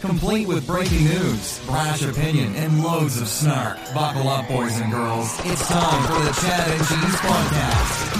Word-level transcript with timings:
Complete 0.00 0.48
with 0.48 0.66
breaking 0.66 1.04
news, 1.04 1.60
brash 1.66 2.02
opinion, 2.02 2.54
and 2.56 2.82
loads 2.82 3.20
of 3.20 3.28
snark. 3.28 3.76
Buckle 3.92 4.30
up, 4.30 4.48
boys 4.48 4.80
and 4.80 4.90
girls. 4.90 5.38
It's 5.44 5.68
time 5.68 6.02
for 6.08 6.24
the 6.24 6.32
Chad 6.40 6.70
and 6.70 6.80
Cheese 6.88 7.16
Podcast. 7.20 8.14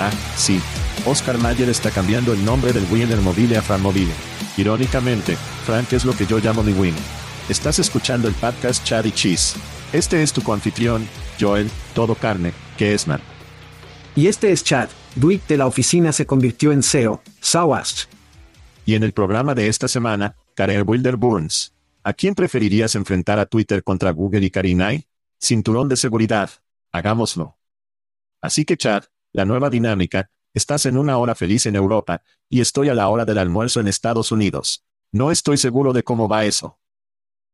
Ah, 0.00 0.10
sí. 0.36 0.60
Oscar 1.06 1.38
Mayer 1.38 1.68
está 1.68 1.92
cambiando 1.92 2.32
el 2.32 2.44
nombre 2.44 2.72
del 2.72 2.84
Winner 2.90 3.20
Mobile 3.20 3.56
a 3.56 3.62
Fran 3.62 3.80
Mobile. 3.80 4.12
Irónicamente, 4.56 5.36
Frank 5.64 5.92
es 5.92 6.04
lo 6.04 6.12
que 6.12 6.26
yo 6.26 6.40
llamo 6.40 6.64
mi 6.64 6.72
Win. 6.72 6.96
Estás 7.48 7.78
escuchando 7.78 8.26
el 8.26 8.34
podcast 8.34 8.82
Chad 8.84 9.04
y 9.04 9.12
Cheese. 9.12 9.54
Este 9.92 10.24
es 10.24 10.32
tu 10.32 10.42
coanfitrión, 10.42 11.08
Joel, 11.40 11.70
todo 11.94 12.16
carne, 12.16 12.52
que 12.76 12.94
es 12.94 13.06
man. 13.06 13.20
Y 14.16 14.26
este 14.26 14.50
es 14.50 14.64
Chad, 14.64 14.88
Dwight 15.14 15.46
de 15.46 15.56
la 15.56 15.66
oficina 15.66 16.10
se 16.10 16.26
convirtió 16.26 16.72
en 16.72 16.82
CEO, 16.82 17.22
Sawast. 17.40 18.15
Y 18.86 18.94
en 18.94 19.02
el 19.02 19.12
programa 19.12 19.56
de 19.56 19.66
esta 19.66 19.88
semana, 19.88 20.36
Karel 20.54 20.84
Wilder 20.86 21.16
Burns. 21.16 21.74
¿A 22.04 22.12
quién 22.12 22.36
preferirías 22.36 22.94
enfrentar 22.94 23.40
a 23.40 23.46
Twitter 23.46 23.82
contra 23.82 24.12
Google 24.12 24.46
y 24.46 24.50
Karinai? 24.50 25.08
Cinturón 25.40 25.88
de 25.88 25.96
seguridad. 25.96 26.50
Hagámoslo. 26.92 27.58
Así 28.40 28.64
que 28.64 28.76
Chad, 28.76 29.02
la 29.32 29.44
nueva 29.44 29.70
dinámica, 29.70 30.30
estás 30.54 30.86
en 30.86 30.96
una 30.96 31.18
hora 31.18 31.34
feliz 31.34 31.66
en 31.66 31.74
Europa, 31.74 32.22
y 32.48 32.60
estoy 32.60 32.88
a 32.88 32.94
la 32.94 33.08
hora 33.08 33.24
del 33.24 33.38
almuerzo 33.38 33.80
en 33.80 33.88
Estados 33.88 34.30
Unidos. 34.30 34.84
No 35.10 35.32
estoy 35.32 35.56
seguro 35.56 35.92
de 35.92 36.04
cómo 36.04 36.28
va 36.28 36.44
eso. 36.44 36.78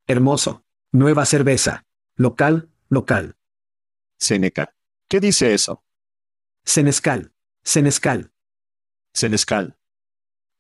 Hermoso. 0.07 0.67
Nueva 0.93 1.25
cerveza. 1.25 1.87
Local, 2.15 2.69
local. 2.91 3.37
Seneca. 4.19 4.75
¿Qué 5.09 5.19
dice 5.19 5.55
eso? 5.55 5.83
Senescal. 6.63 7.33
Senescal. 7.65 8.33
Senescal. 9.15 9.79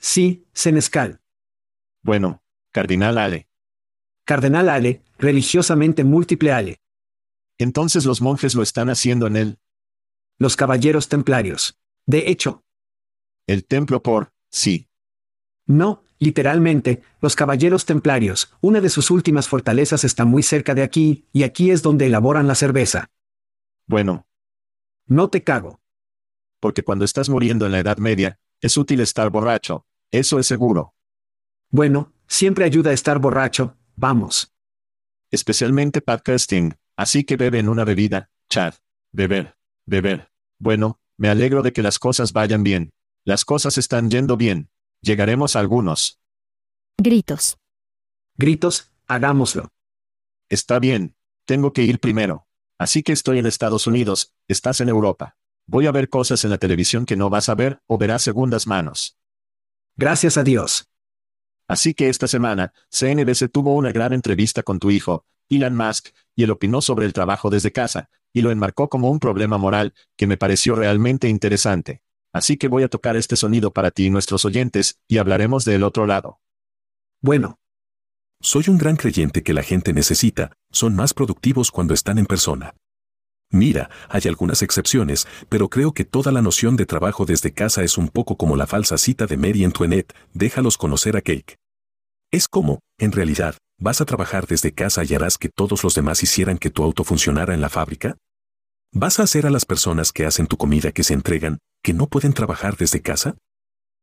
Sí, 0.02 0.44
Senescal. 0.52 1.20
Bueno, 2.02 2.42
Cardinal 2.72 3.18
Ale. 3.18 3.48
Cardenal 4.24 4.68
Ale, 4.68 5.00
religiosamente 5.16 6.02
múltiple 6.02 6.50
Ale. 6.50 6.80
Entonces 7.56 8.04
los 8.04 8.20
monjes 8.20 8.56
lo 8.56 8.64
están 8.64 8.90
haciendo 8.90 9.28
en 9.28 9.36
él. 9.36 9.58
Los 10.38 10.56
caballeros 10.56 11.08
templarios. 11.08 11.78
De 12.04 12.30
hecho. 12.30 12.64
El 13.46 13.64
templo 13.64 14.02
por, 14.02 14.32
sí. 14.50 14.88
No, 15.66 16.02
literalmente, 16.18 17.04
los 17.20 17.36
caballeros 17.36 17.86
templarios, 17.86 18.52
una 18.60 18.80
de 18.80 18.88
sus 18.88 19.08
últimas 19.08 19.46
fortalezas 19.46 20.02
está 20.02 20.24
muy 20.24 20.42
cerca 20.42 20.74
de 20.74 20.82
aquí, 20.82 21.28
y 21.32 21.44
aquí 21.44 21.70
es 21.70 21.80
donde 21.80 22.06
elaboran 22.06 22.48
la 22.48 22.56
cerveza. 22.56 23.08
Bueno. 23.86 24.26
No 25.06 25.30
te 25.30 25.44
cago. 25.44 25.80
Porque 26.58 26.82
cuando 26.82 27.04
estás 27.04 27.28
muriendo 27.28 27.66
en 27.66 27.72
la 27.72 27.78
Edad 27.78 27.98
Media, 27.98 28.40
es 28.60 28.76
útil 28.76 29.00
estar 29.00 29.30
borracho, 29.30 29.86
eso 30.12 30.38
es 30.38 30.46
seguro. 30.46 30.94
Bueno, 31.70 32.12
siempre 32.28 32.64
ayuda 32.64 32.90
a 32.90 32.94
estar 32.94 33.18
borracho, 33.18 33.76
vamos. 33.96 34.52
Especialmente 35.30 36.02
podcasting, 36.02 36.76
así 36.96 37.24
que 37.24 37.36
bebe 37.36 37.58
en 37.58 37.68
una 37.68 37.84
bebida, 37.84 38.30
Chad. 38.48 38.74
Beber, 39.10 39.56
beber. 39.86 40.30
Bueno, 40.58 41.00
me 41.16 41.28
alegro 41.28 41.62
de 41.62 41.72
que 41.72 41.82
las 41.82 41.98
cosas 41.98 42.32
vayan 42.32 42.62
bien. 42.62 42.92
Las 43.24 43.44
cosas 43.44 43.78
están 43.78 44.10
yendo 44.10 44.36
bien. 44.36 44.70
Llegaremos 45.00 45.56
a 45.56 45.60
algunos. 45.60 46.20
Gritos. 46.98 47.56
Gritos, 48.36 48.92
hagámoslo. 49.06 49.68
Está 50.48 50.78
bien. 50.78 51.16
Tengo 51.46 51.72
que 51.72 51.82
ir 51.82 52.00
primero. 52.00 52.46
Así 52.78 53.02
que 53.02 53.12
estoy 53.12 53.38
en 53.38 53.46
Estados 53.46 53.86
Unidos, 53.86 54.34
estás 54.48 54.80
en 54.80 54.88
Europa. 54.88 55.36
Voy 55.66 55.86
a 55.86 55.92
ver 55.92 56.08
cosas 56.08 56.44
en 56.44 56.50
la 56.50 56.58
televisión 56.58 57.06
que 57.06 57.16
no 57.16 57.30
vas 57.30 57.48
a 57.48 57.54
ver, 57.54 57.80
o 57.86 57.96
verás 57.96 58.22
segundas 58.22 58.66
manos. 58.66 59.16
Gracias 59.96 60.38
a 60.38 60.44
Dios. 60.44 60.88
Así 61.68 61.94
que 61.94 62.08
esta 62.08 62.26
semana, 62.26 62.72
CNBC 62.90 63.50
tuvo 63.50 63.74
una 63.74 63.92
gran 63.92 64.12
entrevista 64.12 64.62
con 64.62 64.78
tu 64.78 64.90
hijo, 64.90 65.26
Elon 65.48 65.76
Musk, 65.76 66.08
y 66.34 66.44
él 66.44 66.50
opinó 66.50 66.80
sobre 66.80 67.06
el 67.06 67.12
trabajo 67.12 67.50
desde 67.50 67.72
casa, 67.72 68.08
y 68.32 68.42
lo 68.42 68.50
enmarcó 68.50 68.88
como 68.88 69.10
un 69.10 69.18
problema 69.18 69.58
moral, 69.58 69.94
que 70.16 70.26
me 70.26 70.36
pareció 70.36 70.74
realmente 70.74 71.28
interesante. 71.28 72.02
Así 72.32 72.56
que 72.56 72.68
voy 72.68 72.82
a 72.82 72.88
tocar 72.88 73.16
este 73.16 73.36
sonido 73.36 73.72
para 73.72 73.90
ti 73.90 74.06
y 74.06 74.10
nuestros 74.10 74.44
oyentes, 74.44 74.98
y 75.08 75.18
hablaremos 75.18 75.64
del 75.64 75.82
otro 75.82 76.06
lado. 76.06 76.40
Bueno. 77.20 77.58
Soy 78.40 78.64
un 78.68 78.78
gran 78.78 78.96
creyente 78.96 79.42
que 79.42 79.52
la 79.52 79.62
gente 79.62 79.92
necesita, 79.92 80.52
son 80.70 80.96
más 80.96 81.14
productivos 81.14 81.70
cuando 81.70 81.94
están 81.94 82.18
en 82.18 82.26
persona. 82.26 82.74
Mira, 83.52 83.90
hay 84.08 84.22
algunas 84.28 84.62
excepciones, 84.62 85.28
pero 85.50 85.68
creo 85.68 85.92
que 85.92 86.06
toda 86.06 86.32
la 86.32 86.40
noción 86.40 86.74
de 86.76 86.86
trabajo 86.86 87.26
desde 87.26 87.52
casa 87.52 87.82
es 87.82 87.98
un 87.98 88.08
poco 88.08 88.38
como 88.38 88.56
la 88.56 88.66
falsa 88.66 88.96
cita 88.96 89.26
de 89.26 89.36
Mary 89.36 89.62
Antoinette, 89.62 90.14
déjalos 90.32 90.78
conocer 90.78 91.18
a 91.18 91.20
Cake. 91.20 91.58
Es 92.30 92.48
como, 92.48 92.80
en 92.98 93.12
realidad, 93.12 93.58
¿vas 93.78 94.00
a 94.00 94.06
trabajar 94.06 94.46
desde 94.46 94.72
casa 94.72 95.04
y 95.04 95.14
harás 95.14 95.36
que 95.36 95.50
todos 95.50 95.84
los 95.84 95.94
demás 95.94 96.22
hicieran 96.22 96.56
que 96.56 96.70
tu 96.70 96.82
auto 96.82 97.04
funcionara 97.04 97.52
en 97.52 97.60
la 97.60 97.68
fábrica? 97.68 98.16
¿Vas 98.90 99.20
a 99.20 99.24
hacer 99.24 99.46
a 99.46 99.50
las 99.50 99.66
personas 99.66 100.12
que 100.12 100.24
hacen 100.24 100.46
tu 100.46 100.56
comida 100.56 100.90
que 100.90 101.04
se 101.04 101.12
entregan, 101.12 101.58
que 101.82 101.92
no 101.92 102.06
pueden 102.06 102.32
trabajar 102.32 102.78
desde 102.78 103.02
casa? 103.02 103.36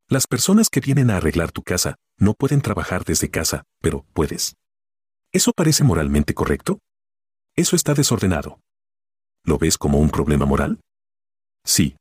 Las 0.08 0.28
personas 0.28 0.70
que 0.70 0.80
vienen 0.80 1.10
a 1.10 1.18
arreglar 1.18 1.52
tu 1.52 1.64
casa 1.64 1.96
no 2.18 2.36
pueden 2.36 2.62
trabajar 2.62 3.04
desde 3.04 3.32
casa, 3.32 3.64
pero 3.82 4.06
puedes. 4.14 4.58
¿Eso 5.32 5.54
parece 5.56 5.84
moralmente 5.84 6.36
correcto? 6.36 6.78
Eso 7.56 7.76
está 7.76 7.96
desordenado. 7.96 8.60
¿Lo 9.50 9.58
ves 9.58 9.80
como 9.80 9.98
un 9.98 10.12
problema 10.12 10.46
moral? 10.46 10.80
Sí. 11.66 11.96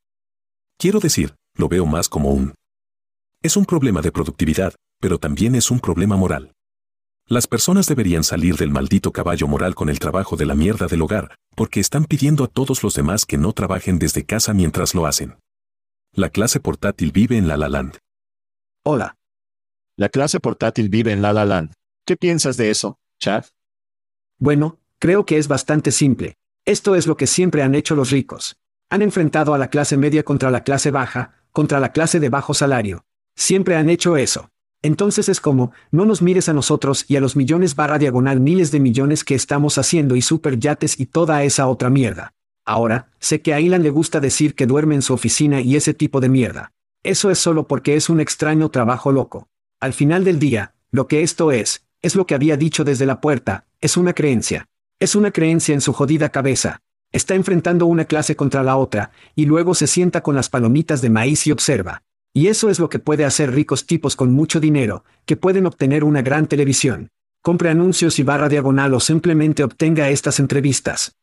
Quiero 0.76 1.00
decir, 1.00 1.34
lo 1.54 1.66
veo 1.66 1.86
más 1.86 2.10
como 2.10 2.30
un... 2.30 2.54
Es 3.42 3.56
un 3.56 3.64
problema 3.64 4.02
de 4.02 4.12
productividad, 4.12 4.74
pero 5.00 5.16
también 5.16 5.54
es 5.54 5.70
un 5.70 5.80
problema 5.80 6.14
moral. 6.18 6.52
Las 7.24 7.46
personas 7.46 7.86
deberían 7.86 8.22
salir 8.22 8.56
del 8.56 8.68
maldito 8.68 9.12
caballo 9.12 9.48
moral 9.48 9.74
con 9.74 9.88
el 9.88 9.98
trabajo 9.98 10.36
de 10.36 10.44
la 10.44 10.54
mierda 10.54 10.88
del 10.88 11.00
hogar, 11.00 11.36
porque 11.54 11.80
están 11.80 12.04
pidiendo 12.04 12.44
a 12.44 12.48
todos 12.48 12.82
los 12.82 12.92
demás 12.92 13.24
que 13.24 13.38
no 13.38 13.54
trabajen 13.54 13.98
desde 13.98 14.26
casa 14.26 14.52
mientras 14.52 14.94
lo 14.94 15.06
hacen. 15.06 15.38
La 16.12 16.28
clase 16.28 16.60
portátil 16.60 17.12
vive 17.12 17.38
en 17.38 17.48
La 17.48 17.56
La 17.56 17.70
Land. 17.70 17.96
Hola. 18.82 19.16
La 19.96 20.10
clase 20.10 20.38
portátil 20.38 20.90
vive 20.90 21.12
en 21.12 21.22
La 21.22 21.32
La 21.32 21.46
Land. 21.46 21.72
¿Qué 22.04 22.18
piensas 22.18 22.58
de 22.58 22.68
eso, 22.68 22.98
Chad? 23.18 23.46
Bueno, 24.36 24.80
creo 24.98 25.24
que 25.24 25.38
es 25.38 25.48
bastante 25.48 25.92
simple. 25.92 26.36
Esto 26.68 26.96
es 26.96 27.06
lo 27.06 27.16
que 27.16 27.26
siempre 27.26 27.62
han 27.62 27.74
hecho 27.74 27.94
los 27.94 28.10
ricos. 28.10 28.58
Han 28.90 29.00
enfrentado 29.00 29.54
a 29.54 29.58
la 29.58 29.70
clase 29.70 29.96
media 29.96 30.22
contra 30.22 30.50
la 30.50 30.64
clase 30.64 30.90
baja, 30.90 31.32
contra 31.50 31.80
la 31.80 31.92
clase 31.92 32.20
de 32.20 32.28
bajo 32.28 32.52
salario. 32.52 33.06
Siempre 33.34 33.74
han 33.74 33.88
hecho 33.88 34.18
eso. 34.18 34.50
Entonces 34.82 35.30
es 35.30 35.40
como, 35.40 35.72
no 35.90 36.04
nos 36.04 36.20
mires 36.20 36.50
a 36.50 36.52
nosotros 36.52 37.06
y 37.08 37.16
a 37.16 37.22
los 37.22 37.36
millones 37.36 37.74
barra 37.74 37.96
diagonal 37.96 38.40
miles 38.40 38.70
de 38.70 38.80
millones 38.80 39.24
que 39.24 39.34
estamos 39.34 39.78
haciendo 39.78 40.14
y 40.14 40.20
super 40.20 40.58
yates 40.58 41.00
y 41.00 41.06
toda 41.06 41.42
esa 41.42 41.68
otra 41.68 41.88
mierda. 41.88 42.34
Ahora, 42.66 43.12
sé 43.18 43.40
que 43.40 43.54
a 43.54 43.60
Ilan 43.60 43.82
le 43.82 43.88
gusta 43.88 44.20
decir 44.20 44.54
que 44.54 44.66
duerme 44.66 44.94
en 44.94 45.00
su 45.00 45.14
oficina 45.14 45.62
y 45.62 45.74
ese 45.74 45.94
tipo 45.94 46.20
de 46.20 46.28
mierda. 46.28 46.74
Eso 47.02 47.30
es 47.30 47.38
solo 47.38 47.66
porque 47.66 47.96
es 47.96 48.10
un 48.10 48.20
extraño 48.20 48.68
trabajo 48.68 49.10
loco. 49.10 49.48
Al 49.80 49.94
final 49.94 50.22
del 50.22 50.38
día, 50.38 50.74
lo 50.90 51.08
que 51.08 51.22
esto 51.22 51.50
es, 51.50 51.86
es 52.02 52.14
lo 52.14 52.26
que 52.26 52.34
había 52.34 52.58
dicho 52.58 52.84
desde 52.84 53.06
la 53.06 53.22
puerta, 53.22 53.64
es 53.80 53.96
una 53.96 54.12
creencia. 54.12 54.68
Es 55.00 55.14
una 55.14 55.30
creencia 55.30 55.74
en 55.74 55.80
su 55.80 55.92
jodida 55.92 56.30
cabeza. 56.30 56.82
Está 57.12 57.34
enfrentando 57.34 57.86
una 57.86 58.04
clase 58.04 58.34
contra 58.34 58.64
la 58.64 58.76
otra, 58.76 59.12
y 59.36 59.46
luego 59.46 59.74
se 59.74 59.86
sienta 59.86 60.22
con 60.22 60.34
las 60.34 60.48
palomitas 60.48 61.00
de 61.00 61.10
maíz 61.10 61.46
y 61.46 61.52
observa. 61.52 62.02
Y 62.34 62.48
eso 62.48 62.68
es 62.68 62.78
lo 62.78 62.88
que 62.88 62.98
puede 62.98 63.24
hacer 63.24 63.52
ricos 63.52 63.86
tipos 63.86 64.16
con 64.16 64.32
mucho 64.32 64.60
dinero, 64.60 65.04
que 65.24 65.36
pueden 65.36 65.66
obtener 65.66 66.02
una 66.02 66.22
gran 66.22 66.46
televisión. 66.48 67.10
Compre 67.42 67.70
anuncios 67.70 68.18
y 68.18 68.24
barra 68.24 68.48
diagonal 68.48 68.92
o 68.92 69.00
simplemente 69.00 69.62
obtenga 69.62 70.10
estas 70.10 70.40
entrevistas. 70.40 71.16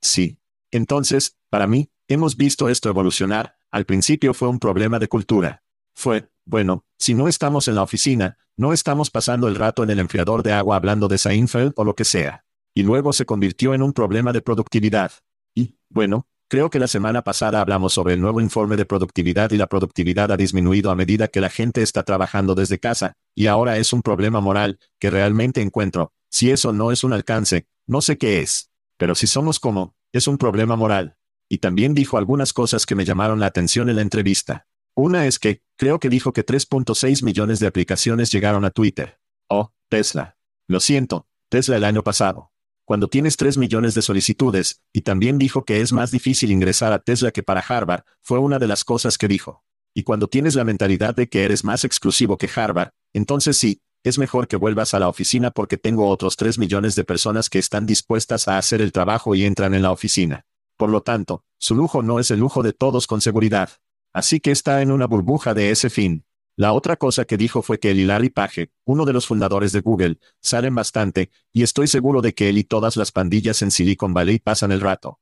Sí. 0.00 0.38
Entonces, 0.72 1.36
para 1.48 1.68
mí, 1.68 1.90
hemos 2.08 2.36
visto 2.36 2.68
esto 2.68 2.88
evolucionar. 2.88 3.56
Al 3.70 3.86
principio 3.86 4.34
fue 4.34 4.48
un 4.48 4.58
problema 4.58 4.98
de 4.98 5.08
cultura. 5.08 5.62
Fue, 5.94 6.28
bueno, 6.44 6.84
si 6.98 7.14
no 7.14 7.28
estamos 7.28 7.68
en 7.68 7.76
la 7.76 7.82
oficina, 7.82 8.36
no 8.56 8.72
estamos 8.72 9.10
pasando 9.10 9.46
el 9.46 9.54
rato 9.54 9.84
en 9.84 9.90
el 9.90 10.00
enfriador 10.00 10.42
de 10.42 10.52
agua 10.52 10.76
hablando 10.76 11.06
de 11.06 11.18
Seinfeld 11.18 11.72
o 11.76 11.84
lo 11.84 11.94
que 11.94 12.04
sea. 12.04 12.45
Y 12.76 12.82
luego 12.82 13.14
se 13.14 13.24
convirtió 13.24 13.72
en 13.72 13.82
un 13.82 13.94
problema 13.94 14.34
de 14.34 14.42
productividad. 14.42 15.10
Y, 15.54 15.78
bueno, 15.88 16.28
Creo 16.48 16.70
que 16.70 16.78
la 16.78 16.86
semana 16.86 17.22
pasada 17.22 17.60
hablamos 17.60 17.92
sobre 17.92 18.14
el 18.14 18.20
nuevo 18.20 18.40
informe 18.40 18.76
de 18.76 18.86
productividad 18.86 19.50
y 19.50 19.56
la 19.56 19.66
productividad 19.66 20.30
ha 20.30 20.36
disminuido 20.36 20.92
a 20.92 20.94
medida 20.94 21.26
que 21.26 21.40
la 21.40 21.50
gente 21.50 21.82
está 21.82 22.04
trabajando 22.04 22.54
desde 22.54 22.78
casa, 22.78 23.14
y 23.34 23.48
ahora 23.48 23.78
es 23.78 23.92
un 23.92 24.00
problema 24.00 24.40
moral, 24.40 24.78
que 25.00 25.10
realmente 25.10 25.60
encuentro. 25.60 26.12
Si 26.30 26.52
eso 26.52 26.72
no 26.72 26.92
es 26.92 27.02
un 27.02 27.12
alcance, 27.12 27.66
no 27.88 28.00
sé 28.00 28.16
qué 28.16 28.42
es. 28.42 28.70
Pero 28.96 29.16
si 29.16 29.26
somos 29.26 29.58
como, 29.58 29.96
es 30.12 30.28
un 30.28 30.38
problema 30.38 30.76
moral. 30.76 31.16
Y 31.48 31.58
también 31.58 31.94
dijo 31.94 32.16
algunas 32.16 32.52
cosas 32.52 32.86
que 32.86 32.94
me 32.94 33.04
llamaron 33.04 33.40
la 33.40 33.46
atención 33.46 33.88
en 33.90 33.96
la 33.96 34.02
entrevista. 34.02 34.68
Una 34.94 35.26
es 35.26 35.40
que, 35.40 35.62
creo 35.76 35.98
que 35.98 36.10
dijo 36.10 36.32
que 36.32 36.46
3.6 36.46 37.24
millones 37.24 37.58
de 37.58 37.66
aplicaciones 37.66 38.30
llegaron 38.30 38.64
a 38.64 38.70
Twitter. 38.70 39.18
Oh, 39.48 39.72
Tesla. 39.88 40.36
Lo 40.68 40.78
siento, 40.78 41.26
Tesla 41.48 41.76
el 41.76 41.82
año 41.82 42.04
pasado 42.04 42.52
cuando 42.86 43.08
tienes 43.08 43.36
3 43.36 43.58
millones 43.58 43.96
de 43.96 44.02
solicitudes, 44.02 44.80
y 44.92 45.00
también 45.00 45.38
dijo 45.38 45.64
que 45.64 45.80
es 45.80 45.92
más 45.92 46.12
difícil 46.12 46.52
ingresar 46.52 46.92
a 46.92 47.00
Tesla 47.00 47.32
que 47.32 47.42
para 47.42 47.60
Harvard, 47.60 48.04
fue 48.22 48.38
una 48.38 48.60
de 48.60 48.68
las 48.68 48.84
cosas 48.84 49.18
que 49.18 49.26
dijo. 49.26 49.64
Y 49.92 50.04
cuando 50.04 50.28
tienes 50.28 50.54
la 50.54 50.62
mentalidad 50.62 51.16
de 51.16 51.28
que 51.28 51.42
eres 51.42 51.64
más 51.64 51.84
exclusivo 51.84 52.38
que 52.38 52.48
Harvard, 52.54 52.90
entonces 53.12 53.56
sí, 53.56 53.80
es 54.04 54.18
mejor 54.18 54.46
que 54.46 54.54
vuelvas 54.54 54.94
a 54.94 55.00
la 55.00 55.08
oficina 55.08 55.50
porque 55.50 55.78
tengo 55.78 56.08
otros 56.08 56.36
3 56.36 56.60
millones 56.60 56.94
de 56.94 57.02
personas 57.02 57.50
que 57.50 57.58
están 57.58 57.86
dispuestas 57.86 58.46
a 58.46 58.56
hacer 58.56 58.80
el 58.80 58.92
trabajo 58.92 59.34
y 59.34 59.44
entran 59.44 59.74
en 59.74 59.82
la 59.82 59.90
oficina. 59.90 60.46
Por 60.76 60.90
lo 60.90 61.02
tanto, 61.02 61.42
su 61.58 61.74
lujo 61.74 62.02
no 62.02 62.20
es 62.20 62.30
el 62.30 62.38
lujo 62.38 62.62
de 62.62 62.72
todos 62.72 63.08
con 63.08 63.20
seguridad. 63.20 63.70
Así 64.12 64.38
que 64.38 64.52
está 64.52 64.80
en 64.80 64.92
una 64.92 65.08
burbuja 65.08 65.54
de 65.54 65.72
ese 65.72 65.90
fin. 65.90 66.24
La 66.58 66.72
otra 66.72 66.96
cosa 66.96 67.26
que 67.26 67.36
dijo 67.36 67.60
fue 67.60 67.78
que 67.78 67.90
el 67.90 68.06
Larry 68.06 68.30
Page, 68.30 68.70
uno 68.86 69.04
de 69.04 69.12
los 69.12 69.26
fundadores 69.26 69.72
de 69.72 69.80
Google, 69.80 70.18
salen 70.40 70.74
bastante, 70.74 71.30
y 71.52 71.62
estoy 71.62 71.86
seguro 71.86 72.22
de 72.22 72.34
que 72.34 72.48
él 72.48 72.56
y 72.56 72.64
todas 72.64 72.96
las 72.96 73.12
pandillas 73.12 73.60
en 73.60 73.70
Silicon 73.70 74.14
Valley 74.14 74.38
pasan 74.38 74.72
el 74.72 74.80
rato. 74.80 75.20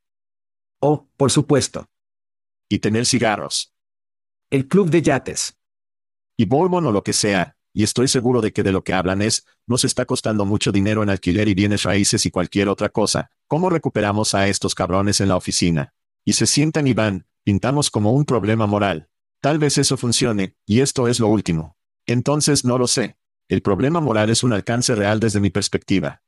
Oh, 0.78 1.08
por 1.16 1.32
supuesto. 1.32 1.88
Y 2.69 2.78
tener 2.78 3.04
cigarros. 3.04 3.75
El 4.48 4.69
club 4.69 4.90
de 4.90 5.02
yates. 5.02 5.58
Y 6.36 6.44
Bolmon 6.44 6.86
o 6.86 6.92
lo 6.92 7.02
que 7.02 7.12
sea, 7.12 7.56
y 7.72 7.82
estoy 7.82 8.06
seguro 8.06 8.40
de 8.40 8.52
que 8.52 8.62
de 8.62 8.70
lo 8.70 8.84
que 8.84 8.92
hablan 8.92 9.20
es, 9.20 9.44
nos 9.66 9.84
está 9.84 10.04
costando 10.04 10.44
mucho 10.44 10.70
dinero 10.70 11.02
en 11.02 11.10
alquiler 11.10 11.48
y 11.48 11.54
bienes 11.54 11.82
raíces 11.82 12.25
y 12.26 12.30
cualquier 12.30 12.69
otra 12.69 12.90
cosa, 12.90 13.32
¿cómo 13.48 13.70
recuperamos 13.70 14.37
a 14.37 14.46
estos 14.46 14.76
cabrones 14.76 15.20
en 15.20 15.28
la 15.28 15.37
oficina? 15.37 15.94
Y 16.25 16.34
se 16.34 16.46
sientan 16.46 16.87
y 16.87 16.94
van, 16.94 17.26
pintamos 17.42 17.90
como 17.90 18.12
un 18.12 18.25
problema 18.25 18.66
moral. 18.69 19.08
Tal 19.44 19.58
vez 19.58 19.76
eso 19.76 19.99
funcione, 19.99 20.56
y 20.64 20.81
esto 20.81 21.06
es 21.06 21.20
lo 21.20 21.29
último. 21.29 21.76
Entonces 22.06 22.64
no 22.64 22.79
lo 22.79 22.87
sé. 22.87 23.19
El 23.46 23.61
problema 23.61 24.00
moral 24.00 24.31
es 24.31 24.43
un 24.43 24.55
alcance 24.55 24.94
real 24.94 25.20
desde 25.20 25.38
mi 25.38 25.50
perspectiva. 25.50 26.23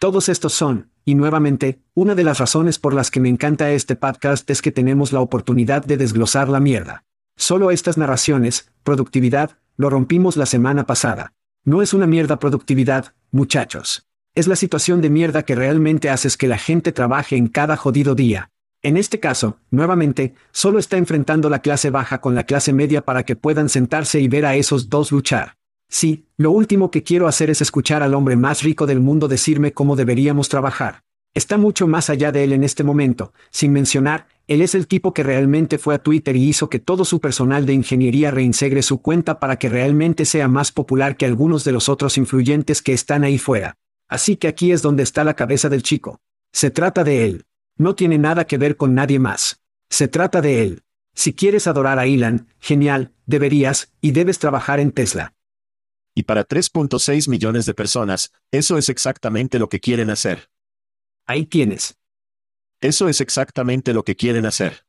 Todos 0.00 0.28
estos 0.28 0.52
son, 0.52 0.90
y 1.04 1.14
nuevamente, 1.14 1.84
una 1.94 2.16
de 2.16 2.24
las 2.24 2.40
razones 2.40 2.80
por 2.80 2.94
las 2.94 3.12
que 3.12 3.20
me 3.20 3.28
encanta 3.28 3.70
este 3.70 3.94
podcast 3.94 4.50
es 4.50 4.60
que 4.60 4.72
tenemos 4.72 5.12
la 5.12 5.20
oportunidad 5.20 5.84
de 5.84 5.96
desglosar 5.96 6.48
la 6.48 6.58
mierda. 6.58 7.04
Solo 7.36 7.70
estas 7.70 7.96
narraciones, 7.96 8.72
productividad, 8.82 9.58
lo 9.76 9.88
rompimos 9.88 10.36
la 10.36 10.46
semana 10.46 10.84
pasada. 10.84 11.34
No 11.64 11.80
es 11.80 11.94
una 11.94 12.08
mierda 12.08 12.40
productividad, 12.40 13.14
muchachos. 13.30 14.08
Es 14.34 14.48
la 14.48 14.56
situación 14.56 15.00
de 15.00 15.10
mierda 15.10 15.44
que 15.44 15.54
realmente 15.54 16.10
haces 16.10 16.36
que 16.36 16.48
la 16.48 16.58
gente 16.58 16.90
trabaje 16.90 17.36
en 17.36 17.46
cada 17.46 17.76
jodido 17.76 18.16
día, 18.16 18.50
en 18.82 18.96
este 18.96 19.20
caso, 19.20 19.58
nuevamente, 19.70 20.34
solo 20.50 20.80
está 20.80 20.96
enfrentando 20.96 21.48
la 21.48 21.60
clase 21.60 21.90
baja 21.90 22.20
con 22.20 22.34
la 22.34 22.44
clase 22.44 22.72
media 22.72 23.02
para 23.02 23.24
que 23.24 23.36
puedan 23.36 23.68
sentarse 23.68 24.20
y 24.20 24.26
ver 24.26 24.44
a 24.44 24.56
esos 24.56 24.88
dos 24.88 25.12
luchar. 25.12 25.56
Sí, 25.88 26.26
lo 26.36 26.50
último 26.50 26.90
que 26.90 27.02
quiero 27.02 27.28
hacer 27.28 27.50
es 27.50 27.60
escuchar 27.60 28.02
al 28.02 28.14
hombre 28.14 28.34
más 28.34 28.62
rico 28.62 28.86
del 28.86 29.00
mundo 29.00 29.28
decirme 29.28 29.72
cómo 29.72 29.94
deberíamos 29.94 30.48
trabajar. 30.48 31.02
Está 31.34 31.58
mucho 31.58 31.86
más 31.86 32.10
allá 32.10 32.32
de 32.32 32.44
él 32.44 32.52
en 32.52 32.64
este 32.64 32.82
momento, 32.82 33.32
sin 33.50 33.72
mencionar, 33.72 34.26
él 34.48 34.60
es 34.60 34.74
el 34.74 34.86
tipo 34.86 35.14
que 35.14 35.22
realmente 35.22 35.78
fue 35.78 35.94
a 35.94 36.02
Twitter 36.02 36.34
y 36.34 36.48
hizo 36.48 36.68
que 36.68 36.78
todo 36.78 37.04
su 37.04 37.20
personal 37.20 37.64
de 37.64 37.72
ingeniería 37.74 38.30
reinsegre 38.30 38.82
su 38.82 39.00
cuenta 39.00 39.38
para 39.38 39.56
que 39.56 39.68
realmente 39.68 40.24
sea 40.24 40.48
más 40.48 40.72
popular 40.72 41.16
que 41.16 41.24
algunos 41.24 41.64
de 41.64 41.72
los 41.72 41.88
otros 41.88 42.18
influyentes 42.18 42.82
que 42.82 42.92
están 42.92 43.22
ahí 43.22 43.38
fuera. 43.38 43.76
Así 44.08 44.36
que 44.36 44.48
aquí 44.48 44.72
es 44.72 44.82
donde 44.82 45.04
está 45.04 45.24
la 45.24 45.34
cabeza 45.34 45.68
del 45.68 45.82
chico. 45.82 46.18
Se 46.52 46.70
trata 46.70 47.04
de 47.04 47.24
él. 47.24 47.44
No 47.76 47.94
tiene 47.94 48.18
nada 48.18 48.46
que 48.46 48.58
ver 48.58 48.76
con 48.76 48.94
nadie 48.94 49.18
más. 49.18 49.60
Se 49.88 50.08
trata 50.08 50.40
de 50.40 50.62
él. 50.62 50.82
Si 51.14 51.34
quieres 51.34 51.66
adorar 51.66 51.98
a 51.98 52.06
Elon, 52.06 52.48
genial, 52.58 53.12
deberías, 53.26 53.92
y 54.00 54.12
debes 54.12 54.38
trabajar 54.38 54.80
en 54.80 54.92
Tesla. 54.92 55.34
Y 56.14 56.24
para 56.24 56.46
3.6 56.46 57.28
millones 57.28 57.66
de 57.66 57.74
personas, 57.74 58.32
eso 58.50 58.78
es 58.78 58.88
exactamente 58.88 59.58
lo 59.58 59.68
que 59.68 59.80
quieren 59.80 60.10
hacer. 60.10 60.50
Ahí 61.26 61.46
tienes. 61.46 61.96
Eso 62.80 63.08
es 63.08 63.20
exactamente 63.20 63.94
lo 63.94 64.04
que 64.04 64.16
quieren 64.16 64.44
hacer. 64.44 64.84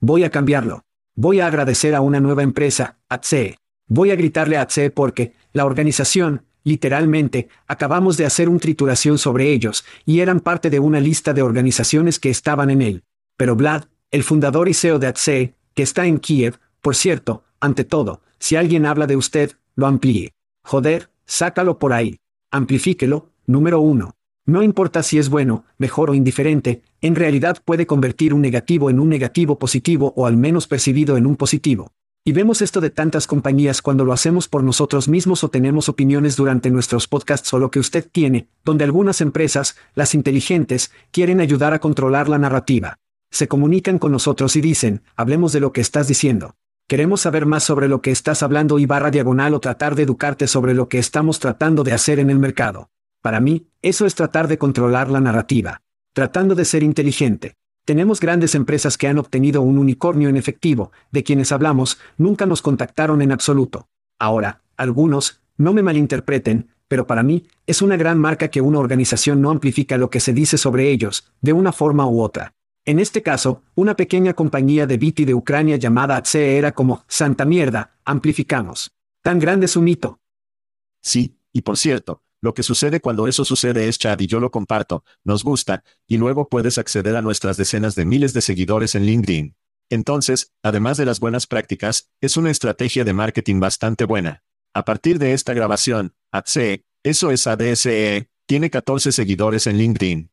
Voy 0.00 0.24
a 0.24 0.30
cambiarlo. 0.30 0.84
Voy 1.14 1.40
a 1.40 1.46
agradecer 1.46 1.94
a 1.94 2.00
una 2.00 2.20
nueva 2.20 2.42
empresa, 2.42 2.98
ATSE. 3.08 3.58
Voy 3.86 4.10
a 4.10 4.16
gritarle 4.16 4.56
a 4.56 4.62
ATSE 4.62 4.90
porque, 4.90 5.34
la 5.52 5.64
organización, 5.64 6.46
Literalmente, 6.64 7.48
acabamos 7.66 8.16
de 8.16 8.26
hacer 8.26 8.48
un 8.48 8.60
trituración 8.60 9.18
sobre 9.18 9.52
ellos, 9.52 9.84
y 10.04 10.20
eran 10.20 10.40
parte 10.40 10.70
de 10.70 10.80
una 10.80 11.00
lista 11.00 11.32
de 11.32 11.42
organizaciones 11.42 12.18
que 12.18 12.30
estaban 12.30 12.70
en 12.70 12.82
él. 12.82 13.04
Pero 13.36 13.56
Vlad, 13.56 13.84
el 14.10 14.22
fundador 14.22 14.68
y 14.68 14.74
CEO 14.74 14.98
de 14.98 15.08
ATSE, 15.08 15.54
que 15.74 15.82
está 15.82 16.06
en 16.06 16.18
Kiev, 16.18 16.58
por 16.80 16.94
cierto, 16.94 17.44
ante 17.60 17.84
todo, 17.84 18.20
si 18.38 18.56
alguien 18.56 18.86
habla 18.86 19.06
de 19.06 19.16
usted, 19.16 19.52
lo 19.74 19.86
amplíe. 19.86 20.34
Joder, 20.64 21.10
sácalo 21.24 21.78
por 21.78 21.92
ahí. 21.92 22.18
Amplifíquelo, 22.50 23.30
número 23.46 23.80
uno. 23.80 24.16
No 24.44 24.62
importa 24.62 25.02
si 25.02 25.18
es 25.18 25.28
bueno, 25.28 25.64
mejor 25.78 26.10
o 26.10 26.14
indiferente, 26.14 26.82
en 27.00 27.14
realidad 27.14 27.58
puede 27.64 27.86
convertir 27.86 28.34
un 28.34 28.40
negativo 28.40 28.90
en 28.90 28.98
un 28.98 29.08
negativo 29.08 29.58
positivo 29.58 30.12
o 30.16 30.26
al 30.26 30.36
menos 30.36 30.66
percibido 30.66 31.16
en 31.16 31.26
un 31.26 31.36
positivo. 31.36 31.92
Y 32.24 32.30
vemos 32.30 32.62
esto 32.62 32.80
de 32.80 32.90
tantas 32.90 33.26
compañías 33.26 33.82
cuando 33.82 34.04
lo 34.04 34.12
hacemos 34.12 34.46
por 34.46 34.62
nosotros 34.62 35.08
mismos 35.08 35.42
o 35.42 35.48
tenemos 35.48 35.88
opiniones 35.88 36.36
durante 36.36 36.70
nuestros 36.70 37.08
podcasts 37.08 37.52
o 37.52 37.58
lo 37.58 37.72
que 37.72 37.80
usted 37.80 38.08
tiene, 38.08 38.46
donde 38.64 38.84
algunas 38.84 39.20
empresas, 39.20 39.76
las 39.96 40.14
inteligentes, 40.14 40.92
quieren 41.10 41.40
ayudar 41.40 41.74
a 41.74 41.80
controlar 41.80 42.28
la 42.28 42.38
narrativa. 42.38 43.00
Se 43.32 43.48
comunican 43.48 43.98
con 43.98 44.12
nosotros 44.12 44.54
y 44.54 44.60
dicen, 44.60 45.02
hablemos 45.16 45.52
de 45.52 45.58
lo 45.58 45.72
que 45.72 45.80
estás 45.80 46.06
diciendo. 46.06 46.54
Queremos 46.86 47.22
saber 47.22 47.44
más 47.44 47.64
sobre 47.64 47.88
lo 47.88 48.02
que 48.02 48.12
estás 48.12 48.44
hablando 48.44 48.78
y 48.78 48.86
barra 48.86 49.10
diagonal 49.10 49.52
o 49.54 49.60
tratar 49.60 49.96
de 49.96 50.04
educarte 50.04 50.46
sobre 50.46 50.74
lo 50.74 50.88
que 50.88 51.00
estamos 51.00 51.40
tratando 51.40 51.82
de 51.82 51.92
hacer 51.92 52.20
en 52.20 52.30
el 52.30 52.38
mercado. 52.38 52.88
Para 53.20 53.40
mí, 53.40 53.66
eso 53.82 54.06
es 54.06 54.14
tratar 54.14 54.46
de 54.46 54.58
controlar 54.58 55.10
la 55.10 55.20
narrativa. 55.20 55.82
Tratando 56.12 56.54
de 56.54 56.66
ser 56.66 56.84
inteligente. 56.84 57.56
Tenemos 57.84 58.20
grandes 58.20 58.54
empresas 58.54 58.96
que 58.96 59.08
han 59.08 59.18
obtenido 59.18 59.60
un 59.60 59.76
unicornio 59.76 60.28
en 60.28 60.36
efectivo, 60.36 60.92
de 61.10 61.24
quienes 61.24 61.50
hablamos, 61.50 61.98
nunca 62.16 62.46
nos 62.46 62.62
contactaron 62.62 63.22
en 63.22 63.32
absoluto. 63.32 63.88
Ahora, 64.20 64.62
algunos, 64.76 65.40
no 65.56 65.72
me 65.72 65.82
malinterpreten, 65.82 66.68
pero 66.86 67.08
para 67.08 67.24
mí, 67.24 67.48
es 67.66 67.82
una 67.82 67.96
gran 67.96 68.18
marca 68.18 68.48
que 68.48 68.60
una 68.60 68.78
organización 68.78 69.40
no 69.40 69.50
amplifica 69.50 69.98
lo 69.98 70.10
que 70.10 70.20
se 70.20 70.32
dice 70.32 70.58
sobre 70.58 70.90
ellos, 70.90 71.32
de 71.40 71.52
una 71.52 71.72
forma 71.72 72.06
u 72.06 72.20
otra. 72.20 72.54
En 72.84 73.00
este 73.00 73.22
caso, 73.22 73.62
una 73.74 73.96
pequeña 73.96 74.34
compañía 74.34 74.86
de 74.86 74.98
Viti 74.98 75.24
de 75.24 75.34
Ucrania 75.34 75.76
llamada 75.76 76.16
ATSE 76.16 76.58
era 76.58 76.72
como, 76.72 77.04
Santa 77.08 77.44
mierda, 77.44 77.96
amplificamos. 78.04 78.92
Tan 79.22 79.40
grande 79.40 79.66
es 79.66 79.76
un 79.76 79.84
mito. 79.84 80.20
Sí, 81.00 81.36
y 81.52 81.62
por 81.62 81.76
cierto, 81.76 82.22
lo 82.42 82.54
que 82.54 82.64
sucede 82.64 83.00
cuando 83.00 83.28
eso 83.28 83.44
sucede 83.44 83.88
es 83.88 83.98
Chad 83.98 84.18
y 84.18 84.26
yo 84.26 84.40
lo 84.40 84.50
comparto, 84.50 85.04
nos 85.22 85.44
gusta, 85.44 85.84
y 86.08 86.16
luego 86.16 86.48
puedes 86.48 86.76
acceder 86.76 87.14
a 87.14 87.22
nuestras 87.22 87.56
decenas 87.56 87.94
de 87.94 88.04
miles 88.04 88.34
de 88.34 88.40
seguidores 88.40 88.96
en 88.96 89.06
LinkedIn. 89.06 89.56
Entonces, 89.90 90.52
además 90.60 90.96
de 90.96 91.06
las 91.06 91.20
buenas 91.20 91.46
prácticas, 91.46 92.10
es 92.20 92.36
una 92.36 92.50
estrategia 92.50 93.04
de 93.04 93.12
marketing 93.12 93.60
bastante 93.60 94.04
buena. 94.04 94.42
A 94.74 94.84
partir 94.84 95.20
de 95.20 95.34
esta 95.34 95.54
grabación, 95.54 96.16
ADSE, 96.32 96.84
eso 97.04 97.30
es 97.30 97.46
ADSE, 97.46 98.28
tiene 98.46 98.70
14 98.70 99.12
seguidores 99.12 99.68
en 99.68 99.78
LinkedIn. 99.78 100.32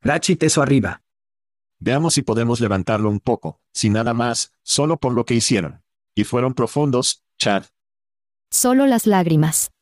Ratchet 0.00 0.42
eso 0.42 0.62
arriba. 0.62 1.02
Veamos 1.78 2.14
si 2.14 2.22
podemos 2.22 2.60
levantarlo 2.60 3.10
un 3.10 3.20
poco, 3.20 3.60
sin 3.74 3.92
nada 3.92 4.14
más, 4.14 4.52
solo 4.62 4.96
por 4.96 5.12
lo 5.12 5.26
que 5.26 5.34
hicieron. 5.34 5.82
Y 6.14 6.24
fueron 6.24 6.54
profundos, 6.54 7.22
Chad. 7.36 7.64
Solo 8.50 8.86
las 8.86 9.06
lágrimas. 9.06 9.72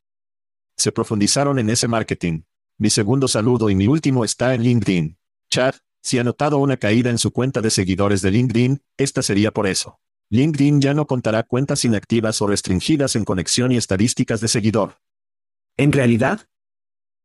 Se 0.76 0.92
profundizaron 0.92 1.58
en 1.58 1.70
ese 1.70 1.88
marketing. 1.88 2.42
Mi 2.78 2.90
segundo 2.90 3.28
saludo 3.28 3.70
y 3.70 3.74
mi 3.74 3.86
último 3.86 4.24
está 4.24 4.54
en 4.54 4.62
LinkedIn. 4.62 5.18
Chad, 5.50 5.74
si 6.02 6.18
ha 6.18 6.24
notado 6.24 6.58
una 6.58 6.76
caída 6.76 7.10
en 7.10 7.18
su 7.18 7.32
cuenta 7.32 7.62
de 7.62 7.70
seguidores 7.70 8.20
de 8.20 8.30
LinkedIn, 8.30 8.82
esta 8.96 9.22
sería 9.22 9.50
por 9.50 9.66
eso. 9.66 9.98
LinkedIn 10.28 10.80
ya 10.80 10.92
no 10.92 11.06
contará 11.06 11.44
cuentas 11.44 11.84
inactivas 11.84 12.42
o 12.42 12.46
restringidas 12.46 13.16
en 13.16 13.24
conexión 13.24 13.72
y 13.72 13.76
estadísticas 13.76 14.40
de 14.40 14.48
seguidor. 14.48 15.00
¿En 15.76 15.92
realidad? 15.92 16.48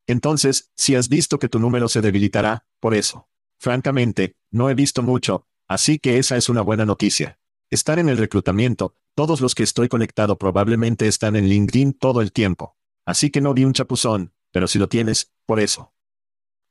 Entonces, 0.08 0.72
si 0.75 0.96
has 0.96 1.10
visto 1.10 1.38
que 1.38 1.50
tu 1.50 1.60
número 1.60 1.89
se 1.89 2.01
debilitará, 2.01 2.65
por 2.79 2.96
eso. 2.96 3.27
Francamente, 3.58 4.36
no 4.50 4.70
he 4.70 4.75
visto 4.75 5.03
mucho, 5.03 5.48
así 5.67 6.00
que 6.00 6.17
esa 6.17 6.38
es 6.38 6.48
una 6.48 6.62
buena 6.62 6.86
noticia. 6.86 7.39
Estar 7.70 8.00
en 8.00 8.10
el 8.10 8.17
reclutamiento, 8.17 8.96
todos 9.13 9.41
los 9.41 9.55
que 9.55 9.63
estoy 9.63 9.89
conectado 9.89 10.38
probablemente 10.38 11.08
están 11.08 11.36
en 11.36 11.48
LinkedIn 11.48 11.93
todo 11.93 12.22
el 12.22 12.31
tiempo. 12.31 12.77
Así 13.05 13.29
que 13.29 13.41
no 13.41 13.53
vi 13.53 13.65
un 13.65 13.74
chapuzón, 13.74 14.31
pero 14.51 14.67
si 14.67 14.79
lo 14.79 14.88
tienes, 14.88 15.31
por 15.46 15.60
eso. 15.60 15.93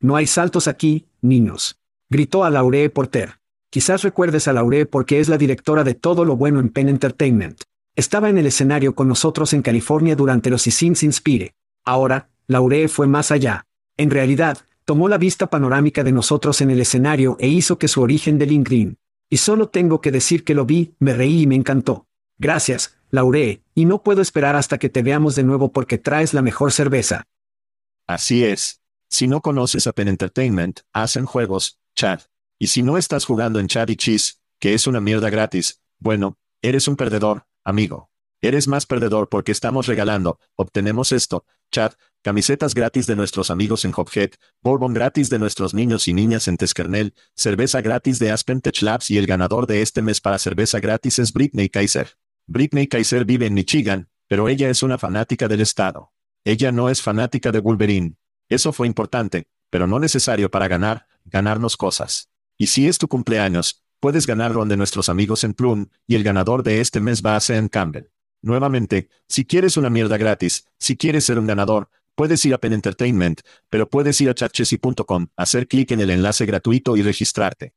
No 0.00 0.16
hay 0.16 0.26
saltos 0.26 0.68
aquí, 0.68 1.06
niños. 1.20 1.78
Gritó 2.08 2.44
a 2.44 2.50
Lauree 2.50 2.90
Porter. 2.90 3.40
Quizás 3.70 4.02
recuerdes 4.02 4.48
a 4.48 4.52
Lauree 4.52 4.86
porque 4.86 5.20
es 5.20 5.28
la 5.28 5.38
directora 5.38 5.84
de 5.84 5.94
todo 5.94 6.24
lo 6.24 6.36
bueno 6.36 6.58
en 6.58 6.70
Penn 6.70 6.88
Entertainment. 6.88 7.62
Estaba 7.94 8.30
en 8.30 8.38
el 8.38 8.46
escenario 8.46 8.94
con 8.94 9.08
nosotros 9.08 9.52
en 9.52 9.62
California 9.62 10.16
durante 10.16 10.50
los 10.50 10.62
Sins 10.62 11.02
Inspire. 11.02 11.54
Ahora, 11.84 12.30
Lauree 12.46 12.88
fue 12.88 13.06
más 13.06 13.30
allá. 13.30 13.66
En 13.96 14.10
realidad, 14.10 14.58
tomó 14.84 15.08
la 15.08 15.18
vista 15.18 15.48
panorámica 15.48 16.02
de 16.02 16.12
nosotros 16.12 16.60
en 16.60 16.70
el 16.70 16.80
escenario 16.80 17.36
e 17.38 17.48
hizo 17.48 17.78
que 17.78 17.88
su 17.88 18.00
origen 18.00 18.38
de 18.38 18.46
LinkedIn. 18.46 18.98
Y 19.28 19.36
solo 19.36 19.68
tengo 19.68 20.00
que 20.00 20.10
decir 20.10 20.44
que 20.44 20.54
lo 20.54 20.64
vi, 20.64 20.94
me 20.98 21.14
reí 21.14 21.42
y 21.42 21.46
me 21.46 21.54
encantó. 21.54 22.06
Gracias, 22.38 22.96
Lauree, 23.10 23.62
y 23.74 23.84
no 23.84 24.02
puedo 24.02 24.22
esperar 24.22 24.56
hasta 24.56 24.78
que 24.78 24.88
te 24.88 25.02
veamos 25.02 25.34
de 25.34 25.42
nuevo 25.42 25.72
porque 25.72 25.98
traes 25.98 26.34
la 26.34 26.42
mejor 26.42 26.72
cerveza. 26.72 27.26
Así 28.06 28.44
es. 28.44 28.80
Si 29.08 29.26
no 29.26 29.40
conoces 29.40 29.86
a 29.86 29.92
Entertainment, 29.96 30.80
hacen 30.92 31.26
juegos, 31.26 31.78
Chad. 31.94 32.20
Y 32.58 32.68
si 32.68 32.82
no 32.82 32.96
estás 32.96 33.24
jugando 33.24 33.58
en 33.58 33.66
Chad 33.66 33.88
y 33.88 33.96
Cheese, 33.96 34.40
que 34.58 34.74
es 34.74 34.86
una 34.86 35.00
mierda 35.00 35.30
gratis, 35.30 35.80
bueno, 35.98 36.38
eres 36.62 36.86
un 36.88 36.96
perdedor, 36.96 37.46
amigo. 37.64 38.10
Eres 38.42 38.68
más 38.68 38.86
perdedor 38.86 39.28
porque 39.28 39.52
estamos 39.52 39.86
regalando, 39.86 40.38
obtenemos 40.54 41.12
esto, 41.12 41.44
Chad, 41.70 41.92
camisetas 42.22 42.74
gratis 42.74 43.06
de 43.06 43.16
nuestros 43.16 43.50
amigos 43.50 43.84
en 43.84 43.92
Hophead, 43.94 44.30
bourbon 44.62 44.94
gratis 44.94 45.28
de 45.28 45.38
nuestros 45.38 45.74
niños 45.74 46.08
y 46.08 46.14
niñas 46.14 46.48
en 46.48 46.56
Teskernel, 46.56 47.14
cerveza 47.34 47.80
gratis 47.82 48.18
de 48.18 48.30
Aspen 48.30 48.60
Tech 48.60 48.80
Labs 48.80 49.10
y 49.10 49.18
el 49.18 49.26
ganador 49.26 49.66
de 49.66 49.82
este 49.82 50.00
mes 50.00 50.20
para 50.20 50.38
cerveza 50.38 50.80
gratis 50.80 51.18
es 51.18 51.32
Britney 51.32 51.68
Kaiser. 51.68 52.16
Britney 52.52 52.88
Kaiser 52.88 53.24
vive 53.24 53.46
en 53.46 53.54
Michigan, 53.54 54.08
pero 54.26 54.48
ella 54.48 54.70
es 54.70 54.82
una 54.82 54.98
fanática 54.98 55.46
del 55.46 55.60
Estado. 55.60 56.10
Ella 56.44 56.72
no 56.72 56.90
es 56.90 57.00
fanática 57.00 57.52
de 57.52 57.60
Wolverine. 57.60 58.16
Eso 58.48 58.72
fue 58.72 58.88
importante, 58.88 59.46
pero 59.70 59.86
no 59.86 60.00
necesario 60.00 60.50
para 60.50 60.66
ganar, 60.66 61.06
ganarnos 61.24 61.76
cosas. 61.76 62.28
Y 62.58 62.66
si 62.66 62.88
es 62.88 62.98
tu 62.98 63.06
cumpleaños, 63.06 63.84
puedes 64.00 64.26
ganarlo 64.26 64.64
de 64.64 64.76
nuestros 64.76 65.08
amigos 65.08 65.44
en 65.44 65.54
Plum, 65.54 65.86
y 66.08 66.16
el 66.16 66.24
ganador 66.24 66.64
de 66.64 66.80
este 66.80 66.98
mes 66.98 67.22
va 67.24 67.36
a 67.36 67.40
ser 67.40 67.58
en 67.58 67.68
Campbell. 67.68 68.10
Nuevamente, 68.42 69.10
si 69.28 69.44
quieres 69.44 69.76
una 69.76 69.88
mierda 69.88 70.16
gratis, 70.16 70.66
si 70.76 70.96
quieres 70.96 71.24
ser 71.24 71.38
un 71.38 71.46
ganador, 71.46 71.88
puedes 72.16 72.44
ir 72.44 72.52
a 72.52 72.58
Pen 72.58 72.72
Entertainment, 72.72 73.42
pero 73.68 73.88
puedes 73.88 74.20
ir 74.20 74.28
a 74.28 74.34
chatchesi.com, 74.34 75.28
hacer 75.36 75.68
clic 75.68 75.92
en 75.92 76.00
el 76.00 76.10
enlace 76.10 76.46
gratuito 76.46 76.96
y 76.96 77.02
registrarte. 77.02 77.74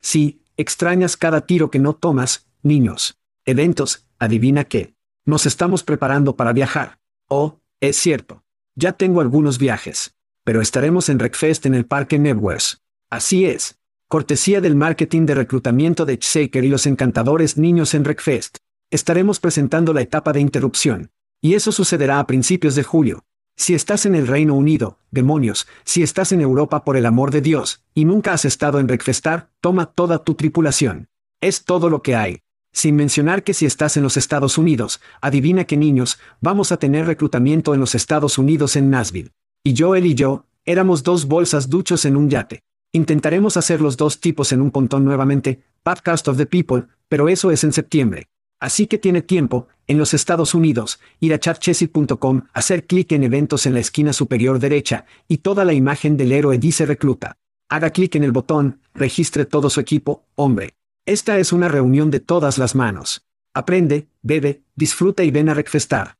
Sí, 0.00 0.44
extrañas 0.56 1.16
cada 1.16 1.46
tiro 1.46 1.68
que 1.68 1.80
no 1.80 1.94
tomas, 1.94 2.46
niños. 2.62 3.17
Eventos, 3.48 4.06
adivina 4.18 4.64
qué. 4.64 4.94
Nos 5.24 5.46
estamos 5.46 5.82
preparando 5.82 6.36
para 6.36 6.52
viajar. 6.52 6.98
Oh, 7.28 7.60
es 7.80 7.96
cierto. 7.96 8.44
Ya 8.74 8.92
tengo 8.92 9.20
algunos 9.20 9.58
viajes 9.58 10.14
pero 10.48 10.62
estaremos 10.62 11.10
en 11.10 11.18
Recfest 11.18 11.66
en 11.66 11.74
el 11.74 11.84
Parque 11.84 12.18
Networks. 12.18 12.80
Así 13.10 13.44
es. 13.44 13.78
Cortesía 14.08 14.62
del 14.62 14.76
marketing 14.76 15.26
de 15.26 15.34
reclutamiento 15.34 16.06
de 16.06 16.16
Shaker 16.18 16.64
y 16.64 16.70
los 16.70 16.86
encantadores 16.86 17.58
niños 17.58 17.92
en 17.92 18.06
Recfest. 18.06 18.56
Estaremos 18.90 19.40
presentando 19.40 19.92
la 19.92 20.00
etapa 20.00 20.32
de 20.32 20.40
interrupción. 20.40 21.10
Y 21.42 21.52
eso 21.52 21.70
sucederá 21.70 22.18
a 22.18 22.26
principios 22.26 22.76
de 22.76 22.82
julio. 22.82 23.26
Si 23.56 23.74
estás 23.74 24.06
en 24.06 24.14
el 24.14 24.26
Reino 24.26 24.54
Unido, 24.54 24.96
demonios, 25.10 25.68
si 25.84 26.02
estás 26.02 26.32
en 26.32 26.40
Europa 26.40 26.82
por 26.82 26.96
el 26.96 27.04
amor 27.04 27.30
de 27.30 27.42
Dios, 27.42 27.84
y 27.92 28.06
nunca 28.06 28.32
has 28.32 28.46
estado 28.46 28.80
en 28.80 28.88
Recfestar, 28.88 29.50
toma 29.60 29.84
toda 29.84 30.24
tu 30.24 30.34
tripulación. 30.34 31.10
Es 31.42 31.66
todo 31.66 31.90
lo 31.90 32.00
que 32.00 32.16
hay. 32.16 32.40
Sin 32.78 32.94
mencionar 32.94 33.42
que 33.42 33.54
si 33.54 33.66
estás 33.66 33.96
en 33.96 34.04
los 34.04 34.16
Estados 34.16 34.56
Unidos, 34.56 35.00
adivina 35.20 35.64
que 35.64 35.76
niños, 35.76 36.20
vamos 36.40 36.70
a 36.70 36.76
tener 36.76 37.06
reclutamiento 37.06 37.74
en 37.74 37.80
los 37.80 37.96
Estados 37.96 38.38
Unidos 38.38 38.76
en 38.76 38.88
Nashville. 38.88 39.32
Y 39.64 39.74
Joel 39.76 40.06
y 40.06 40.14
yo, 40.14 40.44
éramos 40.64 41.02
dos 41.02 41.26
bolsas 41.26 41.68
duchos 41.70 42.04
en 42.04 42.16
un 42.16 42.30
yate. 42.30 42.62
Intentaremos 42.92 43.56
hacer 43.56 43.80
los 43.80 43.96
dos 43.96 44.20
tipos 44.20 44.52
en 44.52 44.60
un 44.60 44.70
pontón 44.70 45.04
nuevamente, 45.04 45.60
Podcast 45.82 46.28
of 46.28 46.36
the 46.36 46.46
People, 46.46 46.84
pero 47.08 47.28
eso 47.28 47.50
es 47.50 47.64
en 47.64 47.72
septiembre. 47.72 48.28
Así 48.60 48.86
que 48.86 48.98
tiene 48.98 49.22
tiempo, 49.22 49.66
en 49.88 49.98
los 49.98 50.14
Estados 50.14 50.54
Unidos, 50.54 51.00
ir 51.18 51.34
a 51.34 51.40
chatchesit.com, 51.40 52.42
hacer 52.52 52.86
clic 52.86 53.10
en 53.10 53.24
eventos 53.24 53.66
en 53.66 53.74
la 53.74 53.80
esquina 53.80 54.12
superior 54.12 54.60
derecha, 54.60 55.04
y 55.26 55.38
toda 55.38 55.64
la 55.64 55.72
imagen 55.72 56.16
del 56.16 56.30
héroe 56.30 56.58
dice 56.58 56.86
recluta. 56.86 57.38
Haga 57.68 57.90
clic 57.90 58.14
en 58.14 58.22
el 58.22 58.30
botón, 58.30 58.82
registre 58.94 59.46
todo 59.46 59.68
su 59.68 59.80
equipo, 59.80 60.26
hombre. 60.36 60.74
Esta 61.08 61.38
es 61.38 61.52
una 61.52 61.68
reunión 61.68 62.10
de 62.10 62.20
todas 62.20 62.58
las 62.58 62.74
manos. 62.74 63.26
Aprende, 63.54 64.08
bebe, 64.20 64.62
disfruta 64.74 65.24
y 65.24 65.30
ven 65.30 65.48
a 65.48 65.54
recfestar. 65.54 66.18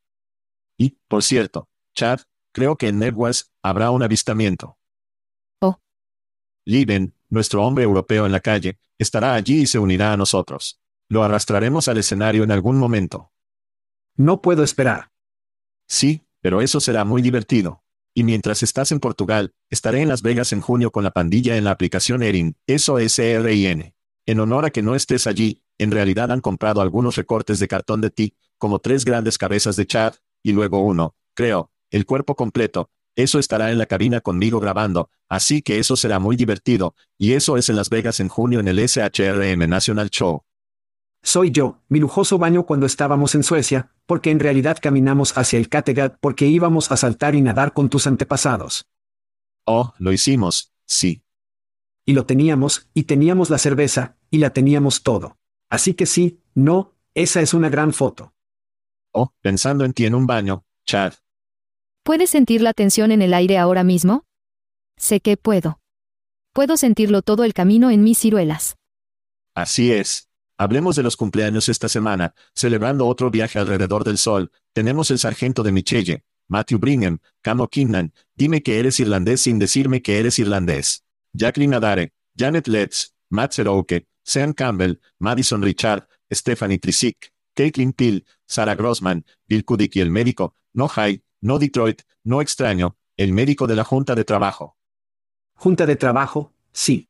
Y, 0.78 0.97
por 1.09 1.23
cierto, 1.23 1.68
Chad, 1.95 2.21
Creo 2.52 2.76
que 2.76 2.88
en 2.88 2.99
Netwas 2.99 3.52
habrá 3.62 3.90
un 3.90 4.02
avistamiento. 4.02 4.78
Oh. 5.61 5.78
Liven, 6.64 7.14
nuestro 7.28 7.64
hombre 7.64 7.85
europeo 7.85 8.26
en 8.26 8.33
la 8.33 8.40
calle, 8.40 8.78
estará 8.99 9.35
allí 9.35 9.61
y 9.61 9.66
se 9.66 9.78
unirá 9.78 10.12
a 10.12 10.16
nosotros. 10.16 10.80
Lo 11.09 11.23
arrastraremos 11.23 11.87
al 11.87 11.99
escenario 11.99 12.42
en 12.42 12.50
algún 12.50 12.78
momento. 12.78 13.30
No 14.16 14.42
puedo 14.42 14.64
esperar. 14.64 15.12
Sí, 15.87 16.23
pero 16.40 16.61
eso 16.61 16.80
será 16.80 17.04
muy 17.04 17.23
divertido. 17.23 17.85
Y 18.12 18.25
mientras 18.25 18.62
estás 18.62 18.90
en 18.90 19.00
Portugal, 19.00 19.54
estaré 19.71 20.02
en 20.02 20.09
Las 20.09 20.23
Vegas 20.23 20.52
en 20.52 20.61
junio 20.61 20.90
con 20.90 21.04
la 21.04 21.12
pandilla 21.12 21.57
en 21.57 21.64
la 21.64 21.71
aplicación 21.71 22.23
Erin, 22.23 22.57
eso 22.66 22.99
es 22.99 23.18
E-R-I-N. 23.18 23.95
En 24.28 24.40
honor 24.40 24.66
a 24.66 24.70
que 24.70 24.82
no 24.82 24.94
estés 24.94 25.26
allí, 25.26 25.62
en 25.78 25.90
realidad 25.90 26.30
han 26.30 26.42
comprado 26.42 26.82
algunos 26.82 27.16
recortes 27.16 27.61
de 27.61 27.66
cartón 27.66 28.02
de 28.02 28.11
ti, 28.11 28.37
como 28.58 28.78
tres 28.78 29.06
grandes 29.06 29.38
cabezas 29.38 29.75
de 29.76 29.87
Chad, 29.87 30.16
y 30.42 30.52
luego 30.52 30.80
uno, 30.82 31.14
creo, 31.32 31.70
el 31.90 32.04
cuerpo 32.04 32.37
completo, 32.37 32.90
eso 33.16 33.38
estará 33.38 33.73
en 33.73 33.78
la 33.78 33.87
cabina 33.87 34.20
conmigo 34.20 34.61
grabando, 34.61 35.08
así 35.30 35.62
que 35.62 35.78
eso 35.78 35.97
será 35.97 36.18
muy 36.18 36.37
divertido, 36.37 36.94
y 37.16 37.32
eso 37.32 37.56
es 37.56 37.70
en 37.70 37.76
Las 37.76 37.88
Vegas 37.88 38.20
en 38.20 38.28
junio 38.28 38.61
en 38.61 38.68
el 38.68 38.87
SHRM 38.87 39.66
National 39.66 40.11
Show. 40.11 40.42
Soy 41.23 41.50
yo, 41.50 41.80
mi 41.88 41.99
lujoso 41.99 42.37
baño 42.37 42.66
cuando 42.66 42.85
estábamos 42.85 43.35
en 43.35 43.42
Suecia, 43.42 43.94
porque 44.04 44.30
en 44.30 44.40
realidad 44.40 44.76
caminamos 44.78 45.38
hacia 45.38 45.58
el 45.58 45.70
Kattegat 45.70 46.18
porque 46.20 46.44
íbamos 46.44 46.92
a 46.92 46.99
saltar 46.99 47.35
y 47.35 47.40
nadar 47.40 47.73
con 47.73 47.88
tus 47.88 48.06
antepasados. 48.06 48.85
Oh, 49.64 49.94
lo 49.99 50.12
hicimos, 50.12 50.75
sí. 50.85 51.23
Y 52.09 52.15
lo 52.15 52.25
teníamos, 52.25 52.88
y 52.95 53.03
teníamos 53.03 53.50
la 53.50 53.59
cerveza, 53.59 54.17
y 54.31 54.38
la 54.38 54.49
teníamos 54.55 55.03
todo. 55.03 55.37
Así 55.69 55.93
que 55.93 56.07
sí, 56.07 56.41
no, 56.55 56.95
esa 57.12 57.43
es 57.43 57.53
una 57.53 57.69
gran 57.69 57.93
foto. 57.93 58.33
Oh, 59.12 59.35
pensando 59.43 59.85
en 59.85 59.93
ti 59.93 60.07
en 60.07 60.15
un 60.15 60.27
baño, 60.27 60.65
Chad. 60.87 61.12
¿Puedes 62.05 62.31
sentir 62.31 62.62
la 62.62 62.73
tensión 62.73 63.12
en 63.12 63.21
el 63.21 63.35
aire 63.35 63.59
ahora 63.59 63.85
mismo? 63.85 64.25
Sé 64.97 65.21
que 65.21 65.37
puedo. 65.37 65.81
Puedo 66.55 66.79
sentirlo 66.79 67.21
todo 67.21 67.45
el 67.45 67.53
camino 67.53 67.91
en 67.91 68.03
mis 68.03 68.17
ciruelas. 68.17 68.79
Así 69.53 69.93
es. 69.93 70.31
Hablemos 70.57 70.97
de 70.97 71.03
los 71.03 71.15
cumpleaños 71.15 71.69
esta 71.69 71.91
semana, 71.91 72.35
celebrando 72.55 73.07
otro 73.07 73.31
viaje 73.31 73.59
alrededor 73.59 74.05
del 74.05 74.17
sol. 74.17 74.50
Tenemos 74.73 75.11
el 75.11 75.19
sargento 75.19 75.62
de 75.62 75.73
Michelle, 75.73 76.25
Matthew 76.47 76.79
Brigham, 76.79 77.19
Camo 77.43 77.69
Kinnan, 77.69 78.15
dime 78.35 78.62
que 78.62 78.79
eres 78.79 78.99
irlandés 78.99 79.43
sin 79.43 79.59
decirme 79.59 80.00
que 80.00 80.19
eres 80.19 80.38
irlandés. 80.38 81.05
Jacqueline 81.32 81.75
Adare, 81.75 82.12
Janet 82.35 82.68
Letts, 82.68 83.14
Matt 83.30 83.52
Seroke, 83.52 84.06
Sean 84.25 84.52
Campbell, 84.52 85.00
Madison 85.18 85.62
Richard, 85.62 86.06
Stephanie 86.30 86.78
Trisick, 86.78 87.32
Caitlin 87.54 87.92
Peel, 87.92 88.25
Sarah 88.47 88.75
Grossman, 88.75 89.25
Bill 89.47 89.64
Kudik 89.64 89.97
y 89.97 90.00
el 90.00 90.11
médico, 90.11 90.54
no 90.73 90.88
High, 90.88 91.23
no 91.40 91.58
Detroit, 91.58 92.02
no 92.25 92.40
extraño, 92.40 92.97
el 93.16 93.32
médico 93.32 93.66
de 93.66 93.76
la 93.76 93.85
Junta 93.85 94.14
de 94.14 94.25
Trabajo. 94.25 94.76
Junta 95.54 95.87
de 95.87 95.97
Trabajo, 95.97 96.52
sí. 96.73 97.08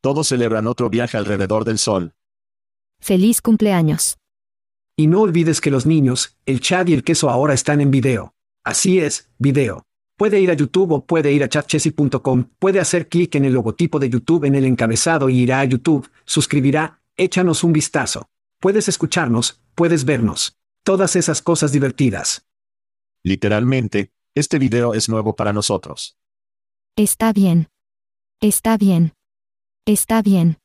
Todos 0.00 0.28
celebran 0.28 0.66
otro 0.66 0.90
viaje 0.90 1.16
alrededor 1.16 1.64
del 1.64 1.78
sol. 1.78 2.14
Feliz 3.00 3.40
cumpleaños. 3.40 4.18
Y 4.96 5.06
no 5.06 5.22
olvides 5.22 5.60
que 5.60 5.70
los 5.70 5.86
niños, 5.86 6.36
el 6.44 6.60
chat 6.60 6.88
y 6.88 6.92
el 6.92 7.02
queso 7.02 7.30
ahora 7.30 7.54
están 7.54 7.80
en 7.80 7.90
video. 7.90 8.34
Así 8.62 8.98
es, 8.98 9.30
video. 9.38 9.84
Puede 10.22 10.38
ir 10.38 10.52
a 10.52 10.54
YouTube 10.54 10.92
o 10.92 11.04
puede 11.04 11.32
ir 11.32 11.42
a 11.42 11.48
chatchessy.com, 11.48 12.44
puede 12.60 12.78
hacer 12.78 13.08
clic 13.08 13.34
en 13.34 13.44
el 13.44 13.54
logotipo 13.54 13.98
de 13.98 14.08
YouTube 14.08 14.44
en 14.44 14.54
el 14.54 14.66
encabezado 14.66 15.28
y 15.28 15.40
irá 15.40 15.58
a 15.58 15.64
YouTube, 15.64 16.08
suscribirá, 16.24 17.00
échanos 17.16 17.64
un 17.64 17.72
vistazo. 17.72 18.28
Puedes 18.60 18.86
escucharnos, 18.86 19.60
puedes 19.74 20.04
vernos. 20.04 20.56
Todas 20.84 21.16
esas 21.16 21.42
cosas 21.42 21.72
divertidas. 21.72 22.46
Literalmente, 23.24 24.12
este 24.36 24.60
video 24.60 24.94
es 24.94 25.08
nuevo 25.08 25.34
para 25.34 25.52
nosotros. 25.52 26.16
Está 26.94 27.32
bien. 27.32 27.66
Está 28.40 28.76
bien. 28.76 29.14
Está 29.86 30.22
bien. 30.22 30.58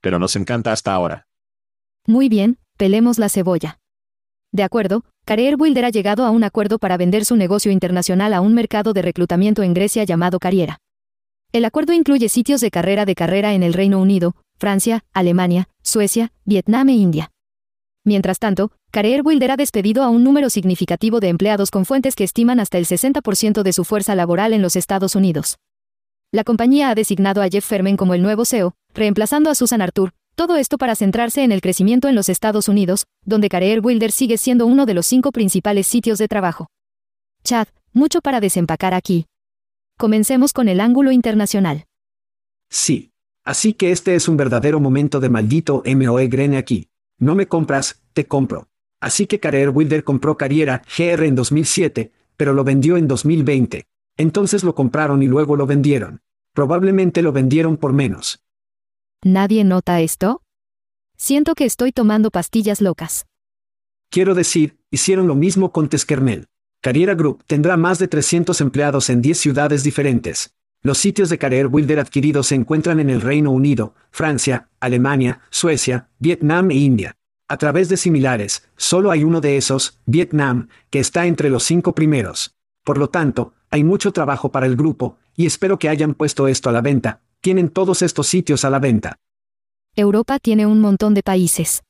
Pero 0.00 0.18
nos 0.18 0.34
encanta 0.34 0.72
hasta 0.72 0.92
ahora. 0.92 1.28
Muy 2.04 2.28
bien, 2.28 2.58
pelemos 2.76 3.20
la 3.20 3.28
cebolla. 3.28 3.78
De 4.52 4.62
acuerdo, 4.62 5.04
Career 5.24 5.56
Builder 5.56 5.86
ha 5.86 5.90
llegado 5.90 6.26
a 6.26 6.30
un 6.30 6.44
acuerdo 6.44 6.78
para 6.78 6.98
vender 6.98 7.24
su 7.24 7.36
negocio 7.36 7.72
internacional 7.72 8.34
a 8.34 8.42
un 8.42 8.52
mercado 8.52 8.92
de 8.92 9.00
reclutamiento 9.00 9.62
en 9.62 9.72
Grecia 9.72 10.04
llamado 10.04 10.38
Carriera. 10.38 10.78
El 11.52 11.64
acuerdo 11.64 11.94
incluye 11.94 12.28
sitios 12.28 12.60
de 12.60 12.70
carrera 12.70 13.06
de 13.06 13.14
carrera 13.14 13.54
en 13.54 13.62
el 13.62 13.72
Reino 13.72 13.98
Unido, 13.98 14.36
Francia, 14.58 15.04
Alemania, 15.14 15.68
Suecia, 15.82 16.32
Vietnam 16.44 16.90
e 16.90 16.92
India. 16.92 17.30
Mientras 18.04 18.38
tanto, 18.38 18.72
Career 18.90 19.22
Builder 19.22 19.52
ha 19.52 19.56
despedido 19.56 20.02
a 20.02 20.10
un 20.10 20.22
número 20.22 20.50
significativo 20.50 21.20
de 21.20 21.28
empleados 21.28 21.70
con 21.70 21.86
fuentes 21.86 22.14
que 22.14 22.24
estiman 22.24 22.60
hasta 22.60 22.76
el 22.76 22.84
60% 22.84 23.62
de 23.62 23.72
su 23.72 23.84
fuerza 23.84 24.14
laboral 24.14 24.52
en 24.52 24.60
los 24.60 24.76
Estados 24.76 25.14
Unidos. 25.14 25.56
La 26.30 26.44
compañía 26.44 26.90
ha 26.90 26.94
designado 26.94 27.40
a 27.40 27.48
Jeff 27.48 27.64
Fermen 27.64 27.96
como 27.96 28.12
el 28.12 28.22
nuevo 28.22 28.44
CEO, 28.44 28.74
reemplazando 28.94 29.50
a 29.50 29.54
Susan 29.54 29.80
Artur, 29.80 30.12
todo 30.34 30.56
esto 30.56 30.78
para 30.78 30.96
centrarse 30.96 31.44
en 31.44 31.52
el 31.52 31.60
crecimiento 31.60 32.08
en 32.08 32.14
los 32.14 32.28
Estados 32.28 32.68
Unidos, 32.68 33.04
donde 33.24 33.48
Career 33.48 33.80
Builder 33.80 34.12
sigue 34.12 34.38
siendo 34.38 34.66
uno 34.66 34.86
de 34.86 34.94
los 34.94 35.06
cinco 35.06 35.30
principales 35.32 35.86
sitios 35.86 36.18
de 36.18 36.28
trabajo. 36.28 36.68
Chad, 37.44 37.68
mucho 37.92 38.20
para 38.20 38.40
desempacar 38.40 38.94
aquí. 38.94 39.26
Comencemos 39.98 40.52
con 40.52 40.68
el 40.68 40.80
ángulo 40.80 41.12
internacional. 41.12 41.84
Sí. 42.68 43.10
Así 43.44 43.72
que 43.72 43.90
este 43.90 44.14
es 44.14 44.28
un 44.28 44.36
verdadero 44.36 44.78
momento 44.78 45.18
de 45.18 45.28
maldito 45.28 45.82
MOE 45.84 46.28
Grene 46.28 46.56
aquí. 46.56 46.88
No 47.18 47.34
me 47.34 47.48
compras, 47.48 48.00
te 48.12 48.26
compro. 48.26 48.68
Así 49.00 49.26
que 49.26 49.40
Career 49.40 49.70
Builder 49.70 50.04
compró 50.04 50.36
Carriera 50.36 50.82
GR 50.96 51.24
en 51.26 51.34
2007, 51.34 52.12
pero 52.36 52.52
lo 52.52 52.62
vendió 52.62 52.96
en 52.96 53.08
2020. 53.08 53.84
Entonces 54.16 54.62
lo 54.62 54.76
compraron 54.76 55.22
y 55.22 55.26
luego 55.26 55.56
lo 55.56 55.66
vendieron. 55.66 56.22
Probablemente 56.54 57.20
lo 57.20 57.32
vendieron 57.32 57.76
por 57.76 57.92
menos. 57.92 58.41
¿Nadie 59.24 59.62
nota 59.62 60.00
esto? 60.00 60.42
Siento 61.16 61.54
que 61.54 61.64
estoy 61.64 61.92
tomando 61.92 62.32
pastillas 62.32 62.80
locas. 62.80 63.26
Quiero 64.10 64.34
decir, 64.34 64.78
hicieron 64.90 65.28
lo 65.28 65.36
mismo 65.36 65.70
con 65.70 65.88
Teskernel. 65.88 66.48
Carriera 66.80 67.14
Group 67.14 67.44
tendrá 67.46 67.76
más 67.76 68.00
de 68.00 68.08
300 68.08 68.60
empleados 68.60 69.10
en 69.10 69.22
10 69.22 69.38
ciudades 69.38 69.84
diferentes. 69.84 70.56
Los 70.82 70.98
sitios 70.98 71.28
de 71.28 71.38
Career 71.38 71.68
Builder 71.68 72.00
adquiridos 72.00 72.48
se 72.48 72.56
encuentran 72.56 72.98
en 72.98 73.10
el 73.10 73.20
Reino 73.20 73.52
Unido, 73.52 73.94
Francia, 74.10 74.68
Alemania, 74.80 75.42
Suecia, 75.50 76.08
Vietnam 76.18 76.72
e 76.72 76.74
India. 76.74 77.16
A 77.46 77.58
través 77.58 77.88
de 77.88 77.98
similares, 77.98 78.68
solo 78.76 79.12
hay 79.12 79.22
uno 79.22 79.40
de 79.40 79.56
esos, 79.56 80.00
Vietnam, 80.04 80.66
que 80.90 80.98
está 80.98 81.26
entre 81.26 81.48
los 81.48 81.62
cinco 81.62 81.94
primeros. 81.94 82.56
Por 82.82 82.98
lo 82.98 83.08
tanto, 83.08 83.54
hay 83.70 83.84
mucho 83.84 84.12
trabajo 84.12 84.50
para 84.50 84.66
el 84.66 84.74
grupo, 84.74 85.16
y 85.36 85.46
espero 85.46 85.78
que 85.78 85.88
hayan 85.88 86.14
puesto 86.14 86.48
esto 86.48 86.70
a 86.70 86.72
la 86.72 86.80
venta. 86.80 87.20
Tienen 87.42 87.70
todos 87.70 88.02
estos 88.02 88.28
sitios 88.28 88.64
a 88.64 88.70
la 88.70 88.78
venta. 88.78 89.18
Europa 89.96 90.38
tiene 90.38 90.64
un 90.64 90.80
montón 90.80 91.12
de 91.12 91.24
países. 91.24 91.82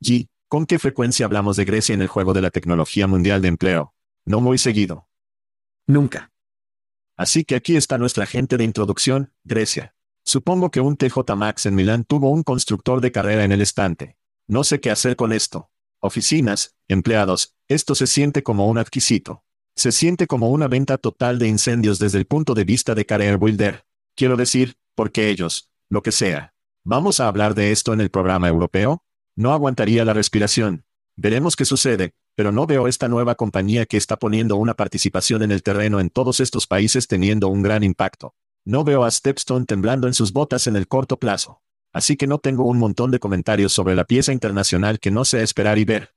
G. 0.00 0.28
¿Con 0.48 0.64
qué 0.64 0.78
frecuencia 0.78 1.26
hablamos 1.26 1.58
de 1.58 1.66
Grecia 1.66 1.94
en 1.94 2.00
el 2.00 2.08
juego 2.08 2.32
de 2.32 2.40
la 2.40 2.50
tecnología 2.50 3.06
mundial 3.06 3.42
de 3.42 3.48
empleo? 3.48 3.94
No 4.24 4.40
muy 4.40 4.56
seguido. 4.56 5.08
Nunca. 5.86 6.32
Así 7.18 7.44
que 7.44 7.54
aquí 7.54 7.76
está 7.76 7.98
nuestra 7.98 8.24
gente 8.24 8.56
de 8.56 8.64
introducción, 8.64 9.34
Grecia. 9.44 9.94
Supongo 10.24 10.70
que 10.70 10.80
un 10.80 10.96
TJ 10.96 11.18
Maxx 11.36 11.66
en 11.66 11.74
Milán 11.74 12.04
tuvo 12.04 12.30
un 12.30 12.42
constructor 12.42 13.02
de 13.02 13.12
carrera 13.12 13.44
en 13.44 13.52
el 13.52 13.60
estante. 13.60 14.16
No 14.46 14.64
sé 14.64 14.80
qué 14.80 14.90
hacer 14.90 15.16
con 15.16 15.32
esto. 15.32 15.70
Oficinas, 16.00 16.76
empleados, 16.88 17.54
esto 17.68 17.94
se 17.94 18.06
siente 18.06 18.42
como 18.42 18.68
un 18.68 18.78
adquisito. 18.78 19.44
Se 19.76 19.92
siente 19.92 20.26
como 20.26 20.48
una 20.48 20.66
venta 20.66 20.96
total 20.96 21.38
de 21.38 21.48
incendios 21.48 21.98
desde 21.98 22.16
el 22.16 22.26
punto 22.26 22.54
de 22.54 22.64
vista 22.64 22.94
de 22.94 23.04
Career 23.04 23.36
Builder. 23.36 23.84
Quiero 24.14 24.36
decir, 24.36 24.76
porque 24.94 25.30
ellos, 25.30 25.70
lo 25.88 26.02
que 26.02 26.12
sea. 26.12 26.54
¿Vamos 26.84 27.20
a 27.20 27.28
hablar 27.28 27.54
de 27.54 27.72
esto 27.72 27.92
en 27.92 28.00
el 28.00 28.10
programa 28.10 28.48
europeo? 28.48 29.02
No 29.36 29.52
aguantaría 29.52 30.04
la 30.04 30.12
respiración. 30.12 30.84
Veremos 31.16 31.56
qué 31.56 31.64
sucede, 31.64 32.14
pero 32.34 32.52
no 32.52 32.66
veo 32.66 32.88
esta 32.88 33.08
nueva 33.08 33.34
compañía 33.34 33.86
que 33.86 33.96
está 33.96 34.18
poniendo 34.18 34.56
una 34.56 34.74
participación 34.74 35.42
en 35.42 35.52
el 35.52 35.62
terreno 35.62 36.00
en 36.00 36.10
todos 36.10 36.40
estos 36.40 36.66
países 36.66 37.06
teniendo 37.06 37.48
un 37.48 37.62
gran 37.62 37.82
impacto. 37.82 38.34
No 38.64 38.84
veo 38.84 39.04
a 39.04 39.10
Stepstone 39.10 39.64
temblando 39.64 40.06
en 40.06 40.14
sus 40.14 40.32
botas 40.32 40.66
en 40.66 40.76
el 40.76 40.88
corto 40.88 41.18
plazo. 41.18 41.62
Así 41.92 42.16
que 42.16 42.26
no 42.26 42.38
tengo 42.38 42.64
un 42.64 42.78
montón 42.78 43.10
de 43.10 43.18
comentarios 43.18 43.72
sobre 43.72 43.94
la 43.94 44.04
pieza 44.04 44.32
internacional 44.32 44.98
que 44.98 45.10
no 45.10 45.24
sé 45.24 45.42
esperar 45.42 45.78
y 45.78 45.84
ver. 45.84 46.14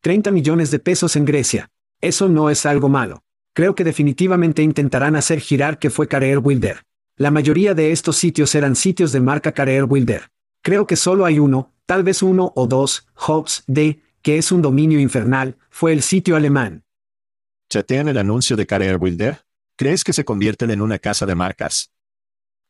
30 0.00 0.30
millones 0.32 0.70
de 0.70 0.80
pesos 0.80 1.16
en 1.16 1.24
Grecia. 1.24 1.70
Eso 2.00 2.28
no 2.28 2.50
es 2.50 2.66
algo 2.66 2.88
malo. 2.88 3.22
Creo 3.52 3.74
que 3.74 3.84
definitivamente 3.84 4.62
intentarán 4.62 5.16
hacer 5.16 5.40
girar 5.40 5.78
que 5.78 5.90
fue 5.90 6.08
Career 6.08 6.40
Builder. 6.40 6.84
La 7.22 7.30
mayoría 7.30 7.72
de 7.72 7.92
estos 7.92 8.16
sitios 8.16 8.52
eran 8.56 8.74
sitios 8.74 9.12
de 9.12 9.20
marca 9.20 9.52
Career 9.52 9.86
Builder. 9.86 10.32
Creo 10.60 10.88
que 10.88 10.96
solo 10.96 11.24
hay 11.24 11.38
uno, 11.38 11.72
tal 11.86 12.02
vez 12.02 12.20
uno 12.20 12.52
o 12.56 12.66
dos, 12.66 13.06
Hobbs 13.14 13.62
D, 13.68 14.02
que 14.22 14.38
es 14.38 14.50
un 14.50 14.60
dominio 14.60 14.98
infernal, 14.98 15.56
fue 15.70 15.92
el 15.92 16.02
sitio 16.02 16.34
alemán. 16.34 16.82
¿Chatean 17.70 18.08
el 18.08 18.18
anuncio 18.18 18.56
de 18.56 18.66
Career 18.66 18.98
Builder? 18.98 19.44
¿Crees 19.76 20.02
que 20.02 20.12
se 20.12 20.24
convierten 20.24 20.72
en 20.72 20.80
una 20.80 20.98
casa 20.98 21.24
de 21.24 21.36
marcas? 21.36 21.92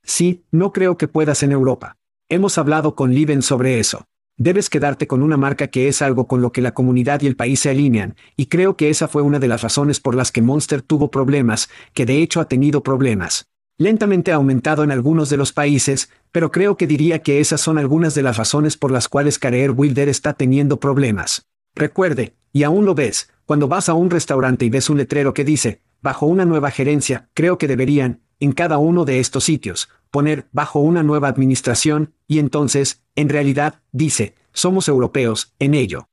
Sí, 0.02 0.44
no 0.50 0.70
creo 0.70 0.98
que 0.98 1.08
puedas 1.08 1.42
en 1.42 1.52
Europa. 1.52 1.96
Hemos 2.28 2.58
hablado 2.58 2.94
con 2.94 3.14
Liven 3.14 3.40
sobre 3.40 3.80
eso. 3.80 4.04
Debes 4.36 4.68
quedarte 4.68 5.06
con 5.06 5.22
una 5.22 5.38
marca 5.38 5.68
que 5.68 5.88
es 5.88 6.02
algo 6.02 6.26
con 6.26 6.42
lo 6.42 6.52
que 6.52 6.60
la 6.60 6.74
comunidad 6.74 7.22
y 7.22 7.26
el 7.26 7.36
país 7.36 7.60
se 7.60 7.70
alinean, 7.70 8.16
y 8.36 8.46
creo 8.46 8.76
que 8.76 8.90
esa 8.90 9.08
fue 9.08 9.22
una 9.22 9.38
de 9.38 9.48
las 9.48 9.62
razones 9.62 9.98
por 9.98 10.14
las 10.14 10.30
que 10.30 10.42
Monster 10.42 10.82
tuvo 10.82 11.10
problemas, 11.10 11.70
que 11.94 12.04
de 12.04 12.20
hecho 12.20 12.38
ha 12.38 12.48
tenido 12.48 12.82
problemas. 12.82 13.48
Lentamente 13.78 14.32
ha 14.32 14.36
aumentado 14.36 14.84
en 14.84 14.90
algunos 14.90 15.30
de 15.30 15.36
los 15.36 15.52
países, 15.52 16.10
pero 16.30 16.50
creo 16.50 16.76
que 16.76 16.86
diría 16.86 17.20
que 17.20 17.40
esas 17.40 17.60
son 17.60 17.78
algunas 17.78 18.14
de 18.14 18.22
las 18.22 18.36
razones 18.36 18.76
por 18.76 18.90
las 18.90 19.08
cuales 19.08 19.38
Career 19.38 19.72
Builder 19.72 20.08
está 20.08 20.34
teniendo 20.34 20.78
problemas. 20.78 21.46
Recuerde, 21.74 22.34
y 22.52 22.64
aún 22.64 22.84
lo 22.84 22.94
ves, 22.94 23.30
cuando 23.46 23.68
vas 23.68 23.88
a 23.88 23.94
un 23.94 24.10
restaurante 24.10 24.64
y 24.64 24.70
ves 24.70 24.90
un 24.90 24.98
letrero 24.98 25.34
que 25.34 25.44
dice, 25.44 25.80
bajo 26.02 26.26
una 26.26 26.44
nueva 26.44 26.70
gerencia, 26.70 27.28
creo 27.34 27.58
que 27.58 27.68
deberían, 27.68 28.20
en 28.40 28.52
cada 28.52 28.78
uno 28.78 29.04
de 29.04 29.20
estos 29.20 29.44
sitios, 29.44 29.88
poner 30.10 30.48
bajo 30.52 30.80
una 30.80 31.02
nueva 31.02 31.28
administración, 31.28 32.12
y 32.28 32.38
entonces, 32.38 33.02
en 33.14 33.30
realidad, 33.30 33.80
dice, 33.92 34.34
somos 34.52 34.88
europeos, 34.88 35.54
en 35.58 35.74
ello. 35.74 36.08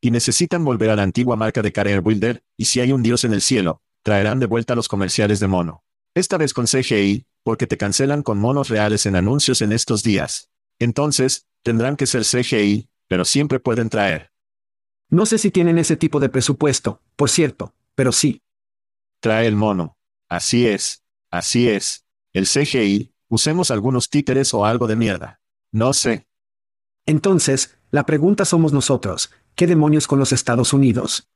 Y 0.00 0.10
necesitan 0.10 0.64
volver 0.64 0.90
a 0.90 0.96
la 0.96 1.02
antigua 1.02 1.34
marca 1.34 1.62
de 1.62 1.72
Career 1.72 2.02
Builder, 2.02 2.42
y 2.58 2.66
si 2.66 2.80
hay 2.80 2.92
un 2.92 3.02
Dios 3.02 3.24
en 3.24 3.32
el 3.32 3.40
cielo, 3.40 3.80
traerán 4.02 4.38
de 4.38 4.46
vuelta 4.46 4.74
los 4.74 4.88
comerciales 4.88 5.40
de 5.40 5.46
mono. 5.46 5.82
Esta 6.14 6.36
vez 6.36 6.54
con 6.54 6.66
CGI, 6.66 7.26
porque 7.42 7.66
te 7.66 7.76
cancelan 7.76 8.22
con 8.22 8.38
monos 8.38 8.68
reales 8.68 9.04
en 9.06 9.16
anuncios 9.16 9.60
en 9.62 9.72
estos 9.72 10.04
días. 10.04 10.48
Entonces, 10.78 11.48
tendrán 11.64 11.96
que 11.96 12.06
ser 12.06 12.22
CGI, 12.22 12.88
pero 13.08 13.24
siempre 13.24 13.58
pueden 13.58 13.88
traer. 13.88 14.30
No 15.10 15.26
sé 15.26 15.38
si 15.38 15.50
tienen 15.50 15.76
ese 15.76 15.96
tipo 15.96 16.20
de 16.20 16.28
presupuesto, 16.28 17.02
por 17.16 17.30
cierto, 17.30 17.74
pero 17.96 18.12
sí. 18.12 18.42
Trae 19.18 19.48
el 19.48 19.56
mono. 19.56 19.98
Así 20.28 20.68
es. 20.68 21.02
Así 21.30 21.68
es. 21.68 22.06
El 22.32 22.46
CGI, 22.46 23.12
usemos 23.28 23.72
algunos 23.72 24.08
títeres 24.08 24.54
o 24.54 24.64
algo 24.64 24.86
de 24.86 24.94
mierda. 24.94 25.40
No 25.72 25.92
sé. 25.92 26.28
Entonces, 27.06 27.76
la 27.90 28.06
pregunta 28.06 28.44
somos 28.44 28.72
nosotros, 28.72 29.32
¿qué 29.56 29.66
demonios 29.66 30.06
con 30.06 30.20
los 30.20 30.32
Estados 30.32 30.72
Unidos? 30.72 31.28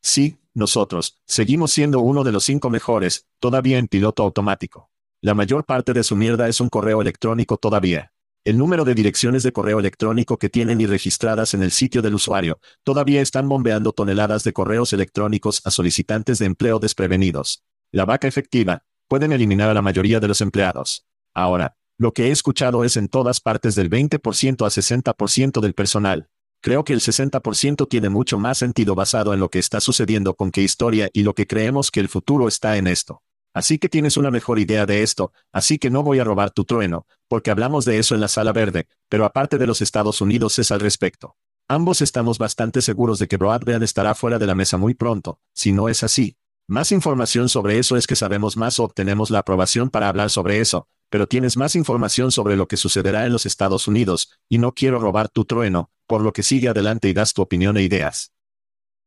Sí, 0.00 0.38
nosotros, 0.56 1.20
seguimos 1.26 1.70
siendo 1.70 2.00
uno 2.00 2.24
de 2.24 2.32
los 2.32 2.44
cinco 2.44 2.70
mejores, 2.70 3.26
todavía 3.40 3.78
en 3.78 3.88
piloto 3.88 4.22
automático. 4.22 4.90
La 5.20 5.34
mayor 5.34 5.64
parte 5.66 5.92
de 5.92 6.02
su 6.02 6.16
mierda 6.16 6.48
es 6.48 6.60
un 6.60 6.70
correo 6.70 7.02
electrónico 7.02 7.58
todavía. 7.58 8.12
El 8.42 8.56
número 8.56 8.84
de 8.84 8.94
direcciones 8.94 9.42
de 9.42 9.52
correo 9.52 9.80
electrónico 9.80 10.38
que 10.38 10.48
tienen 10.48 10.80
y 10.80 10.86
registradas 10.86 11.52
en 11.52 11.62
el 11.62 11.72
sitio 11.72 12.00
del 12.00 12.14
usuario, 12.14 12.58
todavía 12.84 13.20
están 13.20 13.48
bombeando 13.48 13.92
toneladas 13.92 14.44
de 14.44 14.52
correos 14.52 14.92
electrónicos 14.92 15.60
a 15.64 15.70
solicitantes 15.70 16.38
de 16.38 16.46
empleo 16.46 16.78
desprevenidos. 16.78 17.62
La 17.92 18.06
vaca 18.06 18.26
efectiva, 18.26 18.84
pueden 19.08 19.32
eliminar 19.32 19.68
a 19.68 19.74
la 19.74 19.82
mayoría 19.82 20.20
de 20.20 20.28
los 20.28 20.40
empleados. 20.40 21.06
Ahora, 21.34 21.76
lo 21.98 22.12
que 22.12 22.28
he 22.28 22.30
escuchado 22.30 22.82
es 22.84 22.96
en 22.96 23.08
todas 23.08 23.40
partes 23.40 23.74
del 23.74 23.90
20% 23.90 24.66
a 24.66 24.70
60% 24.70 25.60
del 25.60 25.74
personal. 25.74 26.28
Creo 26.66 26.82
que 26.82 26.94
el 26.94 27.00
60% 27.00 27.86
tiene 27.88 28.08
mucho 28.08 28.40
más 28.40 28.58
sentido 28.58 28.96
basado 28.96 29.32
en 29.32 29.38
lo 29.38 29.50
que 29.50 29.60
está 29.60 29.78
sucediendo 29.78 30.34
con 30.34 30.50
qué 30.50 30.62
historia 30.62 31.08
y 31.12 31.22
lo 31.22 31.32
que 31.32 31.46
creemos 31.46 31.92
que 31.92 32.00
el 32.00 32.08
futuro 32.08 32.48
está 32.48 32.76
en 32.76 32.88
esto. 32.88 33.22
Así 33.54 33.78
que 33.78 33.88
tienes 33.88 34.16
una 34.16 34.32
mejor 34.32 34.58
idea 34.58 34.84
de 34.84 35.04
esto, 35.04 35.30
así 35.52 35.78
que 35.78 35.90
no 35.90 36.02
voy 36.02 36.18
a 36.18 36.24
robar 36.24 36.50
tu 36.50 36.64
trueno, 36.64 37.06
porque 37.28 37.52
hablamos 37.52 37.84
de 37.84 38.00
eso 38.00 38.16
en 38.16 38.20
la 38.20 38.26
sala 38.26 38.52
verde, 38.52 38.88
pero 39.08 39.24
aparte 39.24 39.58
de 39.58 39.66
los 39.68 39.80
Estados 39.80 40.20
Unidos 40.20 40.58
es 40.58 40.72
al 40.72 40.80
respecto. 40.80 41.36
Ambos 41.68 42.02
estamos 42.02 42.36
bastante 42.36 42.82
seguros 42.82 43.20
de 43.20 43.28
que 43.28 43.36
Broadband 43.36 43.84
estará 43.84 44.16
fuera 44.16 44.40
de 44.40 44.48
la 44.48 44.56
mesa 44.56 44.76
muy 44.76 44.94
pronto, 44.94 45.38
si 45.54 45.70
no 45.70 45.88
es 45.88 46.02
así. 46.02 46.36
Más 46.66 46.90
información 46.90 47.48
sobre 47.48 47.78
eso 47.78 47.96
es 47.96 48.08
que 48.08 48.16
sabemos 48.16 48.56
más 48.56 48.80
o 48.80 48.82
obtenemos 48.82 49.30
la 49.30 49.38
aprobación 49.38 49.88
para 49.88 50.08
hablar 50.08 50.30
sobre 50.30 50.58
eso, 50.58 50.88
pero 51.10 51.26
tienes 51.26 51.56
más 51.56 51.74
información 51.74 52.32
sobre 52.32 52.56
lo 52.56 52.68
que 52.68 52.76
sucederá 52.76 53.26
en 53.26 53.32
los 53.32 53.46
Estados 53.46 53.88
Unidos, 53.88 54.32
y 54.48 54.58
no 54.58 54.72
quiero 54.72 54.98
robar 54.98 55.28
tu 55.28 55.44
trueno, 55.44 55.90
por 56.06 56.22
lo 56.22 56.32
que 56.32 56.42
sigue 56.42 56.68
adelante 56.68 57.08
y 57.08 57.12
das 57.12 57.34
tu 57.34 57.42
opinión 57.42 57.76
e 57.76 57.82
ideas. 57.82 58.32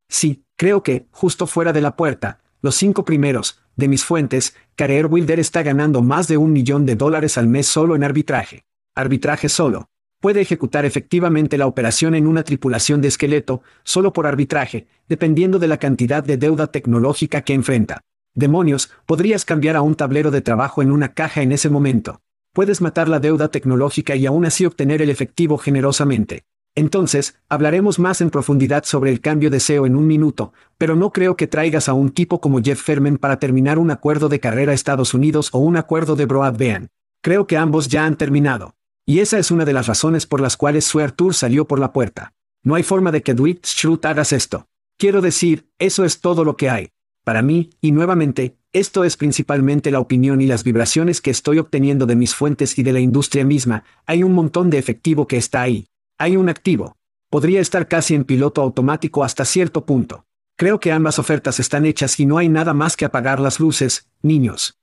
Sí, 0.08 0.44
creo 0.56 0.84
que, 0.84 1.08
justo 1.12 1.48
fuera 1.48 1.72
de 1.72 1.82
la 1.82 1.96
puerta, 1.96 2.42
los 2.62 2.76
cinco 2.76 3.06
primeros, 3.06 3.62
de 3.76 3.88
mis 3.88 4.04
fuentes, 4.04 4.56
Career 4.76 5.06
Wilder 5.06 5.40
está 5.40 5.64
ganando 5.64 6.02
más 6.02 6.28
de 6.28 6.38
un 6.38 6.52
millón 6.52 6.86
de 6.86 6.96
dólares 6.96 7.38
al 7.38 7.48
mes 7.48 7.68
solo 7.68 7.96
en 7.96 8.04
arbitraje. 8.04 8.66
Arbitraje 8.96 9.48
solo. 9.48 9.90
Puede 10.20 10.42
ejecutar 10.42 10.84
efectivamente 10.84 11.58
la 11.58 11.68
operación 11.68 12.14
en 12.14 12.28
una 12.28 12.44
tripulación 12.44 13.00
de 13.00 13.08
esqueleto, 13.08 13.62
solo 13.84 14.12
por 14.12 14.28
arbitraje, 14.28 14.88
dependiendo 15.08 15.60
de 15.60 15.70
la 15.70 15.78
cantidad 15.78 16.22
de 16.22 16.36
deuda 16.36 16.68
tecnológica 16.68 17.42
que 17.42 17.54
enfrenta. 17.54 18.02
Demonios, 18.36 18.92
podrías 19.06 19.46
cambiar 19.46 19.76
a 19.76 19.82
un 19.82 19.96
tablero 19.96 20.32
de 20.32 20.42
trabajo 20.42 20.82
en 20.82 20.92
una 20.92 21.14
caja 21.14 21.42
en 21.42 21.52
ese 21.52 21.70
momento. 21.70 22.22
Puedes 22.54 22.82
matar 22.82 23.10
la 23.10 23.20
deuda 23.20 23.50
tecnológica 23.50 24.16
y 24.16 24.26
aún 24.26 24.46
así 24.46 24.66
obtener 24.66 25.02
el 25.02 25.10
efectivo 25.10 25.58
generosamente. 25.58 26.46
Entonces, 26.76 27.36
hablaremos 27.50 28.00
más 28.00 28.22
en 28.22 28.30
profundidad 28.30 28.84
sobre 28.86 29.12
el 29.12 29.22
cambio 29.22 29.50
de 29.50 29.60
SEO 29.60 29.86
en 29.86 29.96
un 29.96 30.08
minuto, 30.08 30.54
pero 30.78 30.96
no 30.96 31.12
creo 31.12 31.36
que 31.36 31.48
traigas 31.48 31.90
a 31.90 31.94
un 31.94 32.12
tipo 32.12 32.40
como 32.40 32.62
Jeff 32.62 32.82
Ferman 32.82 33.18
para 33.18 33.40
terminar 33.40 33.80
un 33.80 33.92
acuerdo 33.92 34.30
de 34.30 34.40
carrera 34.40 34.74
Estados 34.74 35.14
Unidos 35.14 35.50
o 35.52 35.60
un 35.60 35.78
acuerdo 35.78 36.16
de 36.16 36.26
broadband. 36.26 36.88
Creo 37.22 37.48
que 37.48 37.58
ambos 37.58 37.88
ya 37.88 38.06
han 38.06 38.16
terminado. 38.16 38.76
Y 39.06 39.20
esa 39.20 39.40
es 39.40 39.52
una 39.52 39.66
de 39.66 39.74
las 39.74 39.88
razones 39.88 40.26
por 40.26 40.40
las 40.40 40.56
cuales 40.56 40.86
Sue 40.86 41.12
Tour 41.12 41.34
salió 41.34 41.68
por 41.68 41.80
la 41.80 41.92
puerta. 41.92 42.34
No 42.64 42.76
hay 42.76 42.84
forma 42.84 43.12
de 43.12 43.24
que 43.24 43.34
Dwight 43.34 43.66
Schrute 43.66 44.08
hagas 44.08 44.32
esto. 44.32 44.68
Quiero 44.98 45.22
decir, 45.22 45.70
eso 45.80 46.06
es 46.06 46.22
todo 46.22 46.46
lo 46.46 46.56
que 46.56 46.70
hay. 46.70 46.92
Para 47.24 47.42
mí, 47.42 47.70
y 47.82 47.92
nuevamente, 47.92 48.58
esto 48.72 49.04
es 49.04 49.18
principalmente 49.18 49.92
la 49.92 50.00
opinión 50.00 50.42
y 50.42 50.48
las 50.48 50.64
vibraciones 50.64 51.22
que 51.22 51.32
estoy 51.32 51.60
obteniendo 51.60 52.06
de 52.06 52.16
mis 52.16 52.36
fuentes 52.36 52.78
y 52.78 52.84
de 52.84 52.94
la 52.94 53.00
industria 53.00 53.46
misma, 53.46 53.84
hay 54.06 54.24
un 54.24 54.34
montón 54.34 54.70
de 54.70 54.78
efectivo 54.78 55.28
que 55.28 55.38
está 55.38 55.62
ahí. 55.62 55.88
Hay 56.18 56.38
un 56.38 56.50
activo. 56.50 56.96
Podría 57.30 57.62
estar 57.62 57.88
casi 57.88 58.16
en 58.16 58.26
piloto 58.26 58.62
automático 58.62 59.24
hasta 59.24 59.46
cierto 59.46 59.86
punto. 59.86 60.26
Creo 60.56 60.80
que 60.80 60.92
ambas 60.92 61.20
ofertas 61.20 61.60
están 61.60 61.86
hechas 61.86 62.20
y 62.20 62.26
no 62.26 62.38
hay 62.38 62.50
nada 62.50 62.74
más 62.74 62.98
que 62.98 63.06
apagar 63.06 63.40
las 63.40 63.60
luces, 63.60 64.10
niños. 64.22 64.80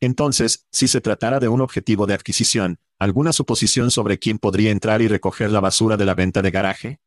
Entonces, 0.00 0.66
si 0.70 0.88
se 0.88 1.00
tratara 1.00 1.40
de 1.40 1.48
un 1.48 1.60
objetivo 1.60 2.06
de 2.06 2.14
adquisición, 2.14 2.78
¿alguna 2.98 3.32
suposición 3.32 3.90
sobre 3.90 4.18
quién 4.18 4.38
podría 4.38 4.70
entrar 4.70 5.02
y 5.02 5.08
recoger 5.08 5.50
la 5.50 5.60
basura 5.60 5.96
de 5.96 6.04
la 6.04 6.14
venta 6.14 6.42
de 6.42 6.50
garaje? 6.50 7.00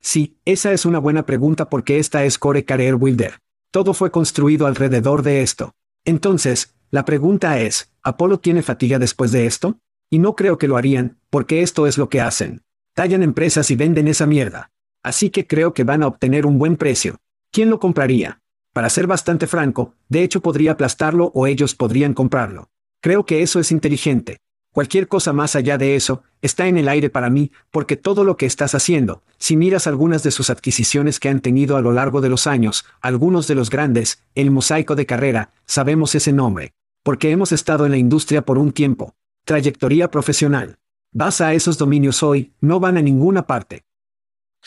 Sí, 0.00 0.38
esa 0.44 0.72
es 0.72 0.86
una 0.86 0.98
buena 0.98 1.26
pregunta 1.26 1.68
porque 1.68 1.98
esta 1.98 2.24
es 2.24 2.38
Core 2.38 2.64
Career 2.64 2.94
Wilder. 2.94 3.38
Todo 3.70 3.94
fue 3.94 4.10
construido 4.10 4.66
alrededor 4.66 5.22
de 5.22 5.42
esto. 5.42 5.74
Entonces, 6.04 6.74
la 6.90 7.04
pregunta 7.04 7.60
es, 7.60 7.92
¿Apolo 8.02 8.40
tiene 8.40 8.62
fatiga 8.62 8.98
después 8.98 9.32
de 9.32 9.46
esto? 9.46 9.78
Y 10.10 10.18
no 10.18 10.34
creo 10.34 10.58
que 10.58 10.68
lo 10.68 10.76
harían, 10.76 11.18
porque 11.30 11.62
esto 11.62 11.86
es 11.86 11.98
lo 11.98 12.08
que 12.08 12.20
hacen 12.20 12.62
tallan 12.94 13.22
empresas 13.22 13.70
y 13.70 13.76
venden 13.76 14.08
esa 14.08 14.26
mierda. 14.26 14.72
Así 15.02 15.30
que 15.30 15.46
creo 15.46 15.72
que 15.72 15.84
van 15.84 16.02
a 16.02 16.06
obtener 16.06 16.44
un 16.44 16.58
buen 16.58 16.76
precio. 16.76 17.16
¿Quién 17.50 17.70
lo 17.70 17.80
compraría? 17.80 18.40
Para 18.74 18.90
ser 18.90 19.06
bastante 19.06 19.46
franco, 19.46 19.94
de 20.10 20.22
hecho 20.22 20.42
podría 20.42 20.72
aplastarlo 20.72 21.32
o 21.34 21.46
ellos 21.46 21.74
podrían 21.74 22.12
comprarlo. 22.12 22.68
Creo 23.00 23.24
que 23.24 23.40
eso 23.40 23.58
es 23.58 23.72
inteligente. 23.72 24.38
Cualquier 24.72 25.08
cosa 25.08 25.32
más 25.32 25.56
allá 25.56 25.78
de 25.78 25.96
eso, 25.96 26.22
está 26.42 26.68
en 26.68 26.78
el 26.78 26.88
aire 26.88 27.10
para 27.10 27.28
mí, 27.28 27.50
porque 27.72 27.96
todo 27.96 28.22
lo 28.22 28.36
que 28.36 28.46
estás 28.46 28.74
haciendo, 28.74 29.22
si 29.36 29.56
miras 29.56 29.88
algunas 29.88 30.22
de 30.22 30.30
sus 30.30 30.48
adquisiciones 30.48 31.18
que 31.18 31.28
han 31.28 31.40
tenido 31.40 31.76
a 31.76 31.80
lo 31.80 31.92
largo 31.92 32.20
de 32.20 32.28
los 32.28 32.46
años, 32.46 32.84
algunos 33.00 33.48
de 33.48 33.56
los 33.56 33.68
grandes, 33.68 34.22
el 34.36 34.52
mosaico 34.52 34.94
de 34.94 35.06
carrera, 35.06 35.52
sabemos 35.66 36.14
ese 36.14 36.32
nombre. 36.32 36.72
Porque 37.02 37.30
hemos 37.30 37.50
estado 37.50 37.84
en 37.84 37.90
la 37.90 37.98
industria 37.98 38.42
por 38.42 38.58
un 38.58 38.72
tiempo. 38.72 39.16
Trayectoria 39.44 40.10
profesional. 40.10 40.78
Vas 41.12 41.40
a 41.40 41.54
esos 41.54 41.76
dominios 41.76 42.22
hoy, 42.22 42.52
no 42.60 42.78
van 42.78 42.96
a 42.96 43.02
ninguna 43.02 43.46
parte. 43.46 43.84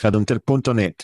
Hadunter.net. 0.01 0.95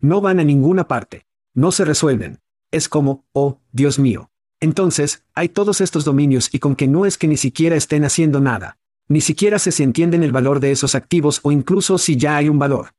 No 0.00 0.20
van 0.20 0.40
a 0.40 0.44
ninguna 0.44 0.86
parte. 0.88 1.26
No 1.54 1.72
se 1.72 1.84
resuelven. 1.84 2.40
Es 2.70 2.88
como, 2.88 3.24
oh, 3.32 3.60
Dios 3.72 3.98
mío. 3.98 4.29
Entonces, 4.60 5.24
hay 5.34 5.48
todos 5.48 5.80
estos 5.80 6.04
dominios 6.04 6.50
y 6.52 6.58
con 6.58 6.76
que 6.76 6.86
no 6.86 7.06
es 7.06 7.16
que 7.16 7.26
ni 7.26 7.36
siquiera 7.36 7.76
estén 7.76 8.04
haciendo 8.04 8.40
nada. 8.40 8.78
Ni 9.08 9.22
siquiera 9.22 9.58
se 9.58 9.72
se 9.72 9.82
entienden 9.82 10.22
el 10.22 10.32
valor 10.32 10.60
de 10.60 10.70
esos 10.70 10.94
activos 10.94 11.40
o 11.42 11.50
incluso 11.50 11.98
si 11.98 12.16
ya 12.16 12.36
hay 12.36 12.48
un 12.48 12.58
valor. 12.58 12.94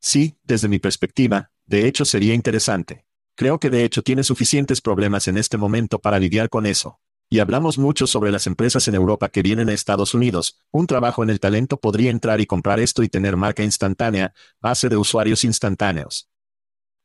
Sí, 0.00 0.36
desde 0.44 0.68
mi 0.68 0.78
perspectiva, 0.78 1.50
de 1.66 1.86
hecho 1.86 2.04
sería 2.04 2.34
interesante. 2.34 3.04
Creo 3.34 3.58
que 3.58 3.68
de 3.68 3.84
hecho 3.84 4.02
tiene 4.02 4.22
suficientes 4.22 4.80
problemas 4.80 5.28
en 5.28 5.36
este 5.36 5.58
momento 5.58 5.98
para 5.98 6.18
lidiar 6.18 6.48
con 6.48 6.64
eso. 6.64 7.00
Y 7.28 7.40
hablamos 7.40 7.76
mucho 7.76 8.06
sobre 8.06 8.30
las 8.30 8.46
empresas 8.46 8.86
en 8.86 8.94
Europa 8.94 9.28
que 9.28 9.42
vienen 9.42 9.68
a 9.68 9.72
Estados 9.72 10.14
Unidos. 10.14 10.60
Un 10.70 10.86
trabajo 10.86 11.24
en 11.24 11.30
el 11.30 11.40
talento 11.40 11.78
podría 11.78 12.10
entrar 12.10 12.40
y 12.40 12.46
comprar 12.46 12.78
esto 12.78 13.02
y 13.02 13.08
tener 13.08 13.36
marca 13.36 13.64
instantánea, 13.64 14.32
base 14.60 14.88
de 14.88 14.96
usuarios 14.96 15.42
instantáneos. 15.42 16.30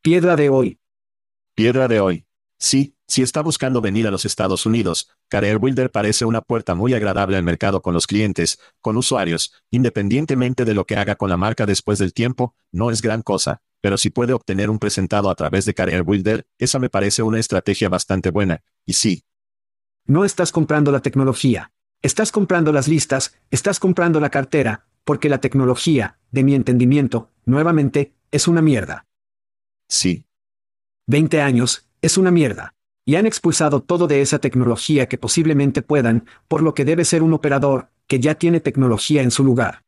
Piedra 0.04 0.36
de 0.36 0.50
hoy. 0.50 0.80
Piedra 1.56 1.88
de 1.88 2.00
hoy. 2.00 2.26
Sí, 2.60 2.96
si 3.12 3.22
está 3.22 3.42
buscando 3.42 3.82
venir 3.82 4.08
a 4.08 4.12
los 4.12 4.24
Estados 4.24 4.66
Unidos, 4.66 5.10
Career 5.28 5.58
Builder 5.58 5.92
parece 5.92 6.24
una 6.24 6.40
puerta 6.40 6.76
muy 6.76 6.94
agradable 6.94 7.36
al 7.36 7.44
mercado 7.44 7.82
con 7.82 7.94
los 7.94 8.08
clientes, 8.08 8.58
con 8.80 8.96
usuarios, 8.96 9.54
independientemente 9.70 10.64
de 10.64 10.74
lo 10.74 10.86
que 10.86 10.96
haga 10.96 11.18
con 11.18 11.30
la 11.30 11.36
marca 11.36 11.66
después 11.66 12.00
del 12.00 12.14
tiempo, 12.14 12.56
no 12.72 12.90
es 12.90 13.02
gran 13.02 13.22
cosa, 13.22 13.62
pero 13.82 13.98
si 13.98 14.12
puede 14.12 14.32
obtener 14.32 14.70
un 14.70 14.80
presentado 14.80 15.30
a 15.30 15.36
través 15.36 15.66
de 15.66 15.74
Career 15.74 16.04
Builder, 16.04 16.46
esa 16.58 16.80
me 16.80 16.90
parece 16.90 17.22
una 17.22 17.38
estrategia 17.38 17.90
bastante 17.90 18.30
buena, 18.30 18.64
y 18.86 18.94
sí, 18.94 19.26
no 20.06 20.24
estás 20.24 20.54
comprando 20.54 20.94
la 20.94 21.02
tecnología. 21.02 21.74
Estás 22.02 22.32
comprando 22.32 22.72
las 22.72 22.88
listas, 22.88 23.36
estás 23.52 23.80
comprando 23.80 24.22
la 24.22 24.30
cartera, 24.30 24.86
porque 25.04 25.28
la 25.28 25.42
tecnología, 25.42 26.18
de 26.32 26.46
mi 26.46 26.56
entendimiento, 26.56 27.30
nuevamente, 27.44 28.14
es 28.32 28.48
una 28.48 28.62
mierda. 28.62 29.06
Sí. 29.90 30.26
20 31.08 31.42
años, 31.42 31.90
es 32.02 32.18
una 32.18 32.32
mierda. 32.32 32.74
Y 33.12 33.18
han 33.18 33.26
expulsado 33.26 33.82
todo 33.82 34.08
de 34.08 34.22
esa 34.22 34.40
tecnología 34.40 35.10
que 35.10 35.18
posiblemente 35.18 35.82
puedan, 35.82 36.28
por 36.48 36.64
lo 36.64 36.74
que 36.74 36.86
debe 36.86 37.04
ser 37.04 37.24
un 37.24 37.34
operador, 37.34 37.90
que 38.08 38.22
ya 38.22 38.36
tiene 38.36 38.62
tecnología 38.62 39.22
en 39.22 39.32
su 39.32 39.44
lugar. 39.44 39.84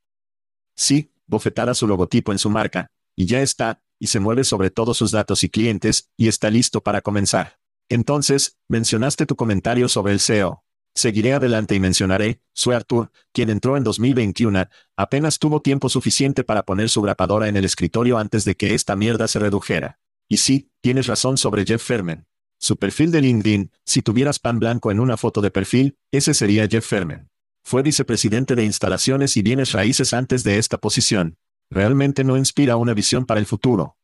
Sí, 0.76 1.10
bofetada 1.26 1.74
su 1.74 1.88
logotipo 1.88 2.34
en 2.34 2.38
su 2.38 2.50
marca, 2.50 2.92
y 3.16 3.26
ya 3.26 3.42
está, 3.42 3.82
y 3.98 4.08
se 4.08 4.20
mueve 4.20 4.44
sobre 4.44 4.72
todos 4.72 4.98
sus 4.98 5.12
datos 5.12 5.46
y 5.46 5.50
clientes, 5.50 6.10
y 6.18 6.28
está 6.28 6.50
listo 6.50 6.82
para 6.82 7.00
comenzar. 7.00 7.60
Entonces, 7.88 8.58
mencionaste 8.68 9.26
tu 9.26 9.38
comentario 9.38 9.88
sobre 9.88 10.12
el 10.12 10.20
SEO. 10.20 10.66
Seguiré 10.94 11.32
adelante 11.32 11.76
y 11.76 11.80
mencionaré, 11.80 12.42
Sue 12.52 12.76
Arthur, 12.76 13.10
quien 13.32 13.50
entró 13.50 13.78
en 13.78 13.86
2021, 13.86 14.68
apenas 14.98 15.40
tuvo 15.40 15.62
tiempo 15.62 15.88
suficiente 15.88 16.44
para 16.44 16.64
poner 16.64 16.90
su 16.90 17.02
grapadora 17.02 17.48
en 17.48 17.56
el 17.56 17.64
escritorio 17.64 18.18
antes 18.18 18.44
de 18.44 18.56
que 18.56 18.74
esta 18.74 18.98
mierda 18.98 19.30
se 19.30 19.40
redujera. 19.40 20.02
Y 20.28 20.40
sí, 20.40 20.72
tienes 20.82 21.08
razón 21.08 21.38
sobre 21.38 21.66
Jeff 21.66 21.82
Ferman. 21.82 22.28
Su 22.64 22.78
perfil 22.78 23.12
de 23.12 23.20
LinkedIn, 23.20 23.72
si 23.84 24.02
tuvieras 24.02 24.40
pan 24.40 24.58
blanco 24.58 24.90
en 24.90 25.02
una 25.02 25.18
foto 25.18 25.42
de 25.42 25.52
perfil, 25.52 25.98
ese 26.14 26.34
sería 26.34 26.66
Jeff 26.66 26.88
Ferman. 26.88 27.30
Fue 27.62 27.82
vicepresidente 27.82 28.56
de 28.56 28.64
instalaciones 28.64 29.36
y 29.36 29.42
bienes 29.42 29.74
raíces 29.74 30.14
antes 30.14 30.46
de 30.46 30.58
esta 30.58 30.78
posición. 30.78 31.38
Realmente 31.70 32.24
no 32.24 32.38
inspira 32.38 32.78
una 32.78 32.94
visión 32.94 33.26
para 33.26 33.42
el 33.42 33.48
futuro. 33.48 33.98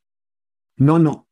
No, 0.76 1.00
no. 1.00 1.30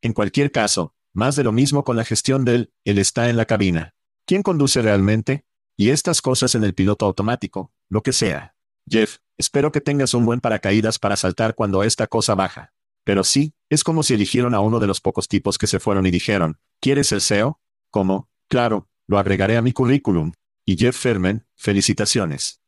En 0.00 0.14
cualquier 0.14 0.50
caso, 0.50 0.94
más 1.12 1.36
de 1.36 1.44
lo 1.44 1.52
mismo 1.52 1.84
con 1.84 1.94
la 1.94 2.06
gestión 2.06 2.46
del, 2.46 2.72
él 2.84 2.96
está 2.96 3.28
en 3.28 3.36
la 3.36 3.44
cabina. 3.44 3.94
¿Quién 4.24 4.42
conduce 4.42 4.80
realmente? 4.80 5.44
Y 5.76 5.90
estas 5.90 6.22
cosas 6.22 6.54
en 6.54 6.64
el 6.64 6.72
piloto 6.72 7.04
automático, 7.04 7.70
lo 7.90 8.02
que 8.02 8.14
sea. 8.14 8.54
Jeff, 8.88 9.18
espero 9.36 9.72
que 9.72 9.82
tengas 9.82 10.14
un 10.14 10.24
buen 10.24 10.40
paracaídas 10.40 10.98
para 10.98 11.16
saltar 11.16 11.54
cuando 11.54 11.82
esta 11.82 12.06
cosa 12.06 12.34
baja. 12.34 12.72
Pero 13.06 13.22
sí, 13.22 13.54
es 13.70 13.84
como 13.84 14.02
si 14.02 14.14
eligieron 14.14 14.52
a 14.52 14.58
uno 14.58 14.80
de 14.80 14.88
los 14.88 15.00
pocos 15.00 15.28
tipos 15.28 15.58
que 15.58 15.68
se 15.68 15.78
fueron 15.78 16.06
y 16.06 16.10
dijeron, 16.10 16.58
¿quieres 16.80 17.12
el 17.12 17.20
SEO? 17.20 17.60
¿Cómo? 17.92 18.28
Claro, 18.48 18.88
lo 19.06 19.18
agregaré 19.18 19.56
a 19.56 19.62
mi 19.62 19.72
currículum. 19.72 20.32
Y 20.64 20.76
Jeff 20.76 20.98
Ferman, 20.98 21.46
felicitaciones. 21.54 22.60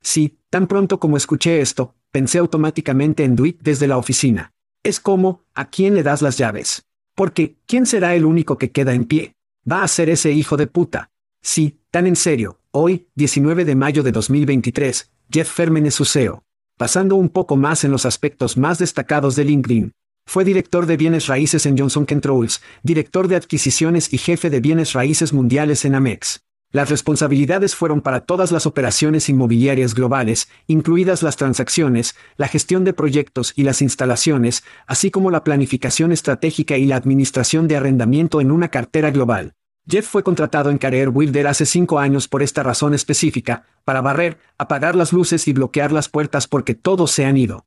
Sí, 0.00 0.38
tan 0.50 0.68
pronto 0.68 1.00
como 1.00 1.16
escuché 1.16 1.60
esto, 1.60 1.96
pensé 2.12 2.38
automáticamente 2.38 3.24
en 3.24 3.34
Dwight 3.34 3.60
desde 3.60 3.88
la 3.88 3.98
oficina. 3.98 4.52
Es 4.84 5.00
como, 5.00 5.42
¿a 5.52 5.68
quién 5.68 5.96
le 5.96 6.04
das 6.04 6.22
las 6.22 6.38
llaves? 6.38 6.86
Porque, 7.16 7.58
¿quién 7.66 7.86
será 7.86 8.14
el 8.14 8.24
único 8.24 8.58
que 8.58 8.70
queda 8.70 8.94
en 8.94 9.04
pie? 9.04 9.34
Va 9.68 9.82
a 9.82 9.88
ser 9.88 10.10
ese 10.10 10.30
hijo 10.30 10.56
de 10.56 10.68
puta. 10.68 11.10
Sí, 11.42 11.80
Tan 11.96 12.06
en 12.06 12.16
serio, 12.16 12.60
hoy, 12.72 13.08
19 13.14 13.64
de 13.64 13.74
mayo 13.74 14.02
de 14.02 14.12
2023, 14.12 15.10
Jeff 15.30 15.50
Ferman 15.50 15.86
es 15.86 15.94
su 15.94 16.04
CEO. 16.04 16.44
Pasando 16.78 17.16
un 17.16 17.30
poco 17.30 17.56
más 17.56 17.84
en 17.84 17.90
los 17.90 18.04
aspectos 18.04 18.58
más 18.58 18.78
destacados 18.78 19.34
de 19.34 19.44
LinkedIn. 19.44 19.92
Fue 20.26 20.44
director 20.44 20.84
de 20.84 20.98
bienes 20.98 21.26
raíces 21.26 21.64
en 21.64 21.78
Johnson 21.78 22.04
Controls, 22.04 22.60
director 22.82 23.28
de 23.28 23.36
adquisiciones 23.36 24.12
y 24.12 24.18
jefe 24.18 24.50
de 24.50 24.60
bienes 24.60 24.92
raíces 24.92 25.32
mundiales 25.32 25.86
en 25.86 25.94
Amex. 25.94 26.42
Las 26.72 26.90
responsabilidades 26.90 27.74
fueron 27.74 28.02
para 28.02 28.20
todas 28.20 28.52
las 28.52 28.66
operaciones 28.66 29.30
inmobiliarias 29.30 29.94
globales, 29.94 30.50
incluidas 30.66 31.22
las 31.22 31.36
transacciones, 31.36 32.14
la 32.36 32.46
gestión 32.46 32.84
de 32.84 32.92
proyectos 32.92 33.54
y 33.56 33.62
las 33.62 33.80
instalaciones, 33.80 34.62
así 34.86 35.10
como 35.10 35.30
la 35.30 35.44
planificación 35.44 36.12
estratégica 36.12 36.76
y 36.76 36.84
la 36.84 36.96
administración 36.96 37.68
de 37.68 37.76
arrendamiento 37.76 38.42
en 38.42 38.50
una 38.50 38.68
cartera 38.68 39.10
global. 39.10 39.54
Jeff 39.88 40.06
fue 40.06 40.24
contratado 40.24 40.70
en 40.70 40.78
Career 40.78 41.10
Builder 41.10 41.46
hace 41.46 41.64
cinco 41.64 42.00
años 42.00 42.26
por 42.26 42.42
esta 42.42 42.64
razón 42.64 42.92
específica, 42.92 43.66
para 43.84 44.00
barrer, 44.00 44.38
apagar 44.58 44.96
las 44.96 45.12
luces 45.12 45.46
y 45.46 45.52
bloquear 45.52 45.92
las 45.92 46.08
puertas 46.08 46.48
porque 46.48 46.74
todos 46.74 47.12
se 47.12 47.24
han 47.24 47.36
ido. 47.36 47.66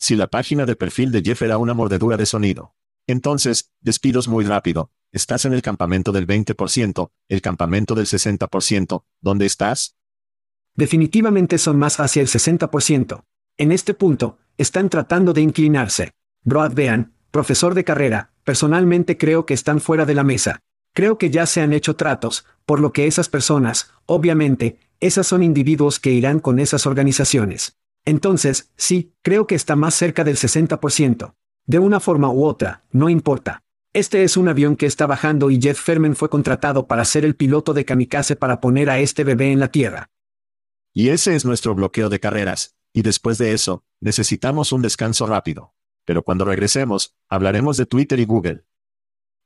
Si 0.00 0.16
la 0.16 0.26
página 0.26 0.66
de 0.66 0.74
perfil 0.74 1.12
de 1.12 1.22
Jeff 1.22 1.42
era 1.42 1.58
una 1.58 1.74
mordedura 1.74 2.16
de 2.16 2.26
sonido. 2.26 2.74
Entonces, 3.06 3.70
despidos 3.80 4.26
muy 4.26 4.44
rápido. 4.44 4.90
Estás 5.12 5.44
en 5.44 5.54
el 5.54 5.62
campamento 5.62 6.12
del 6.12 6.26
20%, 6.26 7.10
el 7.28 7.40
campamento 7.40 7.94
del 7.94 8.06
60%. 8.06 9.04
¿Dónde 9.20 9.46
estás? 9.46 9.96
Definitivamente 10.74 11.58
son 11.58 11.78
más 11.78 12.00
hacia 12.00 12.20
el 12.20 12.28
60%. 12.28 13.24
En 13.56 13.72
este 13.72 13.94
punto, 13.94 14.38
están 14.56 14.90
tratando 14.90 15.32
de 15.32 15.40
inclinarse. 15.40 16.12
Broad 16.42 16.74
Bean, 16.74 17.12
profesor 17.30 17.74
de 17.74 17.84
carrera, 17.84 18.32
personalmente 18.44 19.16
creo 19.16 19.46
que 19.46 19.54
están 19.54 19.80
fuera 19.80 20.04
de 20.04 20.14
la 20.14 20.24
mesa. 20.24 20.60
Creo 20.98 21.16
que 21.16 21.30
ya 21.30 21.46
se 21.46 21.60
han 21.60 21.72
hecho 21.72 21.94
tratos, 21.94 22.44
por 22.66 22.80
lo 22.80 22.92
que 22.92 23.06
esas 23.06 23.28
personas, 23.28 23.92
obviamente, 24.06 24.80
esas 24.98 25.28
son 25.28 25.44
individuos 25.44 26.00
que 26.00 26.10
irán 26.10 26.40
con 26.40 26.58
esas 26.58 26.86
organizaciones. 26.86 27.78
Entonces, 28.04 28.72
sí, 28.76 29.12
creo 29.22 29.46
que 29.46 29.54
está 29.54 29.76
más 29.76 29.94
cerca 29.94 30.24
del 30.24 30.36
60%. 30.36 31.36
De 31.66 31.78
una 31.78 32.00
forma 32.00 32.32
u 32.32 32.42
otra, 32.42 32.82
no 32.90 33.08
importa. 33.08 33.62
Este 33.92 34.24
es 34.24 34.36
un 34.36 34.48
avión 34.48 34.74
que 34.74 34.86
está 34.86 35.06
bajando 35.06 35.52
y 35.52 35.62
Jeff 35.62 35.80
Ferman 35.80 36.16
fue 36.16 36.30
contratado 36.30 36.88
para 36.88 37.04
ser 37.04 37.24
el 37.24 37.36
piloto 37.36 37.74
de 37.74 37.84
kamikaze 37.84 38.34
para 38.34 38.60
poner 38.60 38.90
a 38.90 38.98
este 38.98 39.22
bebé 39.22 39.52
en 39.52 39.60
la 39.60 39.68
Tierra. 39.68 40.10
Y 40.92 41.10
ese 41.10 41.36
es 41.36 41.44
nuestro 41.44 41.76
bloqueo 41.76 42.08
de 42.08 42.18
carreras, 42.18 42.74
y 42.92 43.02
después 43.02 43.38
de 43.38 43.52
eso, 43.52 43.84
necesitamos 44.00 44.72
un 44.72 44.82
descanso 44.82 45.28
rápido. 45.28 45.76
Pero 46.04 46.24
cuando 46.24 46.44
regresemos, 46.44 47.14
hablaremos 47.28 47.76
de 47.76 47.86
Twitter 47.86 48.18
y 48.18 48.24
Google. 48.24 48.64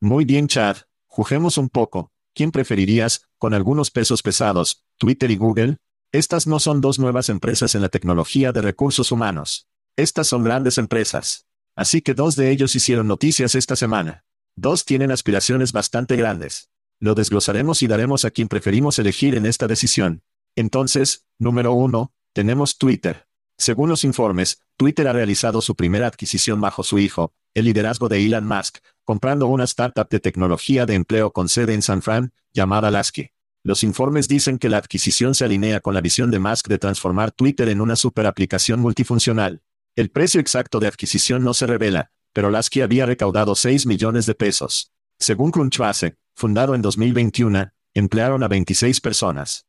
Muy 0.00 0.24
bien, 0.24 0.48
Chad, 0.48 0.78
Juguemos 1.14 1.58
un 1.58 1.68
poco. 1.68 2.10
¿Quién 2.34 2.52
preferirías, 2.52 3.28
con 3.36 3.52
algunos 3.52 3.90
pesos 3.90 4.22
pesados, 4.22 4.86
Twitter 4.96 5.30
y 5.30 5.36
Google? 5.36 5.76
Estas 6.10 6.46
no 6.46 6.58
son 6.58 6.80
dos 6.80 6.98
nuevas 6.98 7.28
empresas 7.28 7.74
en 7.74 7.82
la 7.82 7.90
tecnología 7.90 8.50
de 8.50 8.62
recursos 8.62 9.12
humanos. 9.12 9.68
Estas 9.94 10.28
son 10.28 10.42
grandes 10.42 10.78
empresas. 10.78 11.46
Así 11.76 12.00
que 12.00 12.14
dos 12.14 12.34
de 12.34 12.50
ellos 12.50 12.74
hicieron 12.76 13.08
noticias 13.08 13.54
esta 13.54 13.76
semana. 13.76 14.24
Dos 14.56 14.86
tienen 14.86 15.10
aspiraciones 15.10 15.72
bastante 15.72 16.16
grandes. 16.16 16.70
Lo 16.98 17.14
desglosaremos 17.14 17.82
y 17.82 17.88
daremos 17.88 18.24
a 18.24 18.30
quien 18.30 18.48
preferimos 18.48 18.98
elegir 18.98 19.34
en 19.34 19.44
esta 19.44 19.66
decisión. 19.66 20.22
Entonces, 20.56 21.26
número 21.38 21.74
uno, 21.74 22.14
tenemos 22.32 22.78
Twitter. 22.78 23.28
Según 23.58 23.90
los 23.90 24.04
informes, 24.04 24.61
Twitter 24.82 25.06
ha 25.06 25.12
realizado 25.12 25.60
su 25.60 25.76
primera 25.76 26.08
adquisición 26.08 26.60
bajo 26.60 26.82
su 26.82 26.98
hijo, 26.98 27.32
el 27.54 27.66
liderazgo 27.66 28.08
de 28.08 28.26
Elon 28.26 28.44
Musk, 28.44 28.78
comprando 29.04 29.46
una 29.46 29.62
startup 29.62 30.08
de 30.08 30.18
tecnología 30.18 30.86
de 30.86 30.94
empleo 30.94 31.32
con 31.32 31.48
sede 31.48 31.72
en 31.72 31.82
San 31.82 32.02
Fran, 32.02 32.32
llamada 32.52 32.90
Lasky. 32.90 33.30
Los 33.62 33.84
informes 33.84 34.26
dicen 34.26 34.58
que 34.58 34.68
la 34.68 34.78
adquisición 34.78 35.36
se 35.36 35.44
alinea 35.44 35.78
con 35.78 35.94
la 35.94 36.00
visión 36.00 36.32
de 36.32 36.40
Musk 36.40 36.66
de 36.66 36.78
transformar 36.80 37.30
Twitter 37.30 37.68
en 37.68 37.80
una 37.80 37.94
superaplicación 37.94 38.80
multifuncional. 38.80 39.62
El 39.94 40.10
precio 40.10 40.40
exacto 40.40 40.80
de 40.80 40.88
adquisición 40.88 41.44
no 41.44 41.54
se 41.54 41.68
revela, 41.68 42.10
pero 42.32 42.50
Lasky 42.50 42.80
había 42.80 43.06
recaudado 43.06 43.54
6 43.54 43.86
millones 43.86 44.26
de 44.26 44.34
pesos. 44.34 44.90
Según 45.16 45.52
Crunchbase, 45.52 46.16
fundado 46.34 46.74
en 46.74 46.82
2021, 46.82 47.70
emplearon 47.94 48.42
a 48.42 48.48
26 48.48 49.00
personas. 49.00 49.64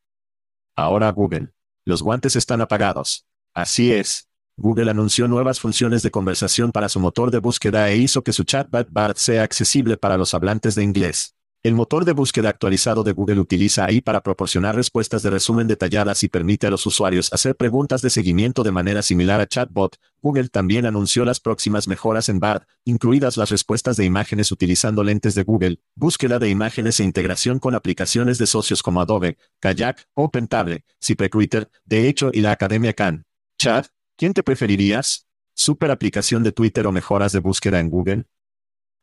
Ahora 0.76 1.12
Google. 1.12 1.54
Los 1.86 2.02
guantes 2.02 2.36
están 2.36 2.62
apagados. 2.62 3.28
Así 3.54 3.91
es, 3.93 4.28
Google 4.56 4.92
anunció 4.92 5.28
nuevas 5.28 5.60
funciones 5.60 6.04
de 6.04 6.12
conversación 6.12 6.72
para 6.72 6.88
su 6.88 7.00
motor 7.00 7.32
de 7.32 7.39
búsqueda 7.39 7.89
e 7.89 7.98
hizo 7.98 8.24
que 8.24 8.34
su 8.34 8.44
chatbot 8.44 8.88
BART 8.92 9.18
sea 9.18 9.42
accesible 9.42 9.98
para 9.98 10.16
los 10.16 10.36
hablantes 10.36 10.76
de 10.76 10.84
inglés. 10.84 11.36
El 11.63 11.74
motor 11.74 12.06
de 12.06 12.12
búsqueda 12.12 12.50
actualizado 12.50 13.04
de 13.04 13.13
Google 13.13 13.39
utiliza 13.39 13.86
AI 13.86 14.02
para 14.02 14.22
proporcionar 14.22 14.76
respuestas 14.76 15.24
de 15.24 15.32
resumen 15.32 15.66
detalladas 15.66 16.22
y 16.24 16.28
permite 16.28 16.68
a 16.68 16.70
los 16.70 16.86
usuarios 16.86 17.34
hacer 17.34 17.56
preguntas 17.56 18.02
de 18.04 18.12
seguimiento 18.12 18.63
de 18.63 18.72
manera 18.72 19.02
similar 19.02 19.39
a 19.39 19.48
chatbot. 19.48 19.96
Google 20.22 20.50
también 20.50 20.86
anunció 20.86 21.26
las 21.26 21.39
próximas 21.39 21.88
mejoras 21.88 22.30
en 22.30 22.39
BART, 22.39 22.68
incluidas 22.84 23.38
las 23.38 23.50
respuestas 23.50 23.98
de 23.98 24.06
imágenes 24.06 24.52
utilizando 24.52 25.04
lentes 25.04 25.34
de 25.34 25.44
Google, 25.44 25.80
búsqueda 25.96 26.38
de 26.38 26.50
imágenes 26.50 27.00
e 27.00 27.06
integración 27.06 27.58
con 27.58 27.74
aplicaciones 27.74 28.38
de 28.38 28.46
socios 28.46 28.84
como 28.84 29.02
Adobe, 29.02 29.38
Kayak, 29.62 30.06
OpenTable, 30.13 30.84
ZipRecruiter, 31.02 31.72
de 31.86 32.08
hecho 32.08 32.30
y 32.32 32.42
la 32.42 32.52
Academia 32.52 32.94
Khan. 32.94 33.26
Chat, 33.58 33.88
¿Quién 34.23 34.33
te 34.33 34.41
preferirías? 34.41 35.27
¿Super 35.53 35.91
aplicación 35.91 36.43
de 36.43 36.53
Twitter 36.53 36.88
o 36.88 36.93
mejoras 36.93 37.33
de 37.33 37.39
búsqueda 37.39 37.81
en 37.81 37.89
Google? 37.89 38.23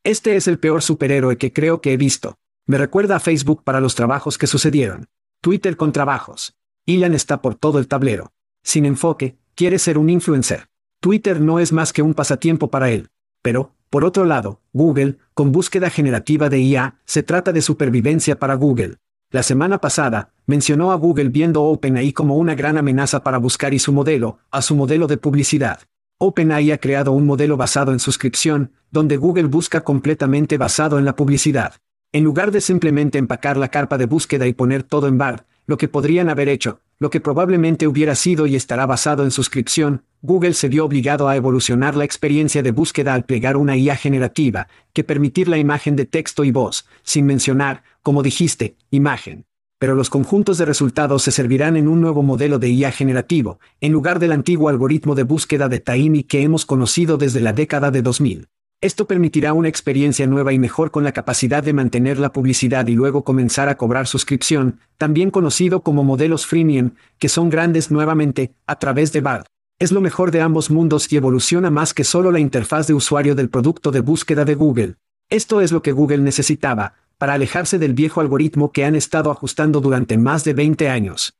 Este 0.03 0.35
es 0.37 0.49
el 0.49 0.59
peor 0.59 0.81
superhéroe 0.81 1.37
que 1.37 1.53
creo 1.53 1.83
que 1.83 1.93
he 1.93 1.99
visto. 1.99 2.39
Me 2.65 2.79
recuerda 2.79 3.17
a 3.17 3.21
Facebook 3.21 3.63
para 3.63 3.83
los 3.83 3.95
trabajos 3.95 4.39
que 4.39 4.47
sucedieron. 4.47 5.11
Twitter 5.43 5.77
con 5.77 5.93
trabajos. 5.93 6.57
Ilan 6.87 7.13
está 7.13 7.43
por 7.43 7.55
todo 7.55 7.79
el 7.79 7.87
tablero. 7.87 8.33
Sin 8.63 8.87
enfoque, 8.87 9.37
quiere 9.55 9.79
ser 9.79 9.99
un 9.99 10.09
influencer. 10.09 10.71
Twitter 11.01 11.39
no 11.39 11.59
es 11.59 11.71
más 11.71 11.93
que 11.93 12.01
un 12.01 12.15
pasatiempo 12.15 12.71
para 12.71 12.91
él. 12.91 13.11
Pero, 13.43 13.75
por 13.91 14.07
otro 14.07 14.25
lado, 14.25 14.63
Google, 14.73 15.19
con 15.35 15.53
búsqueda 15.53 15.91
generativa 15.91 16.49
de 16.49 16.61
IA, 16.61 16.99
se 17.05 17.23
trata 17.23 17.53
de 17.53 17.61
supervivencia 17.61 18.39
para 18.39 18.55
Google. 18.55 18.97
La 19.33 19.45
semana 19.45 19.79
pasada, 19.79 20.33
mencionó 20.47 20.91
a 20.91 20.97
Google 20.97 21.29
viendo 21.29 21.63
OpenAI 21.63 22.13
como 22.13 22.37
una 22.37 22.57
gran 22.57 22.77
amenaza 22.79 23.23
para 23.23 23.39
buscar 23.39 23.73
y 23.73 23.79
su 23.79 23.93
modelo, 23.93 24.39
a 24.51 24.61
su 24.61 24.75
modelo 24.75 25.07
de 25.07 25.19
publicidad. 25.19 25.79
OpenAI 26.19 26.73
ha 26.73 26.79
creado 26.79 27.13
un 27.13 27.27
modelo 27.27 27.57
basado 27.57 27.93
en 27.93 28.01
suscripción, 28.01 28.73
donde 28.91 29.19
Google 29.19 29.45
busca 29.45 29.83
completamente 29.83 30.59
basado 30.59 30.99
en 30.99 31.05
la 31.05 31.15
publicidad. 31.15 31.75
En 32.11 32.25
lugar 32.25 32.51
de 32.51 32.61
simplemente 32.61 33.19
empacar 33.19 33.57
la 33.57 33.69
carpa 33.69 33.99
de 33.99 34.07
búsqueda 34.07 34.49
y 34.49 34.53
poner 34.53 34.83
todo 34.83 35.07
en 35.07 35.17
bar, 35.17 35.47
lo 35.65 35.79
que 35.79 35.87
podrían 35.87 36.29
haber 36.29 36.49
hecho, 36.49 36.81
lo 36.99 37.11
que 37.11 37.21
probablemente 37.21 37.87
hubiera 37.87 38.17
sido 38.17 38.49
y 38.49 38.57
estará 38.57 38.85
basado 38.85 39.23
en 39.23 39.31
suscripción, 39.31 40.03
Google 40.23 40.53
se 40.53 40.69
vio 40.69 40.85
obligado 40.85 41.29
a 41.29 41.37
evolucionar 41.37 41.97
la 41.97 42.05
experiencia 42.05 42.63
de 42.63 42.73
búsqueda 42.73 43.15
al 43.15 43.25
plegar 43.25 43.57
una 43.57 43.79
IA 43.79 43.97
generativa, 43.97 44.69
que 44.93 45.03
permitir 45.03 45.49
la 45.49 45.57
imagen 45.57 45.97
de 45.97 46.05
texto 46.05 46.45
y 46.45 46.51
voz, 46.51 46.87
sin 47.03 47.25
mencionar, 47.25 47.85
como 48.03 48.23
dijiste, 48.23 48.77
imagen. 48.91 49.47
Pero 49.79 49.95
los 49.95 50.11
conjuntos 50.11 50.59
de 50.59 50.67
resultados 50.67 51.23
se 51.23 51.31
servirán 51.31 51.75
en 51.79 51.89
un 51.89 52.03
nuevo 52.03 52.23
modelo 52.23 52.59
de 52.59 52.69
IA 52.69 52.93
generativo, 52.93 53.61
en 53.81 53.93
lugar 53.93 54.19
del 54.19 54.33
antiguo 54.33 54.69
algoritmo 54.69 55.15
de 55.15 55.23
búsqueda 55.23 55.71
de 55.71 55.81
Taimi 55.81 56.23
que 56.23 56.43
hemos 56.43 56.67
conocido 56.67 57.17
desde 57.17 57.41
la 57.41 57.55
década 57.55 57.91
de 57.91 58.03
2000. 58.03 58.47
Esto 58.83 59.07
permitirá 59.07 59.55
una 59.55 59.69
experiencia 59.69 60.27
nueva 60.27 60.53
y 60.53 60.59
mejor 60.59 60.91
con 60.91 61.03
la 61.03 61.13
capacidad 61.13 61.63
de 61.63 61.73
mantener 61.73 62.19
la 62.19 62.33
publicidad 62.33 62.87
y 62.89 62.93
luego 62.93 63.25
comenzar 63.25 63.71
a 63.71 63.79
cobrar 63.79 64.07
suscripción, 64.07 64.81
también 64.99 65.31
conocido 65.31 65.83
como 65.83 66.05
modelos 66.05 66.45
freemium, 66.47 66.91
que 67.19 67.31
son 67.31 67.49
grandes 67.49 67.91
nuevamente, 67.91 68.53
a 68.67 68.79
través 68.79 69.13
de 69.15 69.23
BARD. 69.23 69.47
Es 69.81 69.93
lo 69.93 70.03
mejor 70.03 70.31
de 70.31 70.43
ambos 70.43 70.71
mundos 70.71 71.11
y 71.11 71.17
evoluciona 71.17 71.71
más 71.71 71.95
que 71.95 72.05
solo 72.05 72.31
la 72.31 72.39
interfaz 72.39 72.87
de 72.87 72.93
usuario 72.93 73.35
del 73.35 73.49
producto 73.49 73.91
de 73.91 74.01
búsqueda 74.01 74.45
de 74.45 74.55
Google. 74.55 74.97
Esto 75.31 75.63
es 75.63 75.73
lo 75.73 75.81
que 75.81 75.93
Google 75.93 76.19
necesitaba, 76.19 76.97
para 77.17 77.33
alejarse 77.33 77.79
del 77.79 77.95
viejo 77.95 78.21
algoritmo 78.21 78.73
que 78.73 78.85
han 78.85 78.95
estado 78.95 79.31
ajustando 79.31 79.81
durante 79.81 80.19
más 80.19 80.45
de 80.45 80.53
20 80.53 80.91
años. 80.91 81.35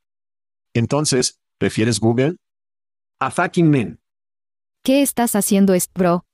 Entonces, 0.73 1.39
¿prefieres 1.59 2.01
Google? 2.01 2.37
A 3.19 3.31
fucking 3.31 3.69
men. 3.69 4.01
¿Qué 4.83 5.03
estás 5.03 5.37
haciendo, 5.37 5.75
bro? 5.95 6.25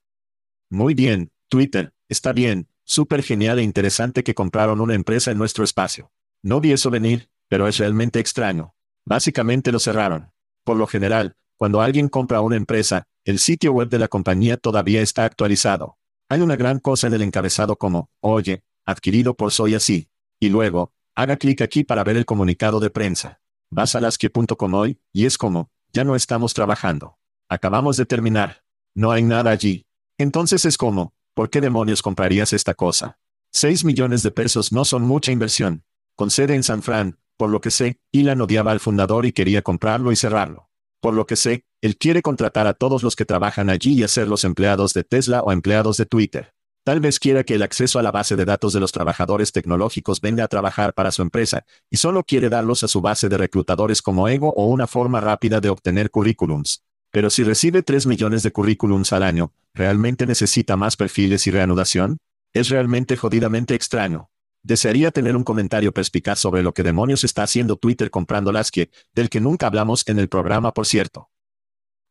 Muy 0.71 0.95
bien, 0.95 1.33
Twitter, 1.49 1.93
está 2.09 2.33
bien, 2.33 2.69
súper 2.85 3.25
genial 3.25 3.59
e 3.59 3.65
interesante 3.65 4.23
que 4.23 4.37
compraron 4.37 4.81
una 4.81 4.95
empresa 4.95 5.33
en 5.33 5.39
nuestro 5.39 5.65
espacio. 5.65 6.13
No 6.41 6.61
vi 6.61 6.71
eso 6.71 6.89
venir, 6.89 7.31
pero 7.49 7.67
es 7.67 7.79
realmente 7.79 8.21
extraño. 8.21 8.77
Básicamente 9.05 9.73
lo 9.73 9.81
cerraron. 9.81 10.31
Por 10.63 10.77
lo 10.77 10.87
general, 10.87 11.37
cuando 11.57 11.81
alguien 11.81 12.09
compra 12.09 12.41
una 12.41 12.57
empresa, 12.57 13.07
el 13.25 13.39
sitio 13.39 13.73
web 13.73 13.89
de 13.89 13.99
la 13.99 14.09
compañía 14.09 14.57
todavía 14.57 15.01
está 15.01 15.25
actualizado. 15.25 15.99
Hay 16.29 16.41
una 16.41 16.57
gran 16.57 16.81
cosa 16.81 17.07
en 17.07 17.15
el 17.15 17.23
encabezado 17.23 17.77
como, 17.77 18.11
oye, 18.21 18.63
adquirido 18.85 19.35
por 19.35 19.53
Soy 19.53 19.75
Así. 19.75 20.11
Y 20.39 20.49
luego, 20.51 20.93
haga 21.15 21.37
clic 21.37 21.63
aquí 21.63 21.83
para 21.83 22.05
ver 22.05 22.17
el 22.17 22.27
comunicado 22.27 22.79
de 22.79 22.91
prensa. 22.91 23.41
Vas 23.71 23.95
a 23.95 24.01
lasque.com 24.01 24.75
hoy, 24.75 25.01
y 25.13 25.25
es 25.25 25.39
como, 25.39 25.71
ya 25.93 26.05
no 26.05 26.15
estamos 26.15 26.53
trabajando. 26.53 27.19
Acabamos 27.49 27.97
de 27.97 28.07
terminar. 28.07 28.63
No 28.95 29.13
hay 29.13 29.23
nada 29.23 29.51
allí. 29.51 29.87
Entonces 30.19 30.65
es 30.65 30.77
como, 30.77 31.15
¿por 31.35 31.49
qué 31.49 31.61
demonios 31.61 32.03
comprarías 32.03 32.53
esta 32.53 32.75
cosa? 32.75 33.19
6 33.53 33.85
millones 33.85 34.23
de 34.23 34.31
pesos 34.31 34.73
no 34.73 34.85
son 34.85 35.03
mucha 35.03 35.33
inversión. 35.33 35.85
Con 36.17 36.31
sede 36.31 36.55
en 36.55 36.63
San 36.63 36.83
Fran, 36.83 37.19
Por 37.39 37.51
lo 37.51 37.61
que 37.61 37.71
sé, 37.71 38.01
Elon 38.13 38.41
odiaba 38.41 38.73
al 38.73 38.81
fundador 38.81 39.27
y 39.27 39.33
quería 39.33 39.61
comprarlo 39.61 40.11
y 40.11 40.17
cerrarlo. 40.17 40.66
Por 41.07 41.15
lo 41.15 41.25
que 41.25 41.37
sé, 41.37 41.65
él 41.83 41.99
quiere 41.99 42.21
contratar 42.21 42.67
a 42.67 42.75
todos 42.75 43.05
los 43.05 43.15
que 43.15 43.25
trabajan 43.25 43.71
allí 43.71 43.93
y 43.93 44.03
hacerlos 44.03 44.43
empleados 44.43 44.93
de 44.93 45.05
Tesla 45.05 45.41
o 45.41 45.53
empleados 45.53 45.99
de 45.99 46.05
Twitter. 46.05 46.53
Tal 46.83 46.99
vez 46.99 47.21
quiera 47.21 47.45
que 47.45 47.55
el 47.55 47.63
acceso 47.63 48.01
a 48.01 48.03
la 48.03 48.11
base 48.11 48.35
de 48.35 48.45
datos 48.45 48.73
de 48.73 48.81
los 48.81 48.91
trabajadores 48.91 49.53
tecnológicos 49.53 50.21
venga 50.21 50.43
a 50.43 50.49
trabajar 50.49 50.95
para 50.95 51.13
su 51.13 51.23
empresa, 51.23 51.65
y 51.91 51.99
solo 51.99 52.25
quiere 52.25 52.49
darlos 52.49 52.83
a 52.83 52.89
su 52.89 53.03
base 53.03 53.29
de 53.29 53.39
reclutadores 53.39 54.03
como 54.03 54.27
ego 54.27 54.53
o 54.57 54.67
una 54.67 54.89
forma 54.89 55.21
rápida 55.21 55.61
de 55.61 55.69
obtener 55.69 56.11
currículums. 56.11 56.83
Pero 57.13 57.31
si 57.31 57.45
recibe 57.45 57.85
3 57.85 58.09
millones 58.09 58.43
de 58.43 58.51
currículums 58.51 59.13
al 59.13 59.23
año, 59.23 59.53
¿realmente 59.75 60.27
necesita 60.27 60.77
más 60.77 60.97
perfiles 60.97 61.47
y 61.47 61.53
reanudación? 61.53 62.19
Es 62.53 62.69
realmente 62.69 63.17
jodidamente 63.17 63.77
extraño. 63.77 64.29
Desearía 64.67 65.13
tener 65.13 65.37
un 65.37 65.45
comentario 65.45 65.95
perspicaz 65.95 66.41
sobre 66.41 66.65
lo 66.65 66.75
que 66.75 66.83
demonios 66.83 67.23
está 67.23 67.45
haciendo 67.45 67.77
Twitter 67.77 68.11
comprando 68.11 68.53
que, 68.73 68.91
del 69.15 69.31
que 69.31 69.41
nunca 69.41 69.69
hablamos 69.69 70.03
en 70.09 70.19
el 70.19 70.29
programa, 70.29 70.75
por 70.75 70.87
cierto. 70.87 71.31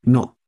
No. 0.01 0.39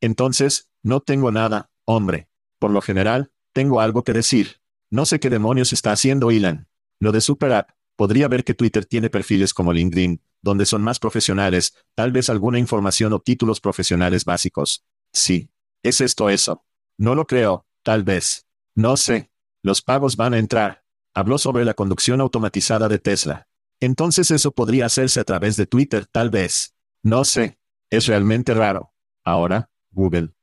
Entonces, 0.00 0.70
no 0.84 1.00
tengo 1.00 1.32
nada, 1.32 1.72
hombre. 1.86 2.28
Por 2.60 2.70
lo 2.70 2.80
general, 2.80 3.32
tengo 3.52 3.80
algo 3.80 4.04
que 4.04 4.12
decir. 4.12 4.60
No 4.90 5.06
sé 5.06 5.18
qué 5.18 5.28
demonios 5.28 5.72
está 5.72 5.90
haciendo 5.90 6.30
Elon. 6.30 6.68
Lo 7.00 7.10
de 7.10 7.20
Super 7.20 7.50
App, 7.50 7.70
podría 7.96 8.28
ver 8.28 8.44
que 8.44 8.54
Twitter 8.54 8.86
tiene 8.86 9.10
perfiles 9.10 9.52
como 9.52 9.72
LinkedIn, 9.72 10.22
donde 10.40 10.66
son 10.66 10.82
más 10.82 11.00
profesionales, 11.00 11.74
tal 11.96 12.12
vez 12.12 12.30
alguna 12.30 12.60
información 12.60 13.12
o 13.12 13.18
títulos 13.18 13.60
profesionales 13.60 14.24
básicos. 14.24 14.84
Sí. 15.12 15.50
¿Es 15.82 16.00
esto 16.00 16.30
eso? 16.30 16.64
No 16.96 17.16
lo 17.16 17.26
creo, 17.26 17.66
tal 17.82 18.04
vez. 18.04 18.46
No 18.76 18.96
sé. 18.96 19.32
Los 19.62 19.82
pagos 19.82 20.14
van 20.14 20.34
a 20.34 20.38
entrar. 20.38 20.83
Habló 21.14 21.38
sobre 21.38 21.64
la 21.64 21.74
conducción 21.74 22.20
automatizada 22.20 22.88
de 22.88 22.98
Tesla. 22.98 23.46
Entonces 23.80 24.32
eso 24.32 24.52
podría 24.52 24.86
hacerse 24.86 25.20
a 25.20 25.24
través 25.24 25.56
de 25.56 25.66
Twitter, 25.66 26.06
tal 26.06 26.30
vez. 26.30 26.74
No 27.02 27.24
sé. 27.24 27.58
Es 27.88 28.06
realmente 28.06 28.52
raro. 28.52 28.92
Ahora, 29.22 29.70
Google. 29.92 30.34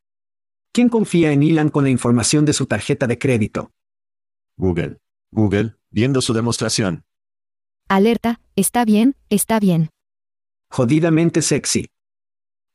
¿Quién 0.71 0.87
confía 0.87 1.33
en 1.33 1.43
Elon 1.43 1.69
con 1.69 1.83
la 1.83 1.89
información 1.89 2.45
de 2.45 2.53
su 2.53 2.65
tarjeta 2.67 3.05
de 3.07 3.19
crédito? 3.19 3.73
Google. 4.55 5.01
Google, 5.31 5.75
viendo 5.89 6.21
su 6.21 6.33
demostración. 6.33 7.03
Alerta, 7.89 8.39
está 8.55 8.85
bien, 8.85 9.17
está 9.29 9.59
bien. 9.59 9.89
Jodidamente 10.69 11.41
sexy. 11.41 11.89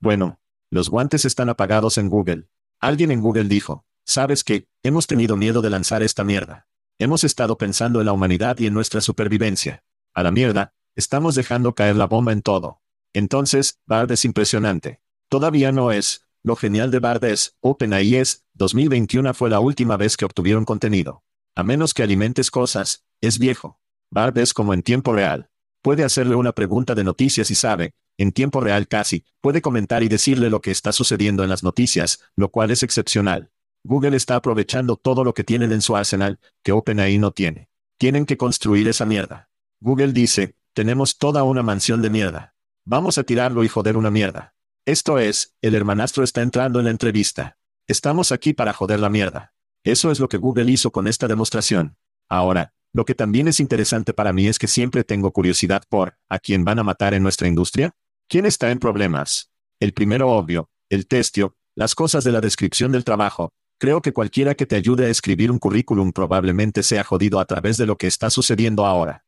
Bueno, 0.01 0.39
los 0.71 0.91
guantes 0.91 1.25
están 1.25 1.49
apagados 1.49 1.97
en 1.97 2.11
Google. 2.11 2.49
Alguien 2.79 3.11
en 3.11 3.23
Google 3.23 3.45
dijo, 3.45 3.87
¿sabes 4.05 4.45
qué? 4.45 4.69
Hemos 4.83 5.07
tenido 5.07 5.37
miedo 5.37 5.63
de 5.63 5.71
lanzar 5.71 6.03
esta 6.03 6.23
mierda. 6.25 6.69
Hemos 6.99 7.25
estado 7.25 7.59
pensando 7.59 8.01
en 8.01 8.07
la 8.07 8.15
humanidad 8.15 8.59
y 8.59 8.67
en 8.67 8.73
nuestra 8.73 9.03
supervivencia. 9.03 9.85
A 10.15 10.23
la 10.23 10.33
mierda, 10.33 10.73
estamos 10.95 11.35
dejando 11.35 11.75
caer 11.75 11.95
la 11.95 12.07
bomba 12.07 12.33
en 12.33 12.41
todo. 12.41 12.81
Entonces, 13.13 13.81
Bard 13.85 14.11
es 14.13 14.25
impresionante. 14.25 15.03
Todavía 15.29 15.73
no 15.73 15.93
es, 15.93 16.27
lo 16.43 16.57
genial 16.57 16.91
de 16.91 17.01
Bard 17.01 17.23
es, 17.25 17.55
OpenAI 17.61 18.15
es, 18.15 18.47
2021 18.55 19.35
fue 19.35 19.51
la 19.51 19.61
última 19.61 19.99
vez 19.99 20.17
que 20.17 20.25
obtuvieron 20.25 20.65
contenido. 20.65 21.23
A 21.55 21.63
menos 21.63 21.93
que 21.93 22.03
alimentes 22.03 22.51
cosas, 22.51 23.05
es 23.21 23.39
viejo. 23.39 23.79
Bard 24.11 24.39
es 24.39 24.55
como 24.55 24.73
en 24.73 24.83
tiempo 24.83 25.13
real. 25.13 25.51
Puede 25.83 26.03
hacerle 26.03 26.35
una 26.35 26.53
pregunta 26.53 26.95
de 26.95 27.05
noticias 27.05 27.51
y 27.51 27.57
sabe, 27.57 27.93
en 28.17 28.33
tiempo 28.33 28.63
real 28.63 28.89
casi, 28.89 29.27
puede 29.43 29.61
comentar 29.61 30.03
y 30.03 30.09
decirle 30.09 30.49
lo 30.49 30.63
que 30.63 30.71
está 30.71 30.93
sucediendo 30.93 31.43
en 31.43 31.51
las 31.51 31.63
noticias, 31.63 32.21
lo 32.37 32.51
cual 32.51 32.71
es 32.71 32.83
excepcional. 32.83 33.51
Google 33.87 34.17
está 34.17 34.35
aprovechando 34.35 34.97
todo 34.97 35.23
lo 35.23 35.33
que 35.33 35.45
tienen 35.45 35.71
en 35.71 35.81
su 35.81 35.97
arsenal, 35.97 36.41
que 36.65 36.73
OpenAI 36.73 37.19
no 37.19 37.31
tiene. 37.31 37.69
Tienen 37.99 38.27
que 38.27 38.37
construir 38.37 38.89
esa 38.89 39.07
mierda. 39.07 39.49
Google 39.79 40.13
dice, 40.13 40.57
tenemos 40.73 41.19
toda 41.19 41.45
una 41.45 41.63
mansión 41.63 42.03
de 42.03 42.11
mierda. 42.11 42.57
Vamos 42.85 43.17
a 43.17 43.23
tirarlo 43.23 43.63
y 43.63 43.69
joder 43.69 43.97
una 43.97 44.11
mierda. 44.11 44.55
Esto 44.87 45.21
es, 45.21 45.55
el 45.63 45.77
hermanastro 45.77 46.25
está 46.25 46.43
entrando 46.43 46.81
en 46.81 46.87
la 46.87 46.91
entrevista. 46.91 47.59
Estamos 47.87 48.33
aquí 48.33 48.55
para 48.55 48.73
joder 48.73 48.99
la 48.99 49.09
mierda. 49.09 49.55
Eso 49.85 50.11
es 50.11 50.19
lo 50.19 50.29
que 50.29 50.39
Google 50.39 50.69
hizo 50.69 50.91
con 50.91 51.07
esta 51.07 51.29
demostración. 51.29 51.97
Ahora, 52.29 52.75
lo 52.93 53.05
que 53.05 53.15
también 53.15 53.47
es 53.47 53.61
interesante 53.61 54.13
para 54.13 54.33
mí 54.33 54.49
es 54.49 54.59
que 54.59 54.67
siempre 54.67 55.05
tengo 55.05 55.31
curiosidad 55.31 55.85
por, 55.89 56.19
¿a 56.29 56.41
quién 56.41 56.65
van 56.65 56.81
a 56.81 56.83
matar 56.83 57.15
en 57.15 57.23
nuestra 57.23 57.47
industria? 57.47 57.95
¿Quién 58.27 58.47
está 58.47 58.73
en 58.73 58.81
problemas? 58.81 59.53
El 59.79 59.93
primero 59.93 60.31
obvio, 60.31 60.71
el 60.89 61.07
testio, 61.07 61.55
las 61.77 61.95
cosas 61.95 62.25
de 62.25 62.33
la 62.33 62.41
descripción 62.41 62.91
del 62.91 63.05
trabajo. 63.05 63.53
Creo 63.79 64.01
que 64.01 64.13
cualquiera 64.13 64.55
que 64.55 64.67
te 64.67 64.77
ayude 64.77 65.07
a 65.07 65.11
escribir 65.11 65.51
un 65.51 65.59
currículum 65.59 66.13
probablemente 66.13 66.83
sea 66.83 67.05
jodido 67.05 67.41
a 67.41 67.45
través 67.45 67.77
de 67.77 67.87
lo 67.87 67.97
que 67.97 68.07
está 68.07 68.31
sucediendo 68.31 68.87
ahora. 68.87 69.25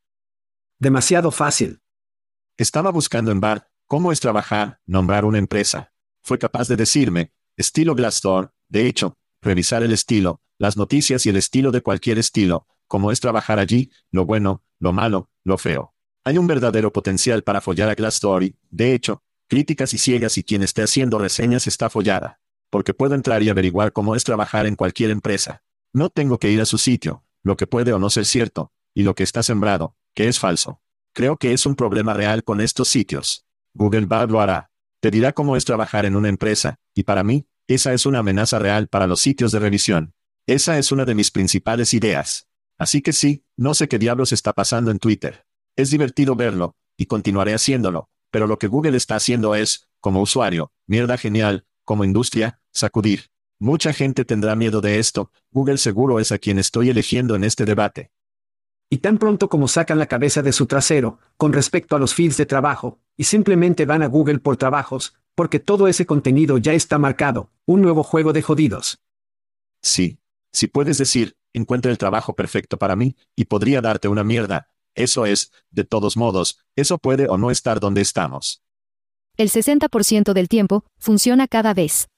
Demasiado 0.79 1.31
fácil. 1.31 1.81
Estaba 2.57 2.91
buscando 2.91 3.31
en 3.31 3.41
Bar, 3.41 3.69
¿Cómo 3.89 4.13
es 4.13 4.21
trabajar, 4.21 4.81
nombrar 4.85 5.25
una 5.25 5.39
empresa? 5.39 5.95
Fue 6.21 6.39
capaz 6.39 6.69
de 6.69 6.77
decirme, 6.77 7.33
estilo 7.57 7.95
Glassdoor, 7.95 8.53
de 8.69 8.87
hecho, 8.87 9.17
revisar 9.41 9.83
el 9.83 9.93
estilo, 9.93 10.43
las 10.59 10.77
noticias 10.77 11.25
y 11.25 11.31
el 11.31 11.37
estilo 11.37 11.71
de 11.71 11.81
cualquier 11.81 12.19
estilo, 12.19 12.67
cómo 12.87 13.13
es 13.13 13.21
trabajar 13.21 13.59
allí, 13.59 13.91
lo 14.11 14.27
bueno, 14.27 14.63
lo 14.79 14.93
malo, 14.93 15.31
lo 15.43 15.57
feo. 15.57 15.95
Hay 16.23 16.37
un 16.37 16.47
verdadero 16.47 16.93
potencial 16.93 17.43
para 17.43 17.63
follar 17.63 17.89
a 17.89 17.95
Glassdoor 17.95 18.45
y, 18.45 18.59
de 18.69 18.93
hecho, 18.93 19.23
críticas 19.47 19.95
y 19.95 19.99
ciegas 19.99 20.37
y 20.37 20.45
quien 20.45 20.63
esté 20.63 20.83
haciendo 20.83 21.19
reseñas 21.19 21.67
está 21.67 21.89
follada. 21.89 22.38
Porque 22.71 22.95
puedo 22.95 23.15
entrar 23.15 23.43
y 23.43 23.49
averiguar 23.49 23.93
cómo 23.93 24.15
es 24.15 24.25
trabajar 24.25 24.67
en 24.67 24.77
cualquier 24.77 25.11
empresa. 25.11 25.63
No 25.93 26.11
tengo 26.11 26.39
que 26.39 26.51
ir 26.51 26.61
a 26.61 26.67
su 26.67 26.79
sitio, 26.79 27.25
lo 27.43 27.57
que 27.57 27.67
puede 27.67 27.93
o 27.93 27.99
no 27.99 28.11
ser 28.11 28.27
cierto, 28.27 28.73
y 28.95 29.03
lo 29.03 29.15
que 29.15 29.23
está 29.23 29.43
sembrado, 29.43 29.97
que 30.15 30.29
es 30.29 30.39
falso. 30.39 30.83
Creo 31.15 31.37
que 31.37 31.53
es 31.53 31.67
un 31.67 31.75
problema 31.75 32.15
real 32.15 32.45
con 32.45 32.61
estos 32.61 32.89
sitios. 32.89 33.47
Google 33.75 34.07
Bard 34.07 34.31
lo 34.31 34.41
hará. 34.41 34.71
Te 35.01 35.11
dirá 35.11 35.33
cómo 35.33 35.57
es 35.57 35.65
trabajar 35.65 36.05
en 36.05 36.17
una 36.17 36.29
empresa, 36.29 36.79
y 36.95 37.05
para 37.05 37.25
mí, 37.25 37.47
esa 37.69 37.95
es 37.95 38.07
una 38.07 38.19
amenaza 38.19 38.59
real 38.59 38.89
para 38.89 39.07
los 39.07 39.21
sitios 39.21 39.53
de 39.53 39.61
revisión. 39.61 40.15
Esa 40.47 40.79
es 40.79 40.93
una 40.93 41.05
de 41.05 41.15
mis 41.15 41.31
principales 41.31 41.95
ideas. 41.95 42.49
Así 42.79 43.03
que 43.03 43.13
sí, 43.13 43.45
no 43.57 43.75
sé 43.75 43.89
qué 43.89 43.99
diablos 43.99 44.33
está 44.33 44.53
pasando 44.53 44.91
en 44.91 44.99
Twitter. 44.99 45.47
Es 45.77 45.91
divertido 45.91 46.35
verlo, 46.35 46.77
y 46.97 47.07
continuaré 47.07 47.55
haciéndolo, 47.55 48.11
pero 48.31 48.47
lo 48.47 48.59
que 48.59 48.67
Google 48.67 48.97
está 48.97 49.17
haciendo 49.17 49.55
es, 49.55 49.89
como 50.01 50.21
usuario, 50.21 50.73
mierda 50.87 51.17
genial, 51.17 51.67
como 51.89 52.05
industria, 52.05 52.61
sacudir. 52.71 53.31
Mucha 53.59 53.95
gente 53.95 54.27
tendrá 54.27 54.55
miedo 54.55 54.83
de 54.83 54.99
esto, 54.99 55.33
Google 55.51 55.79
seguro 55.79 56.21
es 56.21 56.33
a 56.33 56.39
quien 56.39 56.59
estoy 56.59 56.91
eligiendo 56.91 57.35
en 57.35 57.45
este 57.45 57.65
debate. 57.65 58.11
Y 58.91 58.99
tan 58.99 59.17
pronto 59.17 59.49
como 59.49 59.69
sacan 59.69 59.99
la 59.99 60.05
cabeza 60.05 60.43
de 60.43 60.53
su 60.53 60.67
trasero, 60.67 61.19
con 61.39 61.55
respecto 61.55 61.97
a 61.97 61.99
los 61.99 62.13
feeds 62.13 62.37
de 62.37 62.45
trabajo, 62.45 62.99
y 63.17 63.25
simplemente 63.25 63.87
van 63.87 64.03
a 64.03 64.07
Google 64.07 64.39
por 64.39 64.59
trabajos, 64.59 65.15
porque 65.35 65.61
todo 65.61 65.89
ese 65.89 66.05
contenido 66.05 66.59
ya 66.59 66.75
está 66.75 66.99
marcado, 66.99 67.51
un 67.65 67.81
nuevo 67.81 68.03
juego 68.03 68.35
de 68.35 68.43
jodidos. 68.43 69.01
Sí. 69.81 70.19
Si 70.53 70.67
puedes 70.67 70.99
decir, 70.99 71.39
encuentra 71.55 71.91
el 71.91 71.97
trabajo 71.97 72.37
perfecto 72.37 72.79
para 72.79 72.97
mí, 72.97 73.17
y 73.35 73.47
podría 73.47 73.81
darte 73.81 74.09
una 74.09 74.25
mierda. 74.25 74.69
Eso 74.95 75.25
es, 75.25 75.53
de 75.71 75.85
todos 75.85 76.19
modos, 76.19 76.59
eso 76.77 76.99
puede 76.99 77.29
o 77.29 77.39
no 77.39 77.51
estar 77.51 77.81
donde 77.81 78.03
estamos. 78.03 78.63
El 79.39 79.51
60% 79.51 80.33
del 80.33 80.49
tiempo, 80.49 80.85
funciona 80.99 81.47
cada 81.47 81.73
vez. 81.73 82.09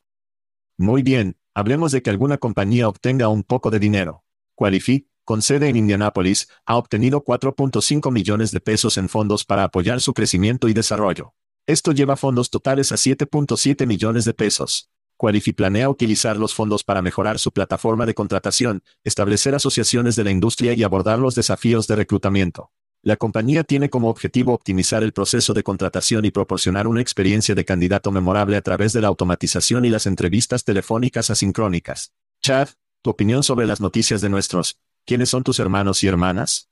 Muy 0.78 1.02
bien, 1.02 1.36
hablemos 1.52 1.92
de 1.92 2.00
que 2.00 2.08
alguna 2.08 2.38
compañía 2.38 2.88
obtenga 2.88 3.28
un 3.28 3.42
poco 3.42 3.70
de 3.70 3.78
dinero. 3.78 4.24
Qualify, 4.54 5.06
con 5.26 5.42
sede 5.42 5.68
en 5.68 5.76
Indianápolis, 5.76 6.48
ha 6.64 6.76
obtenido 6.76 7.22
4.5 7.22 8.10
millones 8.10 8.52
de 8.52 8.60
pesos 8.60 8.96
en 8.96 9.10
fondos 9.10 9.44
para 9.44 9.64
apoyar 9.64 10.00
su 10.00 10.14
crecimiento 10.14 10.66
y 10.66 10.72
desarrollo. 10.72 11.34
Esto 11.66 11.92
lleva 11.92 12.16
fondos 12.16 12.48
totales 12.48 12.90
a 12.90 12.94
7.7 12.94 13.86
millones 13.86 14.24
de 14.24 14.32
pesos. 14.32 14.88
Qualify 15.18 15.52
planea 15.52 15.90
utilizar 15.90 16.38
los 16.38 16.54
fondos 16.54 16.84
para 16.84 17.02
mejorar 17.02 17.38
su 17.38 17.52
plataforma 17.52 18.06
de 18.06 18.14
contratación, 18.14 18.82
establecer 19.04 19.54
asociaciones 19.54 20.16
de 20.16 20.24
la 20.24 20.30
industria 20.30 20.72
y 20.72 20.84
abordar 20.84 21.18
los 21.18 21.34
desafíos 21.34 21.86
de 21.86 21.96
reclutamiento. 21.96 22.70
La 23.02 23.16
compañía 23.16 23.64
tiene 23.64 23.88
como 23.88 24.10
objetivo 24.10 24.52
optimizar 24.52 25.02
el 25.02 25.12
proceso 25.12 25.54
de 25.54 25.62
contratación 25.62 26.24
y 26.26 26.30
proporcionar 26.30 26.86
una 26.86 27.00
experiencia 27.00 27.54
de 27.54 27.64
candidato 27.64 28.10
memorable 28.12 28.56
a 28.56 28.62
través 28.62 28.92
de 28.92 29.00
la 29.00 29.08
automatización 29.08 29.84
y 29.84 29.88
las 29.88 30.06
entrevistas 30.06 30.64
telefónicas 30.64 31.30
asincrónicas. 31.30 32.12
Chad, 32.42 32.68
tu 33.02 33.10
opinión 33.10 33.42
sobre 33.42 33.66
las 33.66 33.80
noticias 33.80 34.20
de 34.20 34.28
nuestros 34.28 34.78
¿Quiénes 35.04 35.28
son 35.28 35.42
tus 35.42 35.58
hermanos 35.58 36.02
y 36.04 36.06
hermanas? 36.06 36.70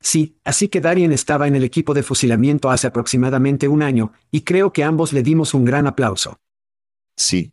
Sí, 0.00 0.36
así 0.42 0.68
que 0.68 0.80
Darien 0.80 1.12
estaba 1.12 1.46
en 1.46 1.54
el 1.54 1.62
equipo 1.62 1.94
de 1.94 2.02
fusilamiento 2.02 2.70
hace 2.70 2.88
aproximadamente 2.88 3.68
un 3.68 3.82
año, 3.82 4.12
y 4.30 4.40
creo 4.40 4.72
que 4.72 4.82
ambos 4.82 5.12
le 5.12 5.22
dimos 5.22 5.54
un 5.54 5.64
gran 5.64 5.86
aplauso. 5.86 6.40
Sí. 7.16 7.52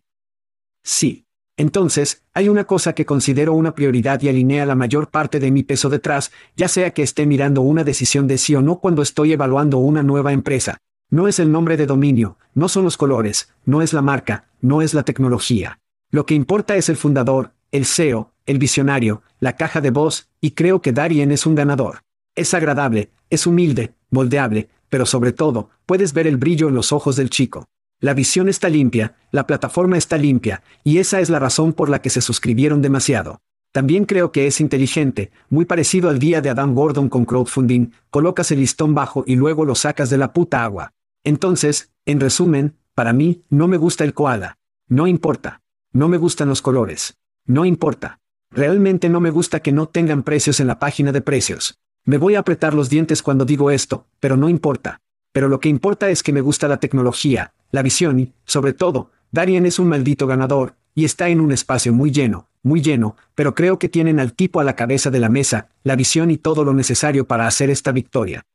Sí. 0.84 1.28
Entonces, 1.60 2.24
hay 2.34 2.48
una 2.48 2.64
cosa 2.64 2.94
que 2.94 3.06
considero 3.06 3.52
una 3.52 3.76
prioridad 3.76 4.22
y 4.22 4.30
alinea 4.30 4.66
la 4.66 4.76
mayor 4.76 5.10
parte 5.10 5.42
de 5.42 5.52
mi 5.52 5.64
peso 5.64 5.90
detrás, 5.90 6.32
ya 6.56 6.70
sea 6.70 6.92
que 6.92 7.04
esté 7.04 7.26
mirando 7.26 7.62
una 7.64 7.84
decisión 7.84 8.28
de 8.28 8.38
sí 8.38 8.56
o 8.56 8.62
no 8.62 8.80
cuando 8.80 9.02
estoy 9.02 9.34
evaluando 9.34 9.78
una 9.78 10.02
nueva 10.02 10.32
empresa. 10.32 10.78
No 11.10 11.28
es 11.28 11.38
el 11.38 11.52
nombre 11.52 11.76
de 11.76 11.86
dominio, 11.86 12.38
no 12.54 12.70
son 12.70 12.86
los 12.86 12.96
colores, 12.96 13.54
no 13.66 13.82
es 13.82 13.92
la 13.92 14.02
marca, 14.02 14.48
no 14.62 14.82
es 14.82 14.94
la 14.94 15.04
tecnología. 15.04 15.82
Lo 16.12 16.26
que 16.26 16.34
importa 16.34 16.78
es 16.78 16.88
el 16.88 16.96
fundador, 16.96 17.52
el 17.74 17.86
CEO, 17.86 18.32
el 18.46 18.58
visionario, 18.58 19.22
la 19.42 19.58
caja 19.58 19.82
de 19.82 19.92
voz, 19.92 20.30
y 20.40 20.52
creo 20.52 20.82
que 20.82 20.94
Darien 20.94 21.30
es 21.30 21.46
un 21.46 21.56
ganador. 21.56 22.04
Es 22.36 22.54
agradable, 22.54 23.12
es 23.30 23.46
humilde, 23.46 23.96
moldeable, 24.12 24.70
pero 24.88 25.06
sobre 25.06 25.34
todo, 25.34 25.72
puedes 25.86 26.14
ver 26.14 26.26
el 26.26 26.38
brillo 26.38 26.70
en 26.70 26.76
los 26.76 26.94
ojos 26.94 27.18
del 27.18 27.30
chico. 27.30 27.68
La 28.02 28.14
visión 28.14 28.48
está 28.48 28.70
limpia, 28.70 29.16
la 29.32 29.46
plataforma 29.46 29.98
está 29.98 30.18
limpia, 30.18 30.64
y 30.86 31.00
esa 31.00 31.20
es 31.20 31.30
la 31.30 31.40
razón 31.40 31.74
por 31.74 31.90
la 31.90 32.02
que 32.02 32.10
se 32.10 32.22
suscribieron 32.22 32.82
demasiado. 32.82 33.42
También 33.74 34.06
creo 34.06 34.32
que 34.32 34.48
es 34.48 34.62
inteligente, 34.62 35.32
muy 35.50 35.66
parecido 35.66 36.10
al 36.10 36.18
día 36.18 36.40
de 36.42 36.50
Adam 36.50 36.74
Gordon 36.74 37.10
con 37.10 37.26
crowdfunding, 37.26 37.92
colocas 38.10 38.52
el 38.52 38.60
listón 38.60 38.96
bajo 38.96 39.24
y 39.28 39.36
luego 39.36 39.66
lo 39.66 39.76
sacas 39.76 40.10
de 40.10 40.18
la 40.18 40.32
puta 40.32 40.64
agua. 40.64 40.94
Entonces, 41.24 41.92
en 42.06 42.20
resumen, 42.20 42.78
para 42.96 43.14
mí, 43.14 43.44
no 43.50 43.68
me 43.68 43.78
gusta 43.78 44.06
el 44.06 44.14
koala. 44.14 44.58
No 44.88 45.06
importa. 45.06 45.62
No 45.92 46.08
me 46.08 46.18
gustan 46.18 46.50
los 46.50 46.62
colores. 46.62 47.18
No 47.46 47.66
importa. 47.66 48.20
Realmente 48.50 49.10
no 49.10 49.20
me 49.20 49.30
gusta 49.30 49.60
que 49.60 49.72
no 49.72 49.88
tengan 49.88 50.24
precios 50.24 50.60
en 50.60 50.68
la 50.68 50.80
página 50.80 51.12
de 51.12 51.22
precios. 51.22 51.78
Me 52.06 52.18
voy 52.18 52.36
a 52.36 52.40
apretar 52.40 52.74
los 52.74 52.90
dientes 52.90 53.22
cuando 53.22 53.46
digo 53.46 53.72
esto, 53.72 54.08
pero 54.20 54.38
no 54.38 54.50
importa. 54.50 55.02
Pero 55.32 55.48
lo 55.48 55.60
que 55.60 55.70
importa 55.70 56.10
es 56.10 56.24
que 56.24 56.34
me 56.34 56.42
gusta 56.42 56.68
la 56.68 56.80
tecnología, 56.80 57.54
la 57.72 57.82
visión 57.82 58.20
y, 58.20 58.34
sobre 58.46 58.74
todo, 58.74 59.12
Darien 59.32 59.66
es 59.66 59.80
un 59.80 59.88
maldito 59.88 60.28
ganador, 60.28 60.76
y 60.96 61.06
está 61.06 61.30
en 61.30 61.40
un 61.40 61.52
espacio 61.52 61.94
muy 61.94 62.12
lleno, 62.12 62.50
muy 62.62 62.82
lleno, 62.82 63.16
pero 63.36 63.56
creo 63.56 63.80
que 63.80 63.90
tienen 63.90 64.20
al 64.20 64.34
tipo 64.34 64.60
a 64.60 64.64
la 64.64 64.76
cabeza 64.76 65.10
de 65.10 65.20
la 65.20 65.30
mesa, 65.30 65.70
la 65.84 65.96
visión 65.96 66.32
y 66.32 66.38
todo 66.38 66.64
lo 66.64 66.74
necesario 66.74 67.28
para 67.28 67.48
hacer 67.48 67.70
esta 67.70 67.92
victoria. 67.92 68.46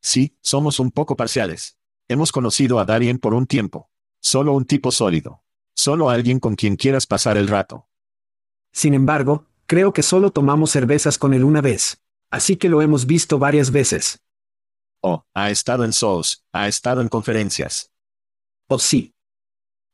Sí, 0.00 0.36
somos 0.40 0.78
un 0.78 0.90
poco 0.90 1.16
parciales. 1.16 1.78
Hemos 2.06 2.32
conocido 2.32 2.78
a 2.78 2.84
Darien 2.84 3.18
por 3.18 3.32
un 3.32 3.46
tiempo. 3.46 3.88
Solo 4.20 4.52
un 4.52 4.66
tipo 4.66 4.92
sólido. 4.92 5.42
Solo 5.74 6.10
alguien 6.10 6.38
con 6.38 6.54
quien 6.54 6.76
quieras 6.76 7.06
pasar 7.06 7.36
el 7.36 7.48
rato. 7.48 7.88
Sin 8.70 8.94
embargo, 8.94 9.46
creo 9.66 9.92
que 9.92 10.02
solo 10.02 10.30
tomamos 10.30 10.70
cervezas 10.70 11.18
con 11.18 11.32
él 11.32 11.42
una 11.42 11.60
vez. 11.60 12.02
Así 12.30 12.56
que 12.56 12.68
lo 12.68 12.82
hemos 12.82 13.06
visto 13.06 13.38
varias 13.38 13.70
veces. 13.70 14.20
Oh, 15.00 15.24
ha 15.34 15.50
estado 15.50 15.84
en 15.84 15.90
shows, 15.90 16.44
ha 16.52 16.68
estado 16.68 17.00
en 17.00 17.08
conferencias. 17.08 17.90
Oh 18.68 18.78
sí. 18.78 19.14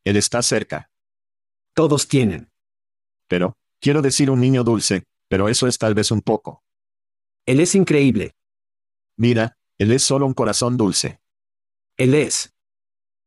Él 0.04 0.16
está 0.16 0.42
cerca. 0.42 0.90
Todos 1.74 2.08
tienen. 2.08 2.50
Pero, 3.28 3.56
quiero 3.80 4.02
decir 4.02 4.30
un 4.30 4.40
niño 4.40 4.64
dulce, 4.64 5.04
pero 5.28 5.48
eso 5.48 5.66
es 5.66 5.78
tal 5.78 5.94
vez 5.94 6.10
un 6.10 6.20
poco. 6.20 6.64
Él 7.46 7.60
es 7.60 7.74
increíble. 7.74 8.34
Mira, 9.16 9.58
él 9.78 9.92
es 9.92 10.02
solo 10.02 10.26
un 10.26 10.34
corazón 10.34 10.76
dulce. 10.76 11.20
Él 11.96 12.14
es. 12.14 12.54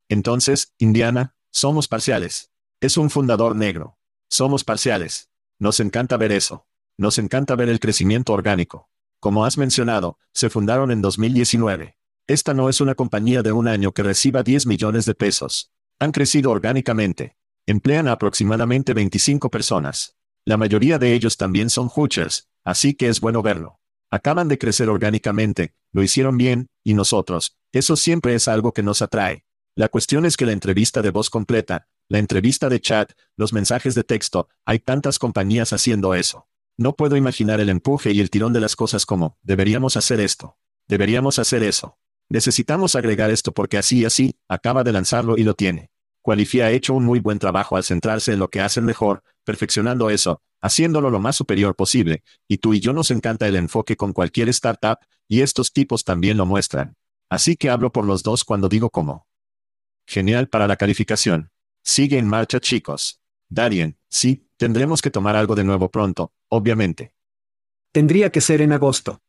Entonces, 0.09 0.73
Indiana, 0.77 1.35
somos 1.51 1.87
parciales. 1.87 2.51
Es 2.79 2.97
un 2.97 3.09
fundador 3.09 3.55
negro. 3.55 3.97
Somos 4.29 4.63
parciales. 4.63 5.29
Nos 5.59 5.79
encanta 5.79 6.17
ver 6.17 6.31
eso. 6.31 6.67
Nos 6.97 7.17
encanta 7.17 7.55
ver 7.55 7.69
el 7.69 7.79
crecimiento 7.79 8.33
orgánico. 8.33 8.89
Como 9.19 9.45
has 9.45 9.57
mencionado, 9.57 10.17
se 10.33 10.49
fundaron 10.49 10.91
en 10.91 11.01
2019. 11.01 11.97
Esta 12.27 12.53
no 12.53 12.69
es 12.69 12.79
una 12.79 12.95
compañía 12.95 13.43
de 13.43 13.51
un 13.51 13.67
año 13.67 13.91
que 13.91 14.01
reciba 14.01 14.43
10 14.43 14.65
millones 14.65 15.05
de 15.05 15.13
pesos. 15.13 15.73
Han 15.99 16.13
crecido 16.13 16.51
orgánicamente. 16.51 17.35
Emplean 17.65 18.07
a 18.07 18.13
aproximadamente 18.13 18.93
25 18.93 19.51
personas. 19.51 20.15
La 20.45 20.55
mayoría 20.55 20.99
de 20.99 21.13
ellos 21.13 21.35
también 21.35 21.69
son 21.69 21.89
Hoochers, 21.89 22.49
así 22.63 22.93
que 22.93 23.09
es 23.09 23.19
bueno 23.19 23.41
verlo. 23.41 23.81
Acaban 24.09 24.47
de 24.47 24.57
crecer 24.57 24.89
orgánicamente, 24.89 25.73
lo 25.91 26.01
hicieron 26.01 26.37
bien, 26.37 26.69
y 26.81 26.93
nosotros, 26.93 27.57
eso 27.73 27.97
siempre 27.97 28.35
es 28.35 28.47
algo 28.47 28.73
que 28.73 28.83
nos 28.83 29.01
atrae. 29.01 29.45
La 29.75 29.89
cuestión 29.89 30.25
es 30.25 30.37
que 30.37 30.45
la 30.45 30.51
entrevista 30.53 31.01
de 31.01 31.09
voz 31.09 31.29
completa, 31.29 31.89
la 32.07 32.19
entrevista 32.19 32.69
de 32.69 32.79
chat, 32.79 33.11
los 33.35 33.51
mensajes 33.51 33.95
de 33.95 34.03
texto, 34.03 34.47
hay 34.65 34.79
tantas 34.79 35.19
compañías 35.19 35.73
haciendo 35.73 36.13
eso. 36.13 36.47
No 36.77 36.95
puedo 36.95 37.17
imaginar 37.17 37.59
el 37.59 37.69
empuje 37.69 38.11
y 38.11 38.21
el 38.21 38.29
tirón 38.29 38.53
de 38.53 38.61
las 38.61 38.77
cosas 38.77 39.05
como, 39.05 39.37
deberíamos 39.41 39.97
hacer 39.97 40.21
esto. 40.21 40.57
Deberíamos 40.87 41.39
hacer 41.39 41.63
eso. 41.63 41.97
Necesitamos 42.33 42.95
agregar 42.95 43.29
esto 43.29 43.51
porque 43.51 43.77
así 43.77 43.99
y 43.99 44.05
así, 44.05 44.35
acaba 44.47 44.83
de 44.83 44.91
lanzarlo 44.91 45.37
y 45.37 45.43
lo 45.43 45.53
tiene. 45.53 45.91
Qualify 46.23 46.61
ha 46.61 46.71
hecho 46.71 46.95
un 46.95 47.05
muy 47.05 47.19
buen 47.19 47.37
trabajo 47.37 47.77
al 47.77 47.83
centrarse 47.83 48.33
en 48.33 48.39
lo 48.39 48.49
que 48.49 48.59
hacen 48.59 48.85
mejor, 48.85 49.21
perfeccionando 49.43 50.09
eso, 50.09 50.41
haciéndolo 50.59 51.11
lo 51.11 51.19
más 51.19 51.35
superior 51.35 51.75
posible, 51.75 52.23
y 52.47 52.57
tú 52.57 52.73
y 52.73 52.79
yo 52.79 52.91
nos 52.91 53.11
encanta 53.11 53.47
el 53.47 53.55
enfoque 53.55 53.95
con 53.95 54.13
cualquier 54.13 54.49
startup, 54.49 54.97
y 55.27 55.41
estos 55.41 55.73
tipos 55.73 56.03
también 56.03 56.37
lo 56.37 56.47
muestran. 56.47 56.95
Así 57.29 57.55
que 57.55 57.69
hablo 57.69 57.91
por 57.91 58.03
los 58.03 58.23
dos 58.23 58.43
cuando 58.43 58.67
digo 58.67 58.89
cómo. 58.89 59.27
Genial 60.07 60.49
para 60.49 60.67
la 60.67 60.75
calificación. 60.75 61.51
Sigue 61.83 62.17
en 62.17 62.27
marcha 62.27 62.59
chicos. 62.59 63.21
Darien, 63.47 63.99
sí, 64.09 64.47
tendremos 64.57 65.03
que 65.03 65.11
tomar 65.11 65.35
algo 65.35 65.53
de 65.53 65.65
nuevo 65.65 65.91
pronto, 65.91 66.33
obviamente. 66.49 67.13
Tendría 67.91 68.31
que 68.31 68.41
ser 68.41 68.59
en 68.61 68.73
agosto. 68.73 69.21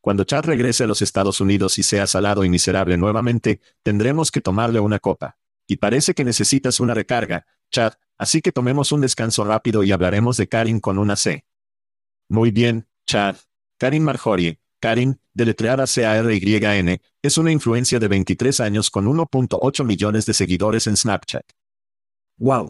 Cuando 0.00 0.24
Chad 0.24 0.44
regrese 0.44 0.84
a 0.84 0.86
los 0.86 1.02
Estados 1.02 1.40
Unidos 1.40 1.78
y 1.78 1.82
sea 1.82 2.06
salado 2.06 2.44
y 2.44 2.48
miserable 2.48 2.96
nuevamente, 2.96 3.60
tendremos 3.82 4.30
que 4.30 4.40
tomarle 4.40 4.80
una 4.80 4.98
copa. 4.98 5.38
Y 5.66 5.76
parece 5.76 6.14
que 6.14 6.24
necesitas 6.24 6.80
una 6.80 6.94
recarga, 6.94 7.46
Chad, 7.70 7.94
así 8.16 8.40
que 8.40 8.52
tomemos 8.52 8.92
un 8.92 9.00
descanso 9.00 9.44
rápido 9.44 9.82
y 9.82 9.92
hablaremos 9.92 10.36
de 10.36 10.48
Karin 10.48 10.80
con 10.80 10.98
una 10.98 11.16
C. 11.16 11.44
Muy 12.28 12.50
bien, 12.50 12.88
Chad. 13.06 13.36
Karin 13.78 14.02
Marjorie, 14.02 14.60
Karin, 14.80 15.20
deletreada 15.34 15.86
C-A-R-Y-N, 15.86 17.00
es 17.22 17.38
una 17.38 17.52
influencia 17.52 17.98
de 17.98 18.08
23 18.08 18.60
años 18.60 18.90
con 18.90 19.06
1.8 19.06 19.84
millones 19.84 20.26
de 20.26 20.34
seguidores 20.34 20.86
en 20.86 20.96
Snapchat. 20.96 21.44
Wow. 22.38 22.68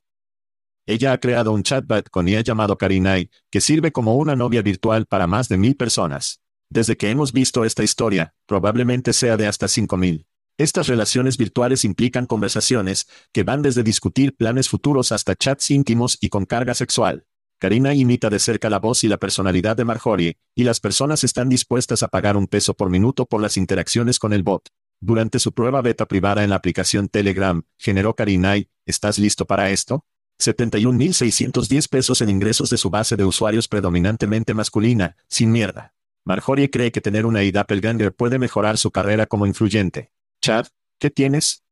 Ella 0.87 1.13
ha 1.13 1.19
creado 1.19 1.53
un 1.53 1.63
chatbot 1.63 2.09
con 2.09 2.29
IA 2.29 2.41
llamado 2.41 2.79
Karinai, 2.79 3.31
que 3.51 3.61
sirve 3.61 3.93
como 3.93 4.17
una 4.17 4.35
novia 4.35 4.63
virtual 4.63 5.07
para 5.07 5.27
más 5.27 5.49
de 5.49 5.59
mil 5.59 5.77
personas. 5.77 6.41
Desde 6.71 6.97
que 6.97 7.11
hemos 7.11 7.33
visto 7.33 7.65
esta 7.65 7.83
historia, 7.83 8.35
probablemente 8.47 9.15
sea 9.15 9.37
de 9.39 9.47
hasta 9.47 9.69
5000. 9.69 10.27
Estas 10.59 10.87
relaciones 10.87 11.39
virtuales 11.39 11.85
implican 11.85 12.27
conversaciones, 12.27 13.07
que 13.33 13.43
van 13.43 13.63
desde 13.63 13.83
discutir 13.83 14.37
planes 14.37 14.69
futuros 14.69 15.13
hasta 15.13 15.35
chats 15.35 15.71
íntimos 15.71 16.19
y 16.21 16.29
con 16.29 16.45
carga 16.45 16.75
sexual. 16.75 17.25
Karina 17.59 17.95
imita 17.95 18.29
de 18.29 18.39
cerca 18.39 18.69
la 18.69 18.81
voz 18.81 19.03
y 19.03 19.09
la 19.09 19.17
personalidad 19.17 19.77
de 19.77 19.85
Marjorie, 19.85 20.37
y 20.55 20.65
las 20.65 20.79
personas 20.79 21.25
están 21.25 21.49
dispuestas 21.49 22.03
a 22.03 22.09
pagar 22.09 22.37
un 22.37 22.47
peso 22.47 22.75
por 22.75 22.91
minuto 22.91 23.25
por 23.25 23.41
las 23.41 23.57
interacciones 23.57 24.19
con 24.19 24.33
el 24.33 24.43
bot. 24.43 24.69
Durante 25.01 25.39
su 25.39 25.53
prueba 25.53 25.81
beta 25.81 26.07
privada 26.07 26.45
en 26.45 26.51
la 26.51 26.57
aplicación 26.57 27.09
Telegram, 27.09 27.63
generó 27.79 28.15
Karinai, 28.15 28.69
¿estás 28.85 29.19
listo 29.19 29.47
para 29.47 29.71
esto? 29.71 30.05
71.610 30.41 31.89
pesos 31.89 32.21
en 32.21 32.31
ingresos 32.31 32.69
de 32.69 32.77
su 32.77 32.91
base 32.91 33.17
de 33.17 33.25
usuarios 33.25 33.69
predominantemente 33.69 34.55
masculina, 34.55 35.17
sin 35.29 35.51
mierda. 35.51 35.95
Marjorie 36.29 36.69
cree 36.69 36.93
que 36.93 37.01
tener 37.01 37.25
una 37.25 37.43
id 37.43 37.57
Ganger 37.57 38.15
puede 38.15 38.39
mejorar 38.39 38.77
su 38.77 38.91
carrera 38.91 39.25
como 39.25 39.47
influyente. 39.47 40.13
Chad, 40.43 40.67
¿qué 40.99 41.09
tienes? 41.09 41.65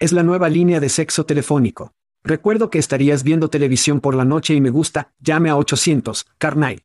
Es 0.00 0.10
la 0.10 0.24
nueva 0.24 0.48
línea 0.48 0.80
de 0.80 0.88
sexo 0.88 1.24
telefónico. 1.24 1.94
Recuerdo 2.24 2.68
que 2.68 2.80
estarías 2.80 3.22
viendo 3.22 3.48
televisión 3.48 4.00
por 4.00 4.16
la 4.16 4.24
noche 4.24 4.54
y 4.54 4.60
me 4.60 4.70
gusta, 4.70 5.14
llame 5.20 5.50
a 5.50 5.56
800, 5.56 6.26
Carnay. 6.36 6.82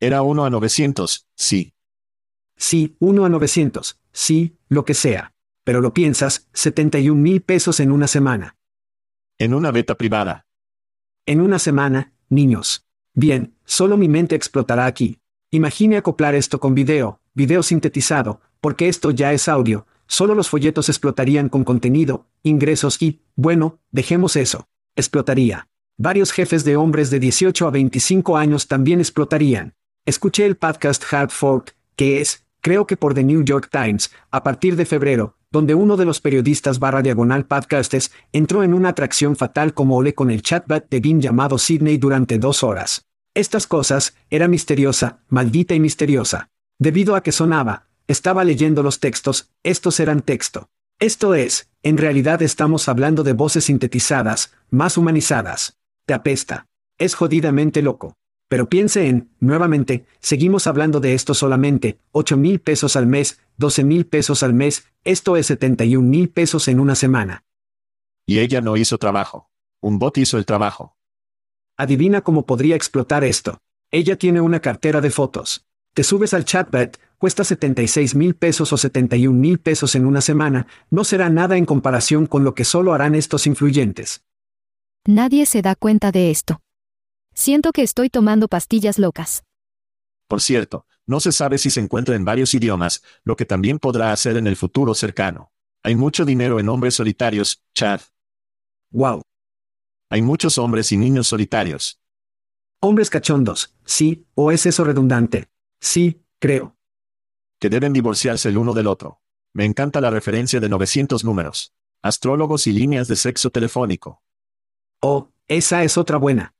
Era 0.00 0.22
1 0.22 0.44
a 0.44 0.50
900, 0.50 1.28
sí. 1.36 1.72
Sí, 2.56 2.96
1 2.98 3.24
a 3.24 3.28
900, 3.28 4.00
sí, 4.10 4.58
lo 4.68 4.84
que 4.84 4.94
sea. 4.94 5.34
Pero 5.62 5.80
lo 5.80 5.94
piensas, 5.94 6.48
71 6.52 7.14
mil 7.14 7.42
pesos 7.42 7.78
en 7.78 7.92
una 7.92 8.08
semana. 8.08 8.56
En 9.38 9.54
una 9.54 9.70
beta 9.70 9.94
privada. 9.94 10.48
En 11.26 11.40
una 11.40 11.60
semana, 11.60 12.12
niños. 12.28 12.88
Bien, 13.14 13.54
solo 13.64 13.96
mi 13.96 14.08
mente 14.08 14.34
explotará 14.34 14.86
aquí. 14.86 15.20
Imagine 15.50 15.96
acoplar 15.96 16.34
esto 16.34 16.60
con 16.60 16.74
video, 16.74 17.20
video 17.34 17.62
sintetizado, 17.62 18.40
porque 18.60 18.88
esto 18.88 19.10
ya 19.10 19.32
es 19.32 19.48
audio, 19.48 19.86
Solo 20.10 20.34
los 20.34 20.48
folletos 20.48 20.88
explotarían 20.88 21.50
con 21.50 21.64
contenido, 21.64 22.26
ingresos 22.42 23.00
y, 23.02 23.20
bueno, 23.36 23.78
dejemos 23.92 24.36
eso. 24.36 24.66
Explotaría. 24.96 25.68
Varios 25.98 26.32
jefes 26.32 26.64
de 26.64 26.76
hombres 26.76 27.10
de 27.10 27.20
18 27.20 27.66
a 27.66 27.70
25 27.70 28.38
años 28.38 28.68
también 28.68 29.00
explotarían. 29.00 29.74
Escuché 30.06 30.46
el 30.46 30.56
podcast 30.56 31.04
Hard 31.12 31.28
Fork, 31.28 31.76
que 31.94 32.22
es, 32.22 32.46
creo 32.62 32.86
que 32.86 32.96
por 32.96 33.12
The 33.12 33.22
New 33.22 33.44
York 33.44 33.68
Times, 33.70 34.10
a 34.30 34.42
partir 34.42 34.76
de 34.76 34.86
febrero, 34.86 35.36
donde 35.50 35.74
uno 35.74 35.98
de 35.98 36.06
los 36.06 36.22
periodistas 36.22 36.78
barra 36.78 37.02
diagonal 37.02 37.44
podcastes 37.44 38.10
entró 38.32 38.62
en 38.62 38.72
una 38.72 38.90
atracción 38.90 39.36
fatal 39.36 39.74
como 39.74 39.98
ole 39.98 40.14
con 40.14 40.30
el 40.30 40.40
chatbot 40.40 40.88
de 40.88 41.00
Bean 41.00 41.20
llamado 41.20 41.58
Sidney 41.58 41.98
durante 41.98 42.38
dos 42.38 42.62
horas. 42.62 43.07
Estas 43.38 43.68
cosas, 43.68 44.16
era 44.30 44.48
misteriosa, 44.48 45.20
maldita 45.28 45.72
y 45.72 45.78
misteriosa. 45.78 46.50
Debido 46.76 47.14
a 47.14 47.22
que 47.22 47.30
sonaba, 47.30 47.86
estaba 48.08 48.42
leyendo 48.42 48.82
los 48.82 48.98
textos, 48.98 49.52
estos 49.62 50.00
eran 50.00 50.22
texto. 50.22 50.70
Esto 50.98 51.36
es, 51.36 51.70
en 51.84 51.98
realidad 51.98 52.42
estamos 52.42 52.88
hablando 52.88 53.22
de 53.22 53.34
voces 53.34 53.66
sintetizadas, 53.66 54.54
más 54.70 54.96
humanizadas. 54.96 55.78
Te 56.04 56.14
apesta. 56.14 56.66
Es 56.98 57.14
jodidamente 57.14 57.80
loco. 57.80 58.16
Pero 58.48 58.68
piense 58.68 59.06
en, 59.06 59.30
nuevamente, 59.38 60.04
seguimos 60.18 60.66
hablando 60.66 60.98
de 60.98 61.14
esto 61.14 61.32
solamente, 61.32 62.00
8 62.10 62.36
mil 62.36 62.58
pesos 62.58 62.96
al 62.96 63.06
mes, 63.06 63.38
12 63.58 63.84
mil 63.84 64.04
pesos 64.04 64.42
al 64.42 64.52
mes, 64.52 64.88
esto 65.04 65.36
es 65.36 65.46
71 65.46 66.04
mil 66.04 66.28
pesos 66.28 66.66
en 66.66 66.80
una 66.80 66.96
semana. 66.96 67.44
Y 68.26 68.40
ella 68.40 68.60
no 68.60 68.76
hizo 68.76 68.98
trabajo. 68.98 69.48
Un 69.80 70.00
bot 70.00 70.18
hizo 70.18 70.38
el 70.38 70.44
trabajo. 70.44 70.97
Adivina 71.80 72.22
cómo 72.22 72.44
podría 72.44 72.74
explotar 72.74 73.22
esto. 73.22 73.58
Ella 73.92 74.16
tiene 74.16 74.40
una 74.40 74.58
cartera 74.58 75.00
de 75.00 75.10
fotos. 75.10 75.64
Te 75.94 76.02
subes 76.02 76.34
al 76.34 76.44
chatbot, 76.44 76.98
cuesta 77.18 77.44
76 77.44 78.16
mil 78.16 78.34
pesos 78.34 78.72
o 78.72 78.76
71 78.76 79.38
mil 79.38 79.60
pesos 79.60 79.94
en 79.94 80.04
una 80.04 80.20
semana, 80.20 80.66
no 80.90 81.04
será 81.04 81.30
nada 81.30 81.56
en 81.56 81.64
comparación 81.64 82.26
con 82.26 82.42
lo 82.42 82.52
que 82.56 82.64
solo 82.64 82.94
harán 82.94 83.14
estos 83.14 83.46
influyentes. 83.46 84.24
Nadie 85.06 85.46
se 85.46 85.62
da 85.62 85.76
cuenta 85.76 86.10
de 86.10 86.32
esto. 86.32 86.60
Siento 87.32 87.70
que 87.70 87.82
estoy 87.82 88.10
tomando 88.10 88.48
pastillas 88.48 88.98
locas. 88.98 89.44
Por 90.26 90.40
cierto, 90.40 90.84
no 91.06 91.20
se 91.20 91.30
sabe 91.30 91.58
si 91.58 91.70
se 91.70 91.80
encuentra 91.80 92.16
en 92.16 92.24
varios 92.24 92.54
idiomas, 92.54 93.04
lo 93.22 93.36
que 93.36 93.46
también 93.46 93.78
podrá 93.78 94.10
hacer 94.10 94.36
en 94.36 94.48
el 94.48 94.56
futuro 94.56 94.94
cercano. 94.94 95.52
Hay 95.84 95.94
mucho 95.94 96.24
dinero 96.24 96.58
en 96.58 96.68
hombres 96.68 96.94
solitarios, 96.94 97.62
Chad. 97.72 98.00
Wow. 98.90 99.22
Hay 100.10 100.22
muchos 100.22 100.56
hombres 100.56 100.90
y 100.92 100.96
niños 100.96 101.28
solitarios. 101.28 102.00
Hombres 102.80 103.10
cachondos, 103.10 103.74
sí, 103.84 104.26
o 104.34 104.52
es 104.52 104.64
eso 104.64 104.84
redundante. 104.84 105.48
Sí, 105.80 106.22
creo. 106.38 106.76
Que 107.60 107.68
deben 107.68 107.92
divorciarse 107.92 108.48
el 108.48 108.56
uno 108.56 108.72
del 108.72 108.86
otro. 108.86 109.20
Me 109.52 109.64
encanta 109.64 110.00
la 110.00 110.10
referencia 110.10 110.60
de 110.60 110.68
900 110.68 111.24
números. 111.24 111.74
Astrólogos 112.00 112.66
y 112.66 112.72
líneas 112.72 113.08
de 113.08 113.16
sexo 113.16 113.50
telefónico. 113.50 114.22
Oh, 115.00 115.30
esa 115.46 115.84
es 115.84 115.98
otra 115.98 116.16
buena. 116.16 116.54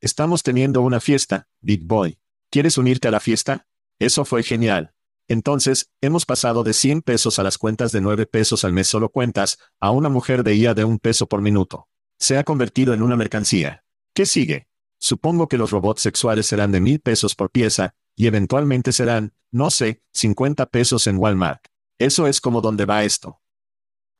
Estamos 0.00 0.42
teniendo 0.42 0.82
una 0.82 1.00
fiesta, 1.00 1.48
Big 1.60 1.84
Boy. 1.84 2.18
¿Quieres 2.50 2.76
unirte 2.76 3.08
a 3.08 3.10
la 3.10 3.20
fiesta? 3.20 3.66
Eso 3.98 4.24
fue 4.24 4.42
genial. 4.42 4.92
Entonces, 5.28 5.90
hemos 6.00 6.26
pasado 6.26 6.62
de 6.62 6.74
100 6.74 7.02
pesos 7.02 7.38
a 7.38 7.42
las 7.42 7.56
cuentas 7.56 7.90
de 7.92 8.00
9 8.00 8.26
pesos 8.26 8.64
al 8.64 8.72
mes 8.72 8.86
solo 8.86 9.08
cuentas, 9.08 9.58
a 9.80 9.90
una 9.90 10.08
mujer 10.08 10.44
de 10.44 10.54
IA 10.54 10.74
de 10.74 10.84
un 10.84 10.98
peso 10.98 11.26
por 11.26 11.40
minuto. 11.40 11.88
Se 12.18 12.38
ha 12.38 12.44
convertido 12.44 12.94
en 12.94 13.02
una 13.02 13.16
mercancía. 13.16 13.84
¿Qué 14.14 14.26
sigue? 14.26 14.68
Supongo 14.98 15.48
que 15.48 15.58
los 15.58 15.70
robots 15.70 16.00
sexuales 16.00 16.46
serán 16.46 16.72
de 16.72 16.80
mil 16.80 17.00
pesos 17.00 17.34
por 17.34 17.50
pieza, 17.50 17.94
y 18.14 18.26
eventualmente 18.26 18.92
serán, 18.92 19.34
no 19.50 19.70
sé, 19.70 20.02
50 20.12 20.66
pesos 20.66 21.06
en 21.06 21.18
Walmart. 21.18 21.66
Eso 21.98 22.26
es 22.26 22.40
como 22.40 22.60
donde 22.60 22.86
va 22.86 23.04
esto. 23.04 23.40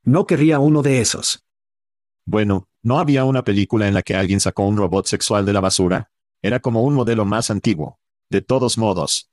No 0.03 0.27
querría 0.27 0.61
uno 0.61 0.83
de 0.83 1.01
esos. 1.01 1.45
Bueno, 2.27 2.69
¿no 2.83 2.99
había 2.99 3.25
una 3.25 3.43
película 3.43 3.89
en 3.89 3.95
la 3.95 4.03
que 4.03 4.15
alguien 4.15 4.41
sacó 4.41 4.67
un 4.67 4.77
robot 4.77 5.07
sexual 5.07 5.47
de 5.47 5.53
la 5.53 5.61
basura? 5.61 6.11
Era 6.43 6.61
como 6.61 6.83
un 6.83 6.95
modelo 6.95 7.25
más 7.25 7.51
antiguo. 7.51 7.99
De 8.29 8.43
todos 8.43 8.77
modos. 8.77 9.31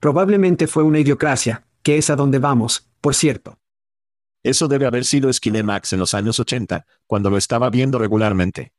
Probablemente 0.00 0.66
fue 0.66 0.82
una 0.82 1.00
idiocracia, 1.00 1.66
que 1.82 1.98
es 1.98 2.10
a 2.10 2.16
donde 2.16 2.38
vamos, 2.38 2.88
por 3.00 3.14
cierto. 3.14 3.58
Eso 4.44 4.68
debe 4.68 4.86
haber 4.86 5.06
sido 5.06 5.30
Max 5.64 5.94
en 5.94 5.98
los 5.98 6.12
años 6.12 6.38
80, 6.38 6.86
cuando 7.06 7.30
lo 7.30 7.38
estaba 7.38 7.70
viendo 7.70 7.98
regularmente. 7.98 8.74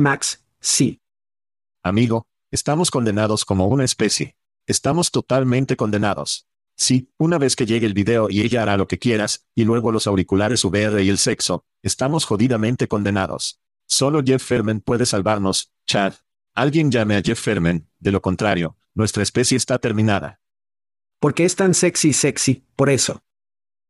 Max, 0.00 0.44
sí. 0.58 1.00
Amigo, 1.84 2.26
estamos 2.50 2.90
condenados 2.90 3.44
como 3.44 3.68
una 3.68 3.84
especie. 3.84 4.36
Estamos 4.66 5.12
totalmente 5.12 5.76
condenados. 5.76 6.48
Sí, 6.74 7.12
una 7.16 7.38
vez 7.38 7.54
que 7.54 7.64
llegue 7.64 7.86
el 7.86 7.94
video 7.94 8.28
y 8.28 8.40
ella 8.40 8.62
hará 8.62 8.76
lo 8.76 8.88
que 8.88 8.98
quieras, 8.98 9.46
y 9.54 9.64
luego 9.64 9.92
los 9.92 10.08
auriculares 10.08 10.64
VR 10.64 11.00
y 11.04 11.10
el 11.10 11.18
sexo, 11.18 11.64
estamos 11.82 12.24
jodidamente 12.24 12.88
condenados. 12.88 13.60
Solo 13.86 14.20
Jeff 14.24 14.42
Ferman 14.42 14.80
puede 14.80 15.06
salvarnos, 15.06 15.72
Chad. 15.86 16.14
Alguien 16.54 16.90
llame 16.90 17.16
a 17.16 17.22
Jeff 17.22 17.40
Ferman, 17.40 17.86
de 18.00 18.10
lo 18.10 18.20
contrario, 18.20 18.76
nuestra 18.94 19.22
especie 19.22 19.56
está 19.56 19.78
terminada. 19.78 20.40
Porque 21.20 21.44
es 21.44 21.54
tan 21.54 21.74
sexy 21.74 22.12
sexy, 22.12 22.64
por 22.74 22.90
eso. 22.90 23.22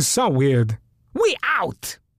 So 0.00 0.28
weird. 0.28 0.78
We 1.14 1.36
out! 1.42 1.98